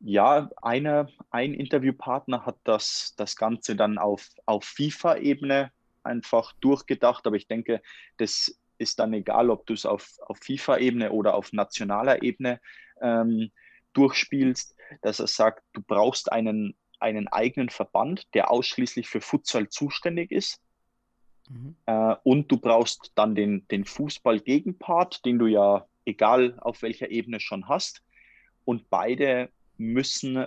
ja, 0.00 0.48
eine, 0.62 1.08
ein 1.30 1.52
Interviewpartner 1.52 2.46
hat 2.46 2.56
das, 2.64 3.14
das 3.18 3.36
Ganze 3.36 3.76
dann 3.76 3.98
auf, 3.98 4.26
auf 4.46 4.64
FIFA-Ebene 4.64 5.70
einfach 6.02 6.54
durchgedacht, 6.60 7.26
aber 7.26 7.36
ich 7.36 7.46
denke, 7.46 7.82
das 8.16 8.58
ist 8.78 8.98
dann 9.00 9.12
egal, 9.12 9.50
ob 9.50 9.66
du 9.66 9.74
es 9.74 9.84
auf, 9.84 10.16
auf 10.26 10.38
FIFA-Ebene 10.38 11.12
oder 11.12 11.34
auf 11.34 11.52
nationaler 11.52 12.22
Ebene 12.22 12.58
ähm, 13.02 13.50
durchspielst, 13.92 14.74
dass 15.02 15.20
er 15.20 15.26
sagt, 15.26 15.62
du 15.74 15.82
brauchst 15.82 16.32
einen, 16.32 16.74
einen 17.02 17.28
eigenen 17.28 17.68
Verband, 17.68 18.32
der 18.34 18.50
ausschließlich 18.50 19.08
für 19.08 19.20
Futsal 19.20 19.68
zuständig 19.68 20.30
ist. 20.30 20.60
Mhm. 21.48 21.76
Äh, 21.86 22.16
und 22.22 22.50
du 22.50 22.56
brauchst 22.56 23.12
dann 23.14 23.34
den, 23.34 23.66
den 23.68 23.84
Fußball-Gegenpart, 23.84 25.24
den 25.24 25.38
du 25.38 25.46
ja 25.46 25.86
egal 26.04 26.58
auf 26.60 26.82
welcher 26.82 27.10
Ebene 27.10 27.40
schon 27.40 27.68
hast. 27.68 28.02
Und 28.64 28.88
beide 28.90 29.50
müssen 29.76 30.46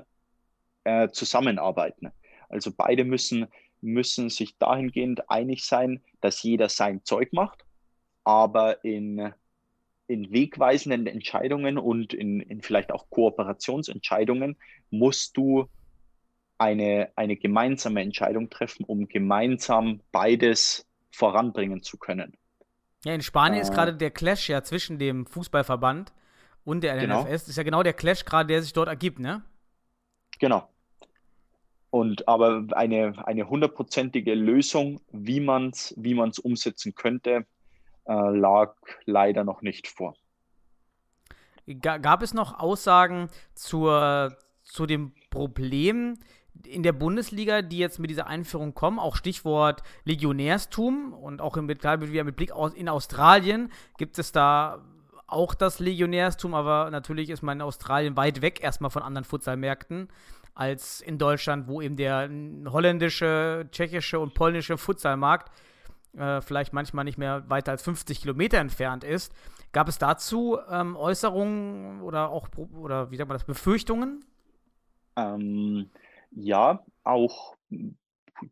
äh, 0.83 1.09
zusammenarbeiten. 1.09 2.11
Also 2.49 2.71
beide 2.75 3.03
müssen, 3.03 3.47
müssen 3.81 4.29
sich 4.29 4.57
dahingehend 4.57 5.29
einig 5.29 5.65
sein, 5.65 6.01
dass 6.21 6.41
jeder 6.43 6.69
sein 6.69 7.03
Zeug 7.03 7.33
macht 7.33 7.65
aber 8.25 8.83
in, 8.83 9.31
in 10.07 10.31
wegweisenden 10.31 11.07
Entscheidungen 11.07 11.77
und 11.77 12.13
in, 12.13 12.41
in 12.41 12.61
vielleicht 12.61 12.91
auch 12.91 13.09
Kooperationsentscheidungen 13.09 14.57
musst 14.89 15.37
du 15.37 15.69
eine, 16.57 17.11
eine 17.15 17.35
gemeinsame 17.35 18.01
Entscheidung 18.01 18.49
treffen, 18.49 18.85
um 18.85 19.07
gemeinsam 19.07 20.01
beides 20.11 20.87
voranbringen 21.11 21.83
zu 21.83 21.97
können. 21.97 22.37
Ja, 23.03 23.13
in 23.13 23.21
Spanien 23.21 23.59
äh, 23.59 23.61
ist 23.61 23.73
gerade 23.73 23.93
der 23.93 24.11
Clash 24.11 24.49
ja 24.49 24.63
zwischen 24.63 24.97
dem 24.97 25.25
Fußballverband 25.25 26.13
und 26.63 26.83
der 26.83 26.97
genau. 26.97 27.23
NFS. 27.23 27.43
Das 27.43 27.49
ist 27.49 27.57
ja 27.57 27.63
genau 27.63 27.83
der 27.83 27.93
Clash 27.93 28.25
gerade, 28.25 28.47
der 28.47 28.61
sich 28.61 28.73
dort 28.73 28.87
ergibt, 28.87 29.19
ne? 29.19 29.43
Genau. 30.39 30.67
Und 31.91 32.27
aber 32.27 32.65
eine, 32.71 33.13
eine 33.25 33.47
hundertprozentige 33.47 34.33
Lösung, 34.33 34.99
wie 35.11 35.39
man 35.39 35.69
es 35.69 35.93
wie 35.97 36.13
man's 36.13 36.39
umsetzen 36.39 36.95
könnte, 36.95 37.45
äh, 38.05 38.13
lag 38.13 38.75
leider 39.05 39.43
noch 39.43 39.61
nicht 39.61 39.87
vor. 39.87 40.15
Gab 41.79 42.21
es 42.21 42.33
noch 42.33 42.59
Aussagen 42.59 43.29
zur, 43.55 44.37
zu 44.63 44.85
dem 44.85 45.13
Problem 45.29 46.19
in 46.65 46.83
der 46.83 46.93
Bundesliga, 46.93 47.61
die 47.61 47.77
jetzt 47.77 47.99
mit 47.99 48.09
dieser 48.09 48.27
Einführung 48.27 48.73
kommen? 48.73 48.99
Auch 48.99 49.15
Stichwort 49.15 49.83
Legionärstum 50.03 51.13
und 51.13 51.41
auch 51.41 51.57
im, 51.57 51.65
mit 51.65 51.81
Blick 52.35 52.51
aus, 52.51 52.73
in 52.73 52.89
Australien 52.89 53.71
gibt 53.97 54.19
es 54.19 54.31
da 54.31 54.81
auch 55.27 55.55
das 55.55 55.79
Legionärstum, 55.79 56.53
aber 56.53 56.89
natürlich 56.91 57.29
ist 57.29 57.41
man 57.41 57.57
in 57.57 57.61
Australien 57.61 58.15
weit 58.15 58.41
weg 58.41 58.63
erstmal 58.63 58.91
von 58.91 59.01
anderen 59.01 59.25
Futsalmärkten 59.25 60.09
als 60.53 61.01
in 61.01 61.17
Deutschland, 61.17 61.67
wo 61.67 61.81
eben 61.81 61.97
der 61.97 62.29
holländische, 62.71 63.67
tschechische 63.71 64.19
und 64.19 64.33
polnische 64.33 64.77
Futsalmarkt 64.77 65.51
äh, 66.17 66.41
vielleicht 66.41 66.73
manchmal 66.73 67.03
nicht 67.03 67.17
mehr 67.17 67.43
weiter 67.49 67.71
als 67.71 67.83
50 67.83 68.21
Kilometer 68.21 68.59
entfernt 68.59 69.03
ist. 69.03 69.33
Gab 69.73 69.89
es 69.89 69.97
dazu 69.97 70.57
ähm, 70.69 70.95
Äußerungen 70.95 72.01
oder 72.01 72.29
auch, 72.29 72.47
oder 72.79 73.11
wie 73.11 73.17
sagt 73.17 73.27
man 73.27 73.35
das, 73.35 73.43
Befürchtungen? 73.43 74.23
Ähm, 75.17 75.89
ja, 76.35 76.85
auch 77.03 77.55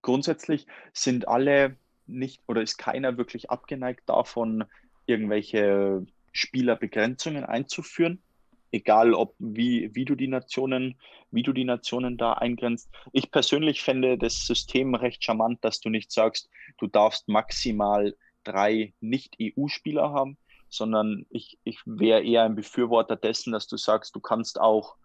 grundsätzlich 0.02 0.68
sind 0.94 1.28
alle 1.28 1.78
nicht 2.08 2.42
oder 2.48 2.62
ist 2.62 2.78
keiner 2.78 3.18
wirklich 3.18 3.50
abgeneigt 3.50 4.10
davon, 4.10 4.66
irgendwelche 5.06 6.06
Spielerbegrenzungen 6.32 7.44
einzuführen 7.44 8.22
egal 8.74 9.14
ob 9.14 9.36
wie, 9.38 9.94
wie 9.94 10.04
du 10.04 10.16
die 10.16 10.28
Nationen, 10.28 10.96
wie 11.32 11.44
du 11.44 11.54
die 11.54 11.64
Nationen 11.64 12.18
da 12.18 12.34
eingrenzt. 12.34 12.90
Ich 13.12 13.32
persönlich 13.32 13.84
fände 13.84 14.18
das 14.18 14.46
System 14.46 14.96
recht 14.96 15.24
charmant, 15.24 15.64
dass 15.64 15.80
du 15.80 15.90
nicht 15.90 16.12
sagst, 16.12 16.50
du 16.80 16.88
darfst 16.88 17.30
maximal 17.30 18.16
drei 18.44 18.94
Nicht-EU-Spieler 19.00 20.12
haben, 20.12 20.38
sondern 20.70 21.26
ich, 21.30 21.60
ich 21.64 21.80
wäre 21.86 22.24
eher 22.24 22.44
ein 22.44 22.56
Befürworter 22.56 23.16
dessen, 23.16 23.54
dass 23.54 23.68
du 23.68 23.78
sagst, 23.78 24.16
du 24.16 24.20
kannst 24.20 24.60
auch 24.60 24.96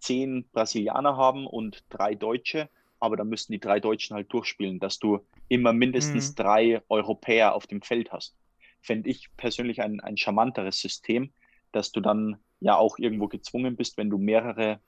zehn 0.00 0.48
Brasilianer 0.52 1.16
haben 1.16 1.46
und 1.46 1.84
drei 1.88 2.14
Deutsche, 2.14 2.68
aber 3.00 3.16
dann 3.16 3.28
müssten 3.28 3.52
die 3.52 3.60
drei 3.60 3.80
Deutschen 3.80 4.14
halt 4.14 4.32
durchspielen, 4.32 4.80
dass 4.80 4.98
du 4.98 5.20
immer 5.48 5.72
mindestens 5.72 6.30
mhm. 6.30 6.34
drei 6.36 6.82
Europäer 6.88 7.54
auf 7.54 7.66
dem 7.66 7.82
Feld 7.82 8.12
hast. 8.12 8.36
Fände 8.80 9.10
ich 9.10 9.28
persönlich 9.36 9.82
ein, 9.82 10.00
ein 10.00 10.16
charmanteres 10.16 10.80
System, 10.80 11.32
dass 11.72 11.92
du 11.92 12.00
dann 12.00 12.38
ja 12.60 12.76
auch 12.76 12.98
irgendwo 12.98 13.28
gezwungen 13.28 13.76
bist, 13.76 13.96
wenn 13.96 14.10
du 14.10 14.18
mehrere 14.18 14.80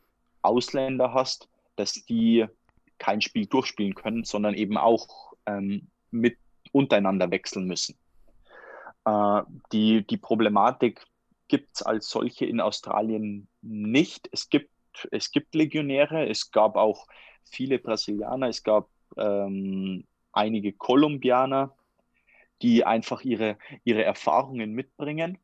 Ausländer 0.42 1.12
hast, 1.12 1.48
dass 1.76 1.92
die 1.92 2.46
kein 2.98 3.20
Spiel 3.20 3.46
durchspielen 3.46 3.94
können, 3.94 4.24
sondern 4.24 4.54
eben 4.54 4.76
auch 4.76 5.32
ähm, 5.46 5.88
mit 6.10 6.36
untereinander 6.72 7.30
wechseln 7.30 7.66
müssen. 7.66 7.96
Äh, 9.04 9.42
die, 9.72 10.06
die 10.06 10.16
Problematik 10.16 11.06
gibt 11.48 11.76
es 11.76 11.82
als 11.82 12.08
solche 12.08 12.46
in 12.46 12.60
Australien 12.60 13.48
nicht. 13.62 14.28
Es 14.32 14.48
gibt, 14.48 14.70
es 15.10 15.30
gibt 15.30 15.54
Legionäre, 15.54 16.28
es 16.28 16.50
gab 16.50 16.76
auch 16.76 17.06
viele 17.44 17.78
Brasilianer, 17.78 18.48
es 18.48 18.62
gab 18.62 18.88
ähm, 19.16 20.04
einige 20.32 20.72
Kolumbianer, 20.72 21.74
die 22.62 22.84
einfach 22.84 23.22
ihre, 23.22 23.58
ihre 23.84 24.04
Erfahrungen 24.04 24.72
mitbringen. 24.72 25.38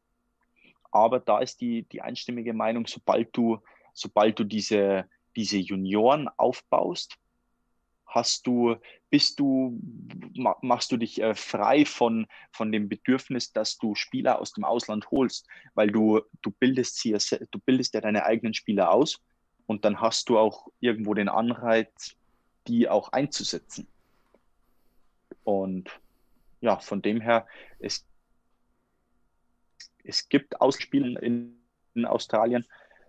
Aber 0.91 1.21
da 1.21 1.41
ist 1.41 1.61
die, 1.61 1.83
die 1.85 2.03
einstimmige 2.03 2.53
Meinung, 2.53 2.87
sobald 2.87 3.37
du, 3.37 3.59
sobald 3.93 4.39
du 4.39 4.45
diese, 4.45 5.09
diese 5.35 5.59
Junioren 5.59 6.29
aufbaust, 6.37 7.19
hast 8.07 8.47
du, 8.47 8.77
bist 9.11 9.41
du, 9.41 9.79
machst 10.63 10.93
du 10.93 10.97
dich 10.97 11.21
äh, 11.21 11.35
frei 11.35 11.85
von, 11.85 12.27
von 12.51 12.73
dem 12.73 12.89
Bedürfnis, 12.89 13.53
dass 13.53 13.79
du 13.79 13.95
Spieler 13.95 14.41
aus 14.41 14.53
dem 14.53 14.65
Ausland 14.65 15.11
holst, 15.11 15.49
weil 15.75 15.91
du, 15.91 16.21
du 16.41 16.51
bildest 16.51 16.99
sie, 16.99 17.17
du 17.51 17.59
bildest 17.59 17.95
ja 17.95 18.01
deine 18.01 18.25
eigenen 18.25 18.55
Spieler 18.55 18.91
aus 18.91 19.21
und 19.67 19.85
dann 19.85 20.01
hast 20.01 20.29
du 20.29 20.39
auch 20.39 20.69
irgendwo 20.81 21.15
den 21.15 21.29
Anreiz, 21.29 22.17
die 22.67 22.89
auch 22.89 23.11
einzusetzen. 23.13 23.87
Und 25.45 25.91
ja, 26.61 26.79
von 26.79 27.03
dem 27.03 27.21
her, 27.21 27.47
es, 27.79 28.05
es 30.05 30.29
gibt 30.29 30.61
Ausspielen 30.61 31.17
in, 31.17 31.59
in 31.95 32.05
Australien, 32.05 32.65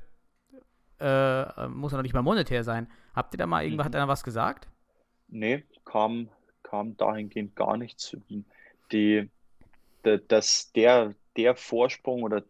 äh, 1.04 1.68
muss 1.68 1.92
ja 1.92 1.98
noch 1.98 2.04
nicht 2.04 2.14
mal 2.14 2.22
monetär 2.22 2.64
sein. 2.64 2.88
Habt 3.14 3.34
ihr 3.34 3.38
da 3.38 3.46
mal 3.46 3.64
irgendwas, 3.64 3.86
mhm. 3.86 3.88
hat 3.90 3.96
einer 3.96 4.08
was 4.08 4.24
gesagt? 4.24 4.70
Nee, 5.28 5.64
kam, 5.86 6.30
kam 6.64 6.96
dahingehend 6.96 7.56
gar 7.56 7.78
nichts. 7.78 8.16
Die, 8.92 9.30
de, 10.04 10.22
dass 10.28 10.72
der, 10.72 11.14
der 11.38 11.56
Vorsprung 11.56 12.24
oder 12.24 12.44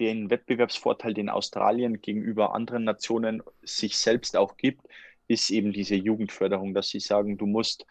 den 0.00 0.30
Wettbewerbsvorteil, 0.30 1.14
den 1.14 1.28
Australien 1.28 2.00
gegenüber 2.00 2.54
anderen 2.54 2.84
Nationen 2.84 3.42
sich 3.62 3.98
selbst 3.98 4.36
auch 4.36 4.56
gibt, 4.56 4.86
ist 5.26 5.50
eben 5.50 5.72
diese 5.72 5.96
Jugendförderung, 5.96 6.72
dass 6.74 6.88
sie 6.88 7.00
sagen, 7.00 7.36
du 7.36 7.46
musst, 7.46 7.86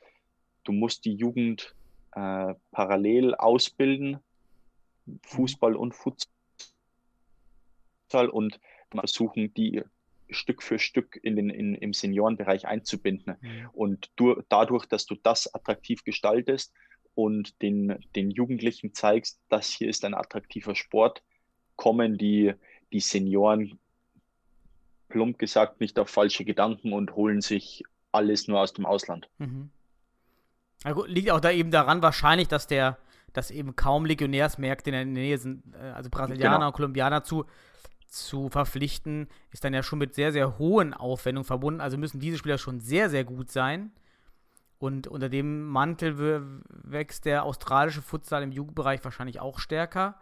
du 0.64 0.72
musst 0.72 1.06
die 1.06 1.14
Jugend 1.14 1.76
äh, 2.14 2.56
parallel 2.72 3.36
ausbilden, 3.36 4.20
mhm. 5.06 5.20
Fußball 5.24 5.76
und 5.76 5.94
Futsal 5.94 6.30
und 8.30 8.60
versuchen, 8.90 9.54
die 9.54 9.84
Stück 10.30 10.64
für 10.64 10.80
Stück 10.80 11.20
in 11.22 11.36
den, 11.36 11.50
in, 11.50 11.76
im 11.76 11.94
Seniorenbereich 11.94 12.68
einzubinden. 12.68 13.36
Mhm. 13.40 13.70
Und 13.74 14.12
du, 14.16 14.42
dadurch, 14.50 14.86
dass 14.86 15.06
du 15.06 15.16
das 15.16 15.54
attraktiv 15.54 16.04
gestaltest 16.04 16.74
und 17.18 17.64
den, 17.64 17.98
den 18.16 18.30
Jugendlichen 18.30 18.94
zeigst, 18.94 19.42
das 19.50 19.70
hier 19.70 19.90
ist 19.90 20.06
ein 20.06 20.14
attraktiver 20.14 20.76
Sport, 20.76 21.24
kommen 21.76 22.20
die, 22.20 22.54
die 22.94 23.00
Senioren 23.00 23.80
plump 25.10 25.40
gesagt 25.40 25.82
nicht 25.82 25.98
auf 25.98 26.10
falsche 26.10 26.46
Gedanken 26.46 26.94
und 26.94 27.16
holen 27.16 27.42
sich 27.42 27.84
alles 28.12 28.48
nur 28.48 28.60
aus 28.60 28.74
dem 28.74 28.86
Ausland. 28.86 29.30
Mhm. 29.40 29.72
Also 30.84 31.06
liegt 31.06 31.32
auch 31.32 31.40
da 31.40 31.50
eben 31.50 31.72
daran 31.72 32.04
wahrscheinlich, 32.04 32.50
dass 32.50 32.68
der, 32.68 33.00
dass 33.34 33.50
eben 33.50 33.76
kaum 33.76 34.06
Legionärsmärkte 34.06 34.92
in 34.92 34.94
der 34.94 35.06
Nähe 35.06 35.40
sind, 35.40 35.64
äh, 35.74 35.90
also 35.90 36.12
Brasilianer 36.12 36.58
genau. 36.58 36.68
und 36.68 36.74
Kolumbianer 36.74 37.24
zu 37.24 37.46
zu 38.10 38.48
verpflichten, 38.48 39.28
ist 39.52 39.66
dann 39.66 39.74
ja 39.74 39.84
schon 39.84 40.00
mit 40.00 40.16
sehr, 40.16 40.32
sehr 40.32 40.58
hohen 40.60 40.94
Aufwendungen 40.94 41.46
verbunden. 41.46 41.82
Also 41.82 41.98
müssen 41.98 42.22
diese 42.22 42.38
Spieler 42.38 42.58
schon 42.58 42.80
sehr, 42.80 43.10
sehr 43.10 43.26
gut 43.26 43.52
sein. 43.52 43.92
Und 44.80 45.08
unter 45.08 45.30
dem 45.30 45.66
Mantel 45.66 46.62
wächst 46.70 47.26
der 47.26 47.44
australische 47.44 48.02
Futsal 48.02 48.44
im 48.44 48.52
Jugendbereich 48.52 49.04
wahrscheinlich 49.04 49.40
auch 49.40 49.60
stärker. 49.60 50.20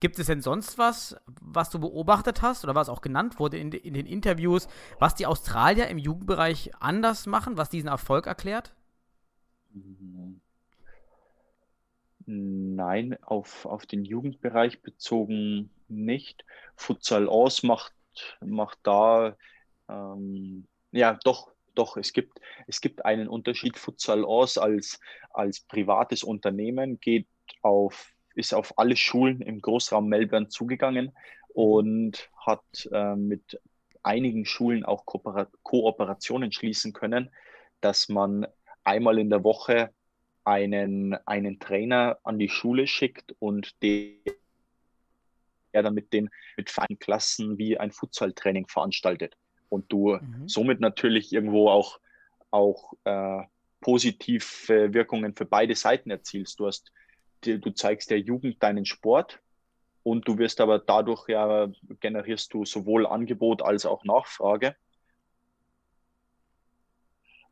Gibt 0.00 0.18
es 0.18 0.26
denn 0.26 0.42
sonst 0.42 0.76
was, 0.76 1.16
was 1.40 1.70
du 1.70 1.78
beobachtet 1.78 2.42
hast 2.42 2.64
oder 2.64 2.74
was 2.74 2.88
auch 2.88 3.00
genannt 3.00 3.38
wurde 3.38 3.58
in, 3.58 3.70
in 3.72 3.94
den 3.94 4.06
Interviews, 4.06 4.68
was 4.98 5.14
die 5.14 5.26
Australier 5.26 5.86
im 5.88 5.98
Jugendbereich 5.98 6.72
anders 6.80 7.26
machen, 7.26 7.56
was 7.56 7.70
diesen 7.70 7.88
Erfolg 7.88 8.26
erklärt? 8.26 8.74
Nein, 12.26 13.16
auf, 13.22 13.66
auf 13.66 13.86
den 13.86 14.04
Jugendbereich 14.04 14.82
bezogen 14.82 15.70
nicht. 15.88 16.44
Futsal 16.74 17.28
aus 17.28 17.62
macht, 17.62 17.94
macht 18.40 18.78
da, 18.82 19.36
ähm, 19.88 20.66
ja, 20.90 21.18
doch, 21.24 21.53
doch, 21.74 21.96
es 21.96 22.12
gibt, 22.12 22.40
es 22.66 22.80
gibt 22.80 23.04
einen 23.04 23.28
Unterschied. 23.28 23.76
Futsal 23.78 24.24
aus 24.24 24.58
als, 24.58 25.00
als 25.30 25.60
privates 25.60 26.22
Unternehmen 26.22 27.00
geht 27.00 27.28
auf, 27.62 28.12
ist 28.34 28.54
auf 28.54 28.78
alle 28.78 28.96
Schulen 28.96 29.40
im 29.40 29.60
Großraum 29.60 30.08
Melbourne 30.08 30.48
zugegangen 30.48 31.12
und 31.48 32.30
hat 32.36 32.88
äh, 32.92 33.16
mit 33.16 33.60
einigen 34.02 34.44
Schulen 34.44 34.84
auch 34.84 35.06
Kooper 35.06 35.48
Kooperationen 35.62 36.52
schließen 36.52 36.92
können, 36.92 37.30
dass 37.80 38.08
man 38.08 38.46
einmal 38.82 39.18
in 39.18 39.30
der 39.30 39.44
Woche 39.44 39.90
einen, 40.44 41.14
einen 41.26 41.58
Trainer 41.58 42.18
an 42.22 42.38
die 42.38 42.50
Schule 42.50 42.86
schickt 42.86 43.34
und 43.38 43.82
der 43.82 44.10
er 45.72 45.82
dann 45.82 45.94
mit 45.94 46.12
den 46.12 46.30
mit 46.56 46.70
feinen 46.70 46.98
Klassen 46.98 47.58
wie 47.58 47.78
ein 47.78 47.90
Futsal-Training 47.90 48.68
veranstaltet. 48.68 49.36
Und 49.68 49.90
du 49.92 50.16
mhm. 50.16 50.48
somit 50.48 50.80
natürlich 50.80 51.32
irgendwo 51.32 51.68
auch, 51.68 51.98
auch 52.50 52.94
äh, 53.04 53.42
positive 53.80 54.92
Wirkungen 54.94 55.34
für 55.34 55.44
beide 55.44 55.74
Seiten 55.74 56.10
erzielst. 56.10 56.58
Du 56.58 56.66
hast, 56.66 56.92
du 57.42 57.70
zeigst 57.70 58.10
der 58.10 58.20
Jugend 58.20 58.62
deinen 58.62 58.86
Sport 58.86 59.40
und 60.02 60.28
du 60.28 60.38
wirst 60.38 60.60
aber 60.60 60.78
dadurch 60.78 61.28
ja 61.28 61.68
generierst 62.00 62.52
du 62.54 62.64
sowohl 62.64 63.06
Angebot 63.06 63.62
als 63.62 63.86
auch 63.86 64.04
Nachfrage. 64.04 64.76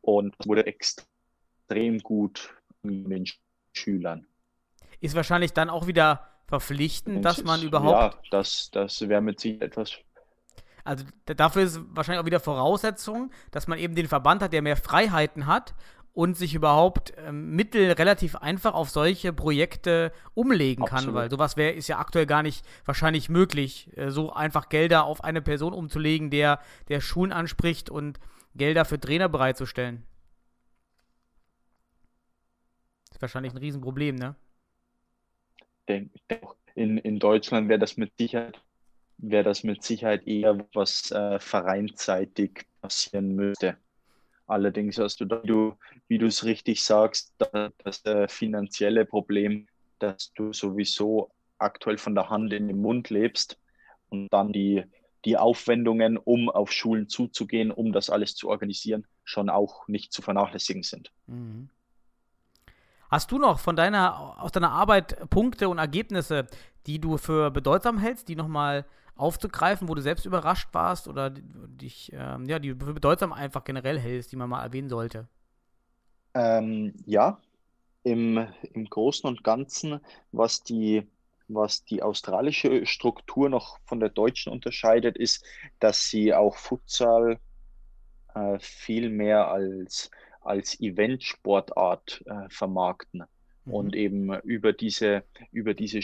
Und 0.00 0.34
wurde 0.46 0.66
extrem 0.66 1.98
gut 2.00 2.54
mit 2.82 3.10
den 3.10 3.24
Schülern. 3.72 4.26
Ist 5.00 5.14
wahrscheinlich 5.14 5.52
dann 5.52 5.70
auch 5.70 5.86
wieder 5.86 6.28
verpflichten, 6.46 7.22
dass 7.22 7.44
man 7.44 7.62
überhaupt. 7.62 8.14
Ja, 8.14 8.22
das, 8.30 8.70
das 8.70 9.08
wäre 9.08 9.20
mit 9.20 9.40
sich 9.40 9.60
etwas. 9.62 9.98
Also 10.84 11.04
dafür 11.24 11.62
ist 11.62 11.80
wahrscheinlich 11.90 12.20
auch 12.20 12.26
wieder 12.26 12.40
Voraussetzung, 12.40 13.30
dass 13.50 13.66
man 13.68 13.78
eben 13.78 13.94
den 13.94 14.08
Verband 14.08 14.42
hat, 14.42 14.52
der 14.52 14.62
mehr 14.62 14.76
Freiheiten 14.76 15.46
hat 15.46 15.74
und 16.12 16.36
sich 16.36 16.54
überhaupt 16.54 17.14
ähm, 17.16 17.54
Mittel 17.56 17.92
relativ 17.92 18.36
einfach 18.36 18.74
auf 18.74 18.90
solche 18.90 19.32
Projekte 19.32 20.12
umlegen 20.34 20.84
Absolut. 20.84 21.04
kann, 21.06 21.14
weil 21.14 21.30
sowas 21.30 21.56
wäre 21.56 21.72
ist 21.72 21.88
ja 21.88 21.98
aktuell 21.98 22.26
gar 22.26 22.42
nicht 22.42 22.66
wahrscheinlich 22.84 23.28
möglich, 23.28 23.90
äh, 23.96 24.10
so 24.10 24.32
einfach 24.32 24.68
Gelder 24.68 25.04
auf 25.04 25.24
eine 25.24 25.40
Person 25.40 25.72
umzulegen, 25.72 26.30
der 26.30 26.60
der 26.88 27.00
Schulen 27.00 27.32
anspricht 27.32 27.88
und 27.88 28.20
Gelder 28.54 28.84
für 28.84 29.00
Trainer 29.00 29.28
bereitzustellen. 29.28 30.02
Das 33.08 33.16
ist 33.16 33.22
wahrscheinlich 33.22 33.54
ein 33.54 33.58
Riesenproblem, 33.58 34.16
ne? 34.16 34.34
denke, 35.88 36.18
in, 36.74 36.98
in 36.98 37.18
Deutschland 37.18 37.68
wäre 37.68 37.78
das 37.78 37.96
mit 37.96 38.12
Sicherheit 38.18 38.60
wäre 39.22 39.44
das 39.44 39.64
mit 39.64 39.82
Sicherheit 39.82 40.26
eher 40.26 40.58
was 40.74 41.10
äh, 41.12 41.38
vereinsseitig 41.38 42.66
passieren 42.80 43.34
müsste. 43.34 43.76
Allerdings 44.46 44.98
hast 44.98 45.20
du 45.20 45.24
da, 45.24 45.40
wie 46.08 46.18
du 46.18 46.26
es 46.26 46.44
richtig 46.44 46.82
sagst, 46.82 47.32
das 47.38 48.04
äh, 48.04 48.28
finanzielle 48.28 49.06
Problem, 49.06 49.68
dass 49.98 50.32
du 50.34 50.52
sowieso 50.52 51.30
aktuell 51.58 51.96
von 51.96 52.14
der 52.14 52.28
Hand 52.28 52.52
in 52.52 52.68
den 52.68 52.82
Mund 52.82 53.08
lebst 53.08 53.58
und 54.08 54.28
dann 54.32 54.52
die, 54.52 54.84
die 55.24 55.38
Aufwendungen, 55.38 56.18
um 56.18 56.50
auf 56.50 56.72
Schulen 56.72 57.08
zuzugehen, 57.08 57.70
um 57.70 57.92
das 57.92 58.10
alles 58.10 58.34
zu 58.34 58.48
organisieren, 58.48 59.06
schon 59.24 59.48
auch 59.48 59.86
nicht 59.86 60.12
zu 60.12 60.20
vernachlässigen 60.20 60.82
sind. 60.82 61.12
Mhm. 61.28 61.70
Hast 63.08 63.30
du 63.30 63.38
noch 63.38 63.60
von 63.60 63.76
deiner, 63.76 64.42
aus 64.42 64.52
deiner 64.52 64.72
Arbeit 64.72 65.30
Punkte 65.30 65.68
und 65.68 65.78
Ergebnisse, 65.78 66.46
die 66.86 66.98
du 66.98 67.18
für 67.18 67.50
bedeutsam 67.50 67.98
hältst, 67.98 68.28
die 68.28 68.36
nochmal 68.36 68.84
aufzugreifen, 69.22 69.88
wo 69.88 69.94
du 69.94 70.02
selbst 70.02 70.26
überrascht 70.26 70.68
warst 70.72 71.08
oder 71.08 71.30
dich, 71.30 72.12
ähm, 72.14 72.46
ja, 72.46 72.58
die 72.58 72.74
bedeutsam 72.74 73.32
einfach 73.32 73.64
generell 73.64 73.98
hältst, 74.00 74.32
die 74.32 74.36
man 74.36 74.50
mal 74.50 74.62
erwähnen 74.64 74.90
sollte? 74.90 75.28
Ähm, 76.34 76.94
ja, 77.06 77.40
im, 78.04 78.46
im 78.74 78.86
Großen 78.90 79.28
und 79.28 79.44
Ganzen, 79.44 80.00
was 80.32 80.62
die, 80.64 81.06
was 81.48 81.84
die 81.84 82.02
australische 82.02 82.86
Struktur 82.86 83.48
noch 83.50 83.78
von 83.86 84.00
der 84.00 84.10
deutschen 84.10 84.52
unterscheidet, 84.52 85.16
ist, 85.18 85.44
dass 85.80 86.08
sie 86.08 86.34
auch 86.34 86.56
Futsal 86.56 87.40
äh, 88.34 88.58
viel 88.60 89.10
mehr 89.10 89.48
als, 89.50 90.10
als 90.42 90.80
Eventsportart 90.80 92.22
äh, 92.26 92.48
vermarkten 92.50 93.24
Mhm. 93.66 93.92
und 93.92 93.96
eben 93.96 94.34
über 94.42 94.72
diese, 94.72 95.24
über 95.52 95.74
diese 95.74 96.02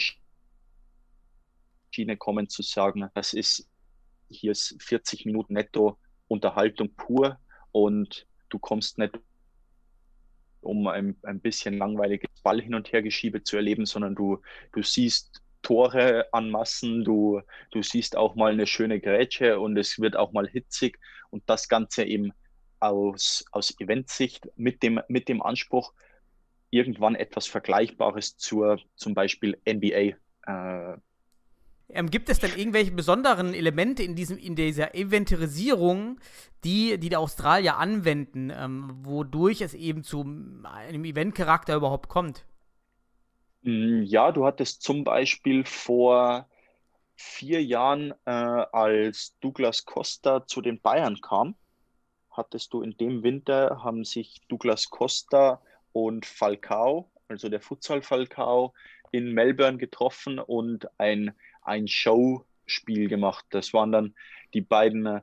Schiene 1.91 2.17
kommen 2.17 2.49
zu 2.49 2.61
sagen, 2.61 3.09
das 3.13 3.33
ist 3.33 3.67
hier 4.29 4.51
ist 4.51 4.75
40 4.81 5.25
Minuten 5.25 5.53
netto 5.53 5.97
Unterhaltung 6.27 6.93
pur 6.95 7.39
und 7.71 8.27
du 8.49 8.59
kommst 8.59 8.97
nicht 8.97 9.19
um 10.61 10.87
ein, 10.87 11.17
ein 11.23 11.39
bisschen 11.39 11.77
langweiliges 11.77 12.29
Ball 12.43 12.61
hin 12.61 12.75
und 12.75 12.91
her 12.91 13.01
geschiebe 13.01 13.43
zu 13.43 13.55
erleben, 13.55 13.85
sondern 13.85 14.15
du, 14.15 14.41
du 14.73 14.83
siehst 14.83 15.41
Tore 15.61 16.27
an 16.31 16.51
Massen, 16.51 17.03
du, 17.03 17.41
du 17.71 17.81
siehst 17.81 18.15
auch 18.15 18.35
mal 18.35 18.51
eine 18.51 18.67
schöne 18.67 18.99
Grätsche 18.99 19.59
und 19.59 19.77
es 19.77 19.99
wird 19.99 20.15
auch 20.15 20.31
mal 20.31 20.47
hitzig 20.47 20.99
und 21.31 21.43
das 21.47 21.67
Ganze 21.67 22.03
eben 22.03 22.31
aus, 22.79 23.43
aus 23.51 23.77
Eventsicht 23.79 24.47
mit 24.55 24.83
dem, 24.83 25.01
mit 25.07 25.27
dem 25.27 25.41
Anspruch, 25.41 25.93
irgendwann 26.69 27.15
etwas 27.15 27.47
Vergleichbares 27.47 28.37
zur 28.37 28.79
zum 28.95 29.13
Beispiel 29.13 29.59
NBA 29.67 30.15
äh, 30.45 30.97
Ähm, 31.91 32.09
gibt 32.11 32.29
es 32.29 32.39
denn 32.39 32.53
irgendwelche 32.55 32.91
besonderen 32.91 33.53
Elemente 33.53 34.03
in, 34.03 34.15
diesem, 34.15 34.37
in 34.37 34.55
dieser 34.55 34.95
Eventierisierung, 34.95 36.19
die, 36.63 36.99
die 36.99 37.09
die 37.09 37.15
Australier 37.15 37.77
anwenden, 37.77 38.51
ähm, 38.55 38.91
wodurch 39.03 39.61
es 39.61 39.73
eben 39.73 40.03
zu 40.03 40.21
einem 40.63 41.05
Eventcharakter 41.05 41.75
überhaupt 41.75 42.09
kommt? 42.09 42.45
Mm, 43.63 44.03
Ja, 44.03 44.31
du 44.31 44.45
hattest 44.45 44.81
zum 44.83 45.03
Beispiel 45.03 45.65
vor 45.65 46.49
vier 47.17 47.63
Jahren, 47.63 48.13
äh, 48.25 48.31
als 48.31 49.37
Douglas 49.41 49.85
Costa 49.85 50.45
zu 50.47 50.61
den 50.61 50.81
Bayern 50.81 51.21
kam, 51.21 51.55
hattest 52.31 52.73
du 52.73 52.81
in 52.83 52.97
dem 52.97 53.23
Winter, 53.23 53.83
haben 53.83 54.05
sich 54.05 54.41
Douglas 54.49 54.89
Costa 54.89 55.61
und 55.93 56.25
Falcao, 56.25 57.11
also 57.29 57.49
der 57.49 57.61
Futsal 57.61 58.01
Falcao, 58.03 58.73
in 59.11 59.33
Melbourne 59.33 59.77
getroffen 59.77 60.39
und 60.39 60.87
ein, 60.99 61.35
ein 61.69 61.87
Showspiel 61.87 63.07
gemacht. 63.07 63.45
Das 63.51 63.73
waren 63.73 63.91
dann 63.91 64.15
die 64.53 64.61
beiden 64.61 65.21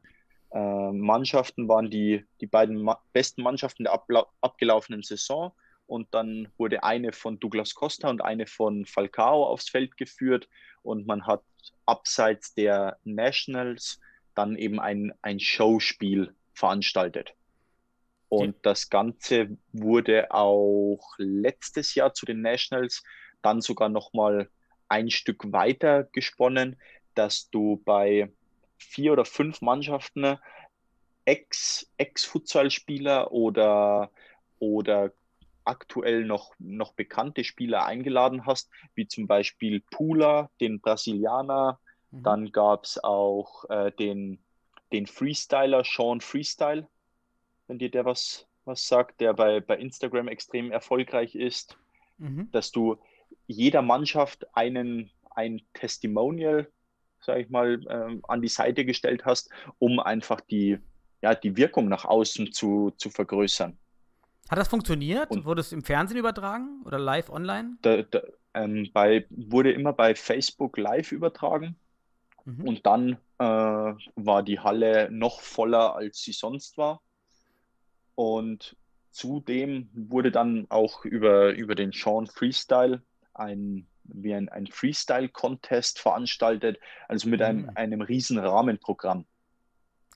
äh, 0.52 0.92
Mannschaften, 0.92 1.68
waren 1.68 1.90
die, 1.90 2.24
die 2.40 2.46
beiden 2.46 2.82
ma 2.82 3.00
besten 3.12 3.42
Mannschaften 3.42 3.84
der 3.84 4.00
abgelaufenen 4.40 5.02
Saison. 5.02 5.52
Und 5.86 6.12
dann 6.14 6.48
wurde 6.56 6.82
eine 6.82 7.12
von 7.12 7.38
Douglas 7.38 7.74
Costa 7.74 8.08
und 8.08 8.22
eine 8.22 8.46
von 8.46 8.86
Falcao 8.86 9.44
aufs 9.44 9.68
Feld 9.68 9.96
geführt. 9.96 10.48
Und 10.82 11.06
man 11.06 11.26
hat 11.26 11.42
abseits 11.84 12.54
der 12.54 12.98
Nationals 13.04 14.00
dann 14.34 14.56
eben 14.56 14.80
ein, 14.80 15.12
ein 15.22 15.40
Showspiel 15.40 16.34
veranstaltet. 16.54 17.34
Und 18.28 18.56
das 18.62 18.90
Ganze 18.90 19.56
wurde 19.72 20.32
auch 20.32 21.14
letztes 21.18 21.94
Jahr 21.94 22.12
zu 22.12 22.26
den 22.26 22.42
Nationals 22.42 23.04
dann 23.42 23.60
sogar 23.60 23.88
nochmal 23.88 24.50
ein 24.88 25.10
Stück 25.10 25.52
weiter 25.52 26.04
gesponnen, 26.04 26.76
dass 27.14 27.50
du 27.50 27.82
bei 27.84 28.30
vier 28.78 29.12
oder 29.12 29.24
fünf 29.24 29.62
Mannschaften 29.62 30.38
Ex, 31.24 31.90
Ex-Futsal-Spieler 31.96 33.32
oder, 33.32 34.10
oder 34.58 35.12
aktuell 35.64 36.24
noch, 36.24 36.54
noch 36.58 36.92
bekannte 36.92 37.42
Spieler 37.42 37.84
eingeladen 37.84 38.46
hast, 38.46 38.70
wie 38.94 39.08
zum 39.08 39.26
Beispiel 39.26 39.80
Pula, 39.90 40.50
den 40.60 40.80
Brasilianer. 40.80 41.80
Mhm. 42.12 42.22
Dann 42.22 42.52
gab 42.52 42.84
es 42.84 43.02
auch 43.02 43.68
äh, 43.70 43.90
den, 43.92 44.38
den 44.92 45.06
Freestyler 45.06 45.82
Sean 45.84 46.20
Freestyle, 46.20 46.86
wenn 47.66 47.78
dir 47.78 47.90
der 47.90 48.04
was, 48.04 48.46
was 48.64 48.86
sagt, 48.86 49.20
der 49.20 49.34
bei, 49.34 49.60
bei 49.60 49.76
Instagram 49.76 50.28
extrem 50.28 50.70
erfolgreich 50.70 51.34
ist, 51.34 51.76
Mhm. 52.18 52.50
dass 52.52 52.70
du 52.72 52.98
jeder 53.46 53.82
Mannschaft 53.82 54.46
einen, 54.56 55.10
ein 55.34 55.60
Testimonial, 55.74 56.68
sage 57.20 57.42
ich 57.42 57.50
mal, 57.50 57.80
ähm, 57.88 58.22
an 58.28 58.42
die 58.42 58.48
Seite 58.48 58.84
gestellt 58.84 59.24
hast, 59.24 59.50
um 59.78 60.00
einfach 60.00 60.40
die, 60.40 60.78
ja, 61.22 61.34
die 61.34 61.56
Wirkung 61.56 61.88
nach 61.88 62.04
außen 62.04 62.52
zu, 62.52 62.92
zu 62.96 63.10
vergrößern. 63.10 63.76
Hat 64.48 64.58
das 64.58 64.68
funktioniert? 64.68 65.30
Und- 65.30 65.44
Wurde 65.44 65.60
es 65.60 65.72
im 65.72 65.82
Fernsehen 65.82 66.18
übertragen 66.18 66.82
oder 66.84 66.98
live 66.98 67.30
online? 67.30 67.78
Da, 67.82 68.02
da, 68.02 68.20
ähm, 68.54 68.88
bei, 68.92 69.26
wurde 69.30 69.72
immer 69.72 69.92
bei 69.92 70.14
Facebook 70.14 70.76
live 70.78 71.12
übertragen 71.12 71.76
Mhm. 72.44 72.60
und 72.68 72.86
dann 72.86 73.12
äh, 73.38 73.44
war 73.44 74.42
die 74.44 74.60
Halle 74.60 75.10
noch 75.10 75.40
voller, 75.40 75.96
als 75.96 76.22
sie 76.22 76.30
sonst 76.32 76.78
war. 76.78 77.02
Und 78.14 78.76
zudem 79.10 79.88
wurde 79.94 80.30
dann 80.30 80.66
auch 80.68 81.04
über, 81.04 81.50
über 81.54 81.74
den 81.74 81.90
Sean 81.92 82.26
Freestyle 82.26 83.02
ein, 83.38 83.86
wie 84.04 84.34
ein, 84.34 84.48
ein 84.48 84.66
Freestyle-Contest 84.66 85.98
veranstaltet, 85.98 86.78
also 87.08 87.28
mit 87.28 87.42
einem, 87.42 87.62
Mhm. 87.62 87.70
einem 87.74 88.00
riesen 88.00 88.38
Rahmenprogramm. 88.38 89.26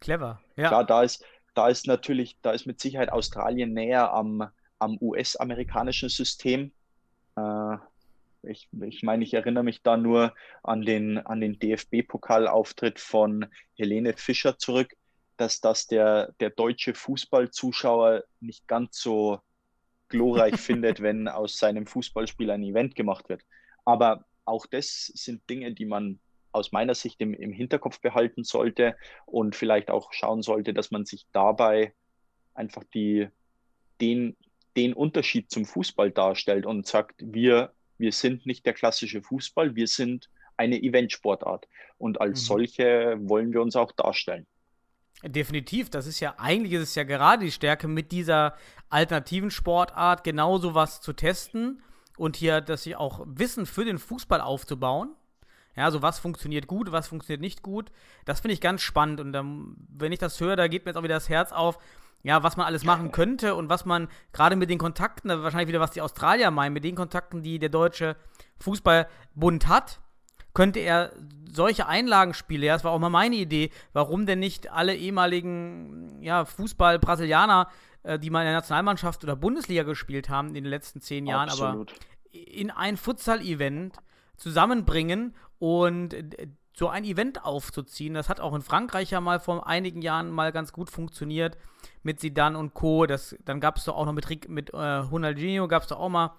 Clever. 0.00 0.40
Ja. 0.56 0.68
Klar, 0.68 0.84
da 0.84 1.02
ist, 1.02 1.24
da 1.54 1.68
ist 1.68 1.86
natürlich, 1.86 2.38
da 2.42 2.52
ist 2.52 2.66
mit 2.66 2.80
Sicherheit 2.80 3.12
Australien 3.12 3.72
näher 3.72 4.12
am, 4.12 4.48
am 4.78 4.96
US-amerikanischen 5.00 6.08
System. 6.08 6.72
Äh, 7.36 7.76
ich, 8.42 8.68
ich 8.82 9.02
meine, 9.02 9.22
ich 9.24 9.34
erinnere 9.34 9.64
mich 9.64 9.82
da 9.82 9.96
nur 9.98 10.34
an 10.62 10.82
den, 10.82 11.18
an 11.18 11.40
den 11.40 11.58
DFB-Pokalauftritt 11.58 12.98
von 12.98 13.46
Helene 13.76 14.14
Fischer 14.16 14.56
zurück, 14.56 14.94
dass 15.36 15.60
das 15.60 15.86
der, 15.86 16.32
der 16.40 16.50
deutsche 16.50 16.94
Fußballzuschauer 16.94 18.24
nicht 18.40 18.66
ganz 18.66 18.98
so 19.00 19.40
glorreich 20.10 20.60
findet, 20.60 21.00
wenn 21.00 21.28
aus 21.28 21.58
seinem 21.58 21.86
Fußballspiel 21.86 22.50
ein 22.50 22.62
Event 22.62 22.94
gemacht 22.94 23.28
wird. 23.28 23.44
Aber 23.84 24.26
auch 24.44 24.66
das 24.66 25.06
sind 25.06 25.48
Dinge, 25.48 25.72
die 25.74 25.86
man 25.86 26.20
aus 26.52 26.72
meiner 26.72 26.94
Sicht 26.94 27.20
im, 27.20 27.34
im 27.34 27.52
Hinterkopf 27.52 28.00
behalten 28.00 28.44
sollte 28.44 28.96
und 29.26 29.56
vielleicht 29.56 29.90
auch 29.90 30.12
schauen 30.12 30.42
sollte, 30.42 30.74
dass 30.74 30.90
man 30.90 31.06
sich 31.06 31.26
dabei 31.32 31.94
einfach 32.54 32.84
die, 32.92 33.28
den, 34.00 34.36
den 34.76 34.92
Unterschied 34.94 35.50
zum 35.50 35.64
Fußball 35.64 36.10
darstellt 36.10 36.66
und 36.66 36.86
sagt, 36.86 37.22
wir, 37.24 37.72
wir 37.98 38.12
sind 38.12 38.46
nicht 38.46 38.66
der 38.66 38.74
klassische 38.74 39.22
Fußball, 39.22 39.76
wir 39.76 39.86
sind 39.86 40.28
eine 40.56 40.82
Eventsportart. 40.82 41.68
Und 41.98 42.20
als 42.20 42.42
Mhm. 42.42 42.44
solche 42.46 43.16
wollen 43.22 43.52
wir 43.52 43.62
uns 43.62 43.76
auch 43.76 43.92
darstellen. 43.92 44.46
Definitiv, 45.22 45.90
das 45.90 46.06
ist 46.06 46.20
ja, 46.20 46.34
eigentlich 46.38 46.72
ist 46.72 46.82
es 46.82 46.94
ja 46.94 47.04
gerade 47.04 47.44
die 47.44 47.52
Stärke 47.52 47.88
mit 47.88 48.10
dieser 48.10 48.54
alternativen 48.88 49.50
Sportart, 49.50 50.24
genau 50.24 50.58
sowas 50.58 51.02
zu 51.02 51.12
testen 51.12 51.82
und 52.16 52.36
hier, 52.36 52.62
dass 52.62 52.82
sie 52.84 52.96
auch 52.96 53.22
Wissen 53.26 53.66
für 53.66 53.84
den 53.84 53.98
Fußball 53.98 54.40
aufzubauen. 54.40 55.14
Ja, 55.76 55.84
also 55.84 56.00
was 56.02 56.18
funktioniert 56.18 56.66
gut, 56.66 56.90
was 56.90 57.08
funktioniert 57.08 57.42
nicht 57.42 57.62
gut. 57.62 57.92
Das 58.24 58.40
finde 58.40 58.54
ich 58.54 58.60
ganz 58.60 58.80
spannend 58.80 59.20
und 59.20 59.34
ähm, 59.34 59.76
wenn 59.88 60.12
ich 60.12 60.18
das 60.18 60.40
höre, 60.40 60.56
da 60.56 60.68
geht 60.68 60.84
mir 60.84 60.90
jetzt 60.90 60.98
auch 60.98 61.04
wieder 61.04 61.14
das 61.14 61.28
Herz 61.28 61.52
auf, 61.52 61.78
ja, 62.22 62.42
was 62.42 62.56
man 62.56 62.66
alles 62.66 62.84
machen 62.84 63.12
könnte 63.12 63.54
und 63.54 63.68
was 63.68 63.84
man 63.84 64.08
gerade 64.32 64.56
mit 64.56 64.70
den 64.70 64.78
Kontakten, 64.78 65.30
wahrscheinlich 65.30 65.68
wieder, 65.68 65.80
was 65.80 65.92
die 65.92 66.02
Australier 66.02 66.50
meinen, 66.50 66.72
mit 66.72 66.84
den 66.84 66.94
Kontakten, 66.94 67.42
die 67.42 67.58
der 67.58 67.68
Deutsche 67.68 68.16
Fußballbund 68.58 69.68
hat, 69.68 70.00
könnte 70.54 70.80
er 70.80 71.12
solche 71.52 71.86
Einlagenspiele, 71.86 72.66
ja, 72.66 72.74
das 72.74 72.84
war 72.84 72.92
auch 72.92 72.98
mal 72.98 73.10
meine 73.10 73.36
Idee, 73.36 73.70
warum 73.92 74.26
denn 74.26 74.38
nicht 74.38 74.70
alle 74.70 74.94
ehemaligen 74.94 76.22
ja, 76.22 76.44
Fußball-Brasilianer, 76.44 77.68
äh, 78.02 78.18
die 78.18 78.30
mal 78.30 78.40
in 78.42 78.46
der 78.46 78.54
Nationalmannschaft 78.54 79.24
oder 79.24 79.36
Bundesliga 79.36 79.82
gespielt 79.82 80.28
haben 80.28 80.48
in 80.48 80.54
den 80.54 80.66
letzten 80.66 81.00
zehn 81.00 81.26
Jahren, 81.26 81.48
Absolut. 81.48 81.92
aber 81.92 82.00
in 82.32 82.70
ein 82.70 82.96
Futsal-Event 82.96 83.96
zusammenbringen 84.36 85.34
und 85.58 86.14
äh, 86.14 86.48
so 86.72 86.88
ein 86.88 87.04
Event 87.04 87.44
aufzuziehen. 87.44 88.14
Das 88.14 88.28
hat 88.28 88.40
auch 88.40 88.54
in 88.54 88.62
Frankreich 88.62 89.10
ja 89.10 89.20
mal 89.20 89.40
vor 89.40 89.66
einigen 89.66 90.02
Jahren 90.02 90.30
mal 90.30 90.52
ganz 90.52 90.72
gut 90.72 90.88
funktioniert 90.88 91.58
mit 92.02 92.20
Zidane 92.20 92.56
und 92.56 92.74
Co. 92.74 93.06
Das, 93.06 93.36
dann 93.44 93.60
gab 93.60 93.76
es 93.76 93.84
doch 93.84 93.96
auch 93.96 94.06
noch 94.06 94.12
mit, 94.12 94.30
Rick- 94.30 94.48
mit 94.48 94.70
äh, 94.70 94.78
Ronaldinho, 94.78 95.68
gab 95.68 95.82
es 95.82 95.88
doch 95.88 95.98
auch 95.98 96.08
mal 96.08 96.32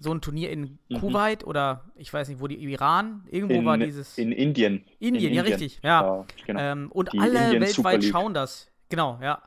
so 0.00 0.12
ein 0.12 0.20
Turnier 0.20 0.50
in 0.50 0.78
Mhm. 0.88 1.00
Kuwait 1.00 1.44
oder 1.44 1.84
ich 1.94 2.12
weiß 2.12 2.28
nicht, 2.28 2.40
wo 2.40 2.46
die 2.46 2.56
Iran, 2.56 3.24
irgendwo 3.30 3.54
in, 3.54 3.64
war 3.64 3.78
dieses. 3.78 4.18
in 4.18 4.32
Indien. 4.32 4.84
Indien, 4.98 5.30
in 5.30 5.34
ja, 5.34 5.42
richtig, 5.42 5.80
ja. 5.82 6.24
genau. 6.46 6.60
Ähm, 6.60 6.92
und 6.92 7.12
Die 7.12 7.18
alle 7.18 7.48
Super 7.48 7.60
weltweit 7.60 8.04
schauen 8.04 8.34
das. 8.34 8.70
Genau, 8.88 9.18
ja. 9.22 9.42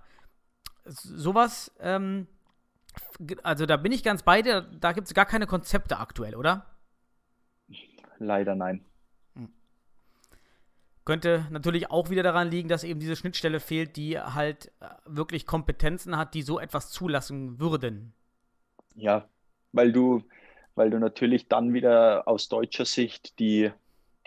Sowas 0.86 1.72
ähm, 1.80 2.28
also 3.44 3.66
da 3.66 3.78
bin 3.78 3.92
ich 3.92 4.04
ganz 4.04 4.24
bei 4.24 4.42
dir, 4.42 4.62
da 4.62 4.92
gibt 4.92 5.08
es 5.08 5.14
gar 5.14 5.26
keine 5.26 5.48
Konzepte 5.48 5.98
aktuell, 6.00 6.36
oder? 6.36 6.66
Leider 8.18 8.56
nein. 8.56 8.86
Könnte 11.04 11.48
natürlich 11.50 11.90
auch 11.90 12.12
wieder 12.12 12.22
daran 12.22 12.52
liegen, 12.52 12.70
dass 12.70 12.84
eben 12.84 13.00
diese 13.00 13.16
Schnittstelle 13.16 13.60
fehlt, 13.60 13.98
die 13.98 14.20
halt 14.20 14.72
äh, 14.82 14.88
wirklich 15.06 15.48
Kompetenzen 15.48 16.16
hat, 16.16 16.36
die 16.36 16.44
so 16.44 16.60
etwas 16.60 16.92
zulassen 16.92 17.60
würden. 17.60 18.14
Ja, 18.96 19.28
weil 19.72 19.92
du, 19.92 20.24
weil 20.76 20.90
du 20.90 21.00
natürlich 21.00 21.48
dann 21.48 21.74
wieder 21.74 22.28
aus 22.28 22.50
deutscher 22.50 22.86
Sicht 22.86 23.40
die, 23.40 23.72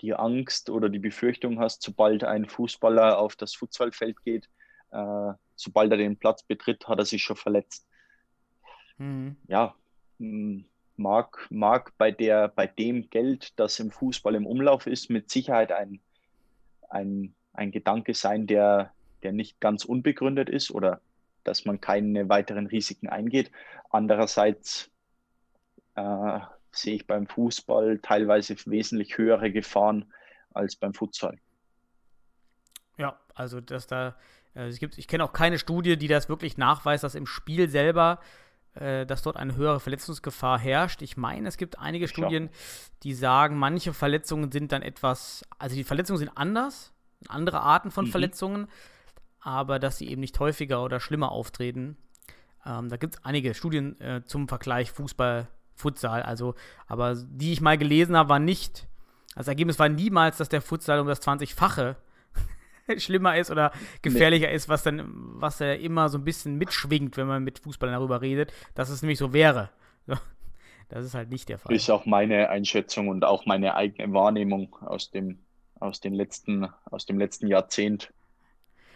die 0.01 0.14
Angst 0.14 0.70
oder 0.70 0.88
die 0.88 0.99
Befürchtung 0.99 1.61
hast, 1.61 1.82
sobald 1.82 2.24
ein 2.24 2.47
Fußballer 2.47 3.18
auf 3.18 3.36
das 3.36 3.55
Futsalfeld 3.55 4.22
geht, 4.22 4.49
äh, 4.90 5.32
sobald 5.57 5.90
er 5.92 5.99
den 5.99 6.16
Platz 6.16 6.42
betritt, 6.42 6.88
hat 6.88 6.99
er 6.99 7.05
sich 7.05 7.22
schon 7.22 7.36
verletzt. 7.36 7.86
Mhm. 8.99 9.36
Ja, 9.49 9.74
hm, 10.18 10.64
mag, 10.97 11.47
mag 11.51 11.92
bei, 11.99 12.11
der, 12.11 12.49
bei 12.49 12.66
dem 12.66 13.11
Geld, 13.11 13.59
das 13.59 13.80
im 13.80 13.90
Fußball 13.90 14.34
im 14.34 14.47
Umlauf 14.47 14.86
ist, 14.86 15.11
mit 15.11 15.30
Sicherheit 15.30 15.72
ein 15.72 16.01
ein, 16.95 17.34
ein 17.53 17.72
Gedanke 17.72 18.14
sein, 18.14 18.47
der, 18.47 18.92
der 19.22 19.32
nicht 19.32 19.61
ganz 19.61 19.84
unbegründet 19.84 20.49
ist 20.49 20.70
oder 20.70 21.01
dass 21.42 21.66
man 21.66 21.80
keine 21.80 22.28
weiteren 22.28 22.66
Risiken 22.66 23.09
eingeht. 23.09 23.51
Andererseits 23.90 24.90
äh, 25.95 26.40
sehe 26.72 26.97
ich 26.97 27.07
beim 27.07 27.26
Fußball 27.26 27.99
teilweise 27.99 28.57
wesentlich 28.66 29.16
höhere 29.16 29.51
Gefahren 29.53 30.12
als 30.53 30.76
beim 30.76 30.95
Futsal. 30.95 31.38
Ja, 32.97 33.18
also 33.34 33.61
dass 33.61 33.86
da, 33.86 34.16
äh, 34.55 34.68
es 34.68 34.78
gibt, 34.78 34.99
ich 34.99 35.09
kenne 35.09 35.24
auch 35.24 35.32
keine 35.32 35.59
Studie, 35.59 35.97
die 35.97 36.09
das 36.09 36.28
wirklich 36.28 36.57
nachweist, 36.57 37.05
dass 37.05 37.14
im 37.14 37.26
Spiel 37.26 37.68
selber, 37.68 38.20
äh, 38.74 39.07
dass 39.07 39.22
dort 39.22 39.36
eine 39.36 39.57
höhere 39.57 39.80
Verletzungsgefahr 39.80 40.59
herrscht. 40.59 41.03
Ich 41.03 41.16
meine, 41.16 41.49
es 41.49 41.57
gibt 41.57 41.78
einige 41.78 42.09
Studien, 42.09 42.51
die 43.03 43.14
sagen, 43.14 43.57
manche 43.57 43.92
Verletzungen 43.92 44.51
sind 44.53 44.72
dann 44.72 44.82
etwas, 44.82 45.45
also 45.59 45.76
die 45.76 45.84
Verletzungen 45.84 46.18
sind 46.18 46.36
anders, 46.36 46.92
andere 47.28 47.61
Arten 47.61 47.90
von 47.90 48.07
mhm. 48.07 48.11
Verletzungen, 48.11 48.68
aber 49.40 49.78
dass 49.78 49.99
sie 49.99 50.09
eben 50.09 50.20
nicht 50.20 50.38
häufiger 50.40 50.82
oder 50.82 51.01
schlimmer 51.01 51.32
auftreten. 51.32 51.97
Ähm, 52.64 52.88
da 52.88 52.97
gibt 52.97 53.16
es 53.16 53.24
einige 53.24 53.55
Studien 53.55 54.01
äh, 54.01 54.22
zum 54.24 54.49
Vergleich 54.49 54.90
Fußball, 54.90 55.49
Futsal, 55.75 56.22
also, 56.22 56.55
aber 56.87 57.14
die 57.16 57.53
ich 57.53 57.61
mal 57.61 57.79
gelesen 57.79 58.16
habe, 58.16 58.29
war 58.29 58.39
nicht, 58.39 58.87
das 59.35 59.49
Ergebnis 59.49 59.79
war 59.79 59.89
niemals, 59.89 60.39
dass 60.39 60.49
der 60.49 60.62
Futsal 60.62 61.01
um 61.01 61.07
das 61.07 61.22
20-fache 61.22 61.97
schlimmer 62.99 63.37
ist 63.37 63.51
oder 63.51 63.72
gefährlicher 64.03 64.49
nee. 64.49 64.55
ist, 64.55 64.68
was 64.68 64.83
dann, 64.83 65.05
was 65.07 65.59
ja 65.59 65.72
immer 65.72 66.09
so 66.09 66.18
ein 66.18 66.25
bisschen 66.25 66.57
mitschwingt, 66.57 67.16
wenn 67.16 67.27
man 67.27 67.43
mit 67.43 67.59
Fußballern 67.59 67.95
darüber 67.95 68.20
redet, 68.20 68.53
dass 68.75 68.91
es 68.91 69.03
nämlich 69.03 69.18
so 69.18 69.33
wäre. 69.33 69.70
Das 70.91 71.07
ist 71.07 71.14
halt 71.14 71.31
nicht 71.31 71.49
der 71.49 71.59
Fall. 71.59 71.75
Ist 71.75 71.91
auch 71.91 72.05
meine 72.05 72.51
Einschätzung 72.51 73.09
und 73.09 73.25
auch 73.25 73.47
meine 73.47 73.75
eigene 73.75 74.12
Wahrnehmung 74.12 74.77
aus 74.83 75.11
dem 75.11 75.39
aus, 75.81 76.01
den 76.01 76.14
letzten, 76.14 76.68
aus 76.91 77.07
dem 77.07 77.18
letzten 77.18 77.47
Jahrzehnt. 77.47 78.12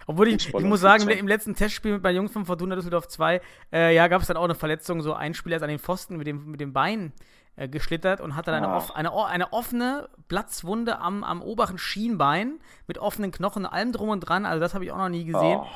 Obwohl 0.09 0.29
ich, 0.29 0.55
ich 0.55 0.65
muss 0.65 0.81
sagen, 0.81 1.07
im 1.07 1.29
letzten 1.29 1.55
Testspiel 1.55 1.93
mit 1.93 2.03
meinen 2.03 2.17
Jungs 2.17 2.33
von 2.33 2.47
Fortuna 2.47 2.75
Düsseldorf 2.75 3.09
2, 3.09 3.43
äh, 3.71 3.95
ja, 3.95 4.09
gab 4.09 4.23
es 4.23 4.29
dann 4.29 4.39
auch 4.39 4.45
eine 4.45 4.55
Verletzung, 4.55 5.03
so 5.03 5.13
ein 5.13 5.35
Spieler 5.35 5.57
ist 5.57 5.63
an 5.63 5.69
den 5.69 5.79
Pfosten 5.79 6.17
mit 6.17 6.27
dem, 6.27 6.51
mit 6.51 6.61
dem 6.61 6.73
Bein 6.73 7.13
äh, 7.57 7.69
geschlittert 7.69 8.23
und 8.23 8.35
hatte 8.35 8.51
dann 8.51 8.65
eine, 8.65 8.95
eine, 8.95 9.27
eine, 9.27 9.53
offene 9.53 10.09
Platzwunde 10.29 10.99
am, 10.99 11.25
am 11.25 11.43
oberen 11.43 11.77
Schienbein 11.77 12.59
mit 12.87 12.97
offenen 12.97 13.33
Knochen, 13.33 13.67
allem 13.67 13.93
drum 13.93 14.09
und 14.09 14.21
dran. 14.21 14.47
Also 14.47 14.61
das 14.61 14.73
habe 14.73 14.87
ich 14.87 14.93
auch 14.93 14.97
noch 14.97 15.11
nie 15.11 15.27
gesehen. 15.27 15.59
Oh. 15.61 15.67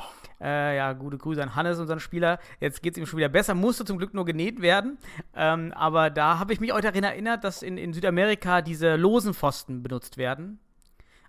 Äh, 0.41 0.77
ja, 0.77 0.93
gute 0.93 1.19
Grüße 1.19 1.41
an 1.43 1.55
Hannes, 1.55 1.77
unseren 1.77 1.99
Spieler. 1.99 2.39
Jetzt 2.59 2.81
geht 2.81 2.93
es 2.93 2.97
ihm 2.97 3.05
schon 3.05 3.17
wieder 3.17 3.29
besser. 3.29 3.53
Musste 3.53 3.85
zum 3.85 3.99
Glück 3.99 4.15
nur 4.15 4.25
genäht 4.25 4.63
werden. 4.63 4.97
Ähm, 5.35 5.71
aber 5.75 6.09
da 6.09 6.39
habe 6.39 6.53
ich 6.53 6.59
mich 6.59 6.73
auch 6.73 6.81
daran 6.81 7.03
erinnert, 7.03 7.43
dass 7.43 7.61
in, 7.61 7.77
in 7.77 7.93
Südamerika 7.93 8.63
diese 8.63 8.95
losen 8.95 9.35
Pfosten 9.35 9.83
benutzt 9.83 10.17
werden. 10.17 10.59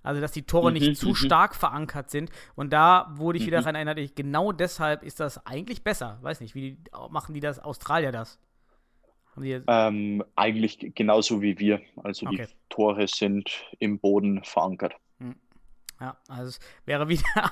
Also, 0.04 0.20
dass 0.20 0.30
die 0.30 0.42
Tore 0.42 0.70
nicht 0.70 0.86
mhm, 0.86 0.94
zu 0.94 1.08
mhm. 1.08 1.14
stark 1.16 1.56
verankert 1.56 2.10
sind. 2.10 2.30
Und 2.54 2.72
da 2.72 3.12
wurde 3.16 3.38
ich 3.38 3.46
wieder 3.46 3.58
mhm. 3.58 3.64
daran 3.64 3.74
erinnert, 3.88 4.14
genau 4.14 4.52
deshalb 4.52 5.02
ist 5.02 5.18
das 5.18 5.44
eigentlich 5.46 5.82
besser. 5.82 6.18
Weiß 6.22 6.40
nicht, 6.40 6.54
wie 6.54 6.78
machen 7.10 7.34
die 7.34 7.40
das, 7.40 7.58
Australier 7.58 8.12
das? 8.12 8.38
Ähm, 9.42 10.22
eigentlich 10.36 10.92
genauso 10.94 11.42
wie 11.42 11.58
wir. 11.58 11.80
Also 12.02 12.26
okay. 12.26 12.46
die 12.46 12.54
Tore 12.68 13.08
sind 13.08 13.50
im 13.78 13.98
Boden 13.98 14.44
verankert. 14.44 14.94
Hm. 15.18 15.34
Ja, 16.00 16.16
also 16.28 16.48
es 16.48 16.60
wäre 16.84 17.08
wieder 17.08 17.50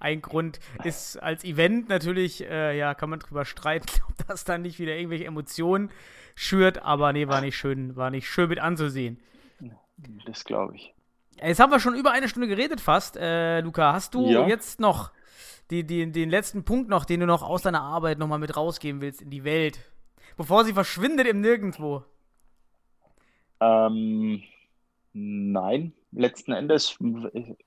ein 0.00 0.20
Grund, 0.20 0.60
ist 0.82 1.16
als 1.16 1.44
Event 1.44 1.88
natürlich, 1.88 2.44
äh, 2.44 2.76
ja, 2.76 2.94
kann 2.94 3.10
man 3.10 3.20
drüber 3.20 3.44
streiten, 3.44 3.88
ob 4.08 4.26
das 4.26 4.44
dann 4.44 4.62
nicht 4.62 4.78
wieder 4.78 4.96
irgendwelche 4.96 5.24
Emotionen 5.24 5.90
schürt, 6.34 6.82
aber 6.82 7.12
nee, 7.12 7.28
war 7.28 7.40
nicht 7.40 7.56
schön, 7.56 7.96
war 7.96 8.10
nicht 8.10 8.28
schön 8.28 8.48
mit 8.48 8.58
anzusehen. 8.58 9.20
Das 10.26 10.44
glaube 10.44 10.74
ich. 10.74 10.92
Jetzt 11.42 11.60
haben 11.60 11.72
wir 11.72 11.80
schon 11.80 11.94
über 11.94 12.12
eine 12.12 12.28
Stunde 12.28 12.48
geredet 12.48 12.80
fast. 12.80 13.16
Äh, 13.16 13.60
Luca, 13.60 13.92
hast 13.92 14.14
du 14.14 14.28
ja. 14.28 14.46
jetzt 14.46 14.80
noch 14.80 15.10
die, 15.70 15.84
die, 15.84 16.10
den 16.10 16.30
letzten 16.30 16.64
Punkt 16.64 16.88
noch, 16.88 17.04
den 17.04 17.20
du 17.20 17.26
noch 17.26 17.42
aus 17.42 17.62
deiner 17.62 17.82
Arbeit 17.82 18.18
nochmal 18.18 18.38
mit 18.38 18.56
rausgeben 18.56 19.00
willst 19.00 19.22
in 19.22 19.30
die 19.30 19.44
Welt? 19.44 19.78
Bevor 20.36 20.64
sie 20.64 20.72
verschwindet 20.72 21.26
im 21.26 21.40
Nirgendwo. 21.40 22.04
Ähm, 23.60 24.42
nein, 25.12 25.92
letzten 26.12 26.52
Endes, 26.52 26.98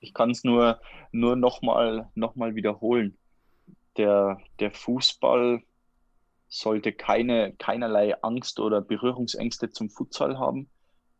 ich 0.00 0.14
kann 0.14 0.30
es 0.30 0.44
nur, 0.44 0.80
nur 1.12 1.36
nochmal 1.36 2.08
noch 2.14 2.36
mal 2.36 2.54
wiederholen. 2.54 3.16
Der, 3.96 4.38
der 4.60 4.70
Fußball 4.70 5.62
sollte 6.48 6.92
keine, 6.92 7.52
keinerlei 7.58 8.20
Angst 8.22 8.60
oder 8.60 8.80
Berührungsängste 8.80 9.70
zum 9.70 9.90
Futsal 9.90 10.38
haben 10.38 10.68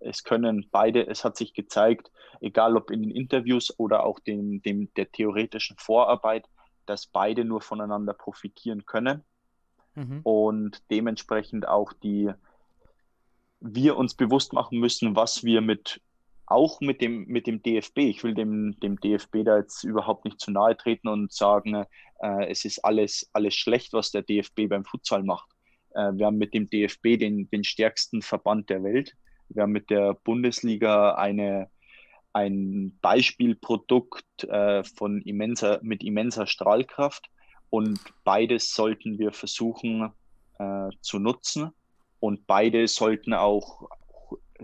es 0.00 0.24
können 0.24 0.68
beide, 0.70 1.06
es 1.06 1.24
hat 1.24 1.36
sich 1.36 1.54
gezeigt, 1.54 2.10
egal 2.40 2.76
ob 2.76 2.90
in 2.90 3.02
den 3.02 3.10
Interviews 3.10 3.78
oder 3.78 4.04
auch 4.04 4.20
dem, 4.20 4.62
dem, 4.62 4.92
der 4.94 5.10
theoretischen 5.10 5.76
Vorarbeit, 5.78 6.46
dass 6.86 7.06
beide 7.06 7.44
nur 7.44 7.60
voneinander 7.60 8.14
profitieren 8.14 8.86
können 8.86 9.24
mhm. 9.94 10.20
und 10.22 10.82
dementsprechend 10.90 11.66
auch 11.68 11.92
die, 11.92 12.30
wir 13.60 13.96
uns 13.96 14.14
bewusst 14.14 14.52
machen 14.52 14.78
müssen, 14.78 15.16
was 15.16 15.44
wir 15.44 15.60
mit, 15.60 16.00
auch 16.46 16.80
mit 16.80 17.00
dem, 17.00 17.26
mit 17.26 17.46
dem 17.46 17.62
DFB, 17.62 17.98
ich 17.98 18.24
will 18.24 18.34
dem, 18.34 18.78
dem 18.80 18.98
DFB 18.98 19.44
da 19.44 19.58
jetzt 19.58 19.84
überhaupt 19.84 20.24
nicht 20.24 20.40
zu 20.40 20.50
nahe 20.50 20.76
treten 20.76 21.08
und 21.08 21.32
sagen, 21.32 21.84
äh, 22.20 22.46
es 22.48 22.64
ist 22.64 22.84
alles, 22.84 23.28
alles 23.32 23.54
schlecht, 23.54 23.92
was 23.92 24.10
der 24.12 24.22
DFB 24.22 24.68
beim 24.68 24.84
Futsal 24.84 25.24
macht. 25.24 25.50
Äh, 25.90 26.12
wir 26.14 26.26
haben 26.26 26.38
mit 26.38 26.54
dem 26.54 26.70
DFB 26.70 27.18
den, 27.18 27.50
den 27.50 27.64
stärksten 27.64 28.22
Verband 28.22 28.70
der 28.70 28.82
Welt 28.82 29.14
wir 29.48 29.62
haben 29.62 29.72
mit 29.72 29.90
der 29.90 30.14
Bundesliga 30.14 31.14
eine, 31.14 31.70
ein 32.32 32.98
Beispielprodukt 33.00 34.44
äh, 34.44 34.84
von 34.84 35.22
immenser, 35.22 35.80
mit 35.82 36.02
immenser 36.02 36.46
Strahlkraft. 36.46 37.28
Und 37.70 38.00
beides 38.24 38.74
sollten 38.74 39.18
wir 39.18 39.32
versuchen 39.32 40.12
äh, 40.58 40.88
zu 41.00 41.18
nutzen. 41.18 41.70
Und 42.20 42.46
beide 42.46 42.88
sollten 42.88 43.32
auch 43.34 43.88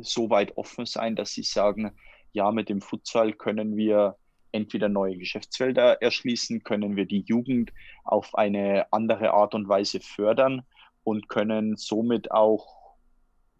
so 0.00 0.30
weit 0.30 0.56
offen 0.56 0.86
sein, 0.86 1.16
dass 1.16 1.32
sie 1.32 1.42
sagen, 1.42 1.92
ja, 2.32 2.50
mit 2.50 2.68
dem 2.68 2.80
Futsal 2.80 3.32
können 3.32 3.76
wir 3.76 4.16
entweder 4.50 4.88
neue 4.88 5.16
Geschäftsfelder 5.16 6.00
erschließen, 6.02 6.62
können 6.62 6.96
wir 6.96 7.06
die 7.06 7.24
Jugend 7.26 7.72
auf 8.04 8.34
eine 8.34 8.92
andere 8.92 9.32
Art 9.32 9.54
und 9.54 9.68
Weise 9.68 10.00
fördern 10.00 10.62
und 11.02 11.28
können 11.28 11.76
somit 11.76 12.30
auch 12.30 12.83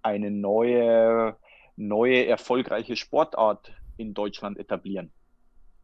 eine 0.05 0.31
neue, 0.31 1.37
neue 1.77 2.27
erfolgreiche 2.27 2.95
Sportart 2.95 3.73
in 3.97 4.15
Deutschland 4.15 4.59
etablieren, 4.59 5.11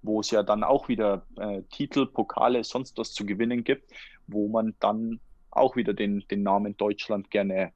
wo 0.03 0.21
es 0.21 0.31
ja 0.31 0.43
dann 0.43 0.63
auch 0.63 0.89
wieder 0.89 1.27
äh, 1.37 1.63
Titel, 1.71 2.07
Pokale, 2.07 2.63
sonst 2.63 2.99
was 2.99 3.13
zu 3.13 3.25
gewinnen 3.25 3.65
gibt, 3.65 3.91
wo 4.27 4.49
man 4.49 4.75
dann 4.79 5.21
auch 5.51 5.75
wieder 5.75 5.95
den, 5.95 6.25
den 6.31 6.43
Namen 6.43 6.77
Deutschland 6.77 7.31
gerne 7.31 7.73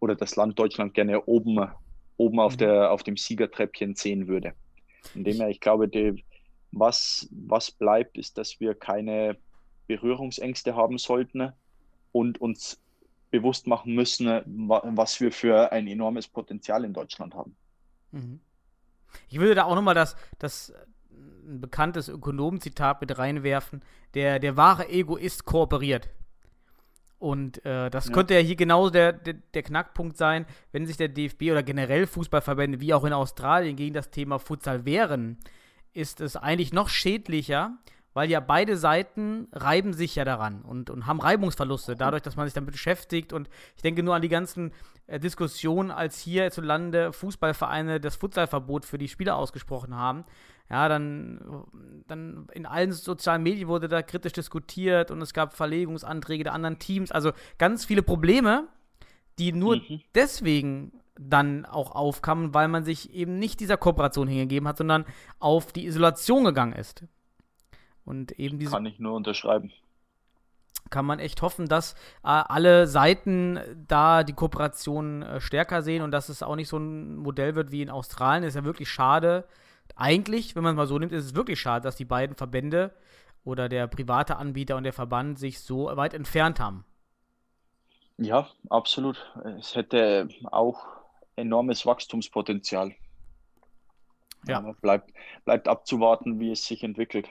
oder 0.00 0.14
das 0.14 0.36
Land 0.36 0.58
Deutschland 0.58 0.94
gerne 0.94 1.24
oben, 1.24 1.68
oben 2.16 2.40
auf, 2.40 2.54
mhm. 2.54 2.58
der, 2.58 2.92
auf 2.92 3.02
dem 3.02 3.16
Siegertreppchen 3.16 3.96
sehen 3.96 4.28
würde. 4.28 4.54
Indem 5.14 5.40
ich 5.48 5.60
glaube, 5.60 5.88
die, 5.88 6.24
was, 6.72 7.28
was 7.30 7.70
bleibt, 7.70 8.18
ist, 8.18 8.38
dass 8.38 8.60
wir 8.60 8.74
keine 8.74 9.36
Berührungsängste 9.86 10.76
haben 10.76 10.98
sollten 10.98 11.52
und 12.12 12.40
uns 12.40 12.80
bewusst 13.40 13.66
machen 13.66 13.94
müssen, 13.94 14.26
was 14.46 15.20
wir 15.20 15.32
für 15.32 15.72
ein 15.72 15.86
enormes 15.86 16.28
Potenzial 16.28 16.84
in 16.84 16.92
Deutschland 16.92 17.34
haben. 17.34 17.56
Mhm. 18.12 18.40
Ich 19.28 19.38
würde 19.38 19.54
da 19.54 19.64
auch 19.64 19.74
nochmal 19.74 19.94
das, 19.94 20.16
das 20.38 20.70
äh, 20.70 20.74
ein 21.46 21.60
bekanntes 21.60 22.08
Ökonomenzitat 22.08 23.00
mit 23.00 23.16
reinwerfen. 23.18 23.82
Der, 24.14 24.38
der 24.38 24.56
wahre 24.56 24.88
Egoist 24.88 25.44
kooperiert. 25.44 26.08
Und 27.18 27.64
äh, 27.64 27.88
das 27.90 28.06
ja. 28.06 28.12
könnte 28.12 28.34
ja 28.34 28.40
hier 28.40 28.56
genau 28.56 28.90
der, 28.90 29.12
der, 29.12 29.34
der, 29.34 29.62
Knackpunkt 29.62 30.16
sein, 30.16 30.44
wenn 30.72 30.86
sich 30.86 30.96
der 30.96 31.08
DFB 31.08 31.44
oder 31.50 31.62
generell 31.62 32.06
Fußballverbände 32.06 32.80
wie 32.80 32.92
auch 32.92 33.04
in 33.04 33.12
Australien 33.14 33.76
gegen 33.76 33.94
das 33.94 34.10
Thema 34.10 34.38
Futsal 34.38 34.84
wehren, 34.84 35.38
ist 35.94 36.20
es 36.20 36.36
eigentlich 36.36 36.74
noch 36.74 36.90
schädlicher, 36.90 37.78
weil 38.16 38.30
ja 38.30 38.40
beide 38.40 38.78
Seiten 38.78 39.46
reiben 39.52 39.92
sich 39.92 40.14
ja 40.14 40.24
daran 40.24 40.62
und, 40.62 40.88
und 40.88 41.06
haben 41.06 41.20
Reibungsverluste, 41.20 41.96
dadurch, 41.96 42.22
dass 42.22 42.34
man 42.34 42.46
sich 42.46 42.54
damit 42.54 42.72
beschäftigt. 42.72 43.34
Und 43.34 43.50
ich 43.76 43.82
denke 43.82 44.02
nur 44.02 44.14
an 44.14 44.22
die 44.22 44.30
ganzen 44.30 44.72
äh, 45.06 45.20
Diskussionen, 45.20 45.90
als 45.90 46.18
hier 46.18 46.44
hierzulande 46.44 47.12
Fußballvereine 47.12 48.00
das 48.00 48.16
Futsalverbot 48.16 48.86
für 48.86 48.96
die 48.96 49.08
Spieler 49.08 49.36
ausgesprochen 49.36 49.94
haben. 49.94 50.24
Ja, 50.70 50.88
dann, 50.88 51.42
dann 52.06 52.46
in 52.54 52.64
allen 52.64 52.92
sozialen 52.92 53.42
Medien 53.42 53.68
wurde 53.68 53.86
da 53.86 54.00
kritisch 54.00 54.32
diskutiert 54.32 55.10
und 55.10 55.20
es 55.20 55.34
gab 55.34 55.54
Verlegungsanträge 55.54 56.44
der 56.44 56.54
anderen 56.54 56.78
Teams. 56.78 57.12
Also 57.12 57.32
ganz 57.58 57.84
viele 57.84 58.02
Probleme, 58.02 58.66
die 59.38 59.52
nur 59.52 59.76
Mhm. 59.76 60.00
deswegen 60.14 61.02
dann 61.20 61.66
auch 61.66 61.90
aufkamen, 61.90 62.54
weil 62.54 62.68
man 62.68 62.82
sich 62.82 63.12
eben 63.12 63.38
nicht 63.38 63.60
dieser 63.60 63.76
Kooperation 63.76 64.26
hingegeben 64.26 64.66
hat, 64.66 64.78
sondern 64.78 65.04
auf 65.38 65.70
die 65.70 65.84
Isolation 65.84 66.44
gegangen 66.44 66.72
ist. 66.72 67.04
Und 68.06 68.32
eben 68.38 68.58
diese 68.58 68.70
Kann 68.70 68.86
ich 68.86 68.98
nur 68.98 69.14
unterschreiben. 69.14 69.72
kann 70.90 71.04
man 71.04 71.18
echt 71.18 71.42
hoffen, 71.42 71.66
dass 71.68 71.92
äh, 72.22 72.28
alle 72.28 72.86
Seiten 72.86 73.58
da 73.88 74.22
die 74.22 74.32
Kooperation 74.32 75.22
äh, 75.22 75.40
stärker 75.40 75.82
sehen 75.82 76.02
und 76.02 76.12
dass 76.12 76.28
es 76.28 76.42
auch 76.42 76.56
nicht 76.56 76.68
so 76.68 76.78
ein 76.78 77.16
Modell 77.16 77.54
wird 77.56 77.72
wie 77.72 77.82
in 77.82 77.90
Australien. 77.90 78.44
ist 78.44 78.54
ja 78.54 78.64
wirklich 78.64 78.88
schade. 78.88 79.44
Eigentlich, 79.96 80.56
wenn 80.56 80.62
man 80.62 80.74
es 80.74 80.76
mal 80.76 80.86
so 80.86 80.98
nimmt, 80.98 81.12
ist 81.12 81.24
es 81.24 81.34
wirklich 81.34 81.60
schade, 81.60 81.82
dass 81.82 81.96
die 81.96 82.04
beiden 82.04 82.36
Verbände 82.36 82.94
oder 83.44 83.68
der 83.68 83.86
private 83.88 84.36
Anbieter 84.36 84.76
und 84.76 84.84
der 84.84 84.92
Verband 84.92 85.38
sich 85.38 85.60
so 85.60 85.86
weit 85.96 86.14
entfernt 86.14 86.60
haben. 86.60 86.84
Ja, 88.18 88.48
absolut. 88.70 89.32
Es 89.58 89.74
hätte 89.74 90.28
auch 90.44 90.86
enormes 91.36 91.84
Wachstumspotenzial. 91.84 92.94
Ja. 94.46 94.58
Aber 94.58 94.74
bleibt, 94.74 95.12
bleibt 95.44 95.68
abzuwarten, 95.68 96.40
wie 96.40 96.52
es 96.52 96.64
sich 96.66 96.82
entwickelt. 96.82 97.28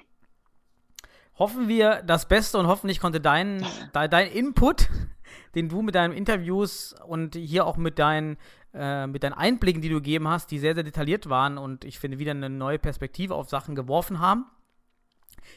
Hoffen 1.37 1.67
wir 1.67 2.01
das 2.03 2.27
Beste 2.27 2.57
und 2.57 2.67
hoffentlich 2.67 2.99
konnte 2.99 3.19
dein, 3.19 3.59
de, 3.95 4.07
dein 4.07 4.27
Input, 4.31 4.89
den 5.55 5.69
du 5.69 5.81
mit 5.81 5.95
deinen 5.95 6.13
Interviews 6.13 6.95
und 7.07 7.35
hier 7.35 7.65
auch 7.65 7.77
mit 7.77 7.99
deinen, 7.99 8.37
äh, 8.73 9.07
mit 9.07 9.23
deinen 9.23 9.33
Einblicken, 9.33 9.81
die 9.81 9.89
du 9.89 9.95
gegeben 9.95 10.27
hast, 10.27 10.51
die 10.51 10.59
sehr, 10.59 10.75
sehr 10.75 10.83
detailliert 10.83 11.29
waren 11.29 11.57
und 11.57 11.85
ich 11.85 11.99
finde 11.99 12.19
wieder 12.19 12.31
eine 12.31 12.49
neue 12.49 12.79
Perspektive 12.79 13.35
auf 13.35 13.49
Sachen 13.49 13.75
geworfen 13.75 14.19
haben. 14.19 14.45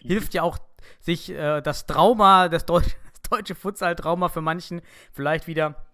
Hilft 0.02 0.34
ja 0.34 0.42
auch, 0.42 0.58
sich 1.00 1.30
äh, 1.30 1.60
das 1.60 1.86
Trauma, 1.86 2.48
das, 2.48 2.66
Deu 2.66 2.80
das 3.12 3.22
deutsche 3.30 3.54
Futsal-Trauma 3.54 4.28
für 4.28 4.40
manchen 4.40 4.80
vielleicht 5.12 5.46
wieder 5.46 5.86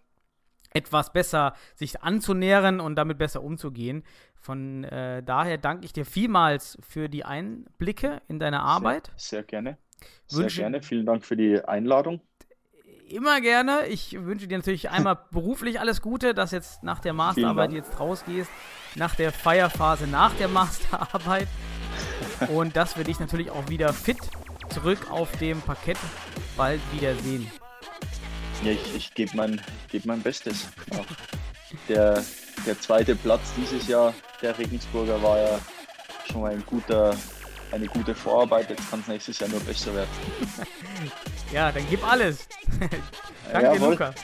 etwas 0.75 1.13
besser 1.13 1.55
sich 1.77 2.03
anzunähern 2.03 2.81
und 2.81 2.97
damit 2.97 3.17
besser 3.17 3.43
umzugehen. 3.43 4.03
Von 4.45 4.85
äh, 4.85 5.23
daher 5.23 5.57
danke 5.57 5.87
ich 5.87 5.95
dir 5.95 6.05
vielmals 6.05 6.77
für 6.87 7.09
die 7.09 7.25
Einblicke 7.25 8.21
in 8.29 8.39
deine 8.39 8.61
Arbeit. 8.61 9.07
Sehr, 9.17 9.39
sehr 9.39 9.43
gerne. 9.45 9.79
Sehr 10.27 10.43
Wünsche- 10.43 10.61
gerne. 10.61 10.83
Vielen 10.83 11.07
Dank 11.07 11.25
für 11.25 11.35
die 11.35 11.65
Einladung. 11.65 12.21
Immer 13.09 13.41
gerne. 13.41 13.87
Ich 13.87 14.13
wünsche 14.23 14.47
dir 14.47 14.59
natürlich 14.59 14.91
einmal 14.91 15.19
beruflich 15.31 15.81
alles 15.81 16.03
Gute, 16.03 16.35
dass 16.35 16.51
jetzt 16.51 16.83
nach 16.83 16.99
der 16.99 17.15
Masterarbeit 17.15 17.73
jetzt 17.73 17.99
rausgehst, 17.99 18.51
nach 18.97 19.15
der 19.15 19.33
Feierphase 19.33 20.07
nach 20.07 20.35
der 20.35 20.49
Masterarbeit 20.49 21.49
und 22.49 22.77
dass 22.77 22.99
wir 22.99 23.05
dich 23.05 23.21
natürlich 23.21 23.51
auch 23.51 23.71
wieder 23.71 23.95
fit 23.95 24.19
zurück 24.69 25.11
auf 25.11 25.35
dem 25.39 25.63
Parkett 25.63 25.97
bald 26.55 26.83
wiedersehen. 26.93 27.51
Ja, 28.63 28.73
ich, 28.73 28.95
ich 28.95 29.15
gebe 29.15 29.35
mein, 29.39 29.59
geb 29.91 30.05
mein 30.05 30.21
Bestes. 30.21 30.69
Auch 30.91 31.07
der, 31.89 32.23
der 32.67 32.81
zweite 32.81 33.17
Platz 33.17 33.43
dieses 33.57 33.87
Jahr, 33.89 34.15
der 34.43 34.59
Regensburger, 34.59 35.23
war 35.23 35.39
ja 35.39 35.59
schon 36.31 36.43
mal 36.43 36.53
ein 36.53 36.65
guter, 36.67 37.15
eine 37.73 37.87
gute 37.87 38.15
Vorarbeit. 38.15 38.71
Jetzt 38.71 38.91
kann 38.91 39.01
es 39.01 39.09
nächstes 39.09 39.39
Jahr 39.39 39.51
nur 39.51 39.61
besser 39.61 39.95
werden. 39.95 40.11
Ja, 41.53 41.71
dann 41.71 41.87
gib 41.89 42.07
alles. 42.07 42.49
Danke, 43.53 43.75
Jawohl. 43.75 43.91
Luca. 43.91 44.15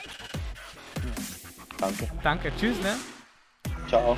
Danke. 1.79 2.11
Danke. 2.21 2.51
Tschüss, 2.57 2.77
ne? 2.81 2.95
Ciao. 3.87 4.17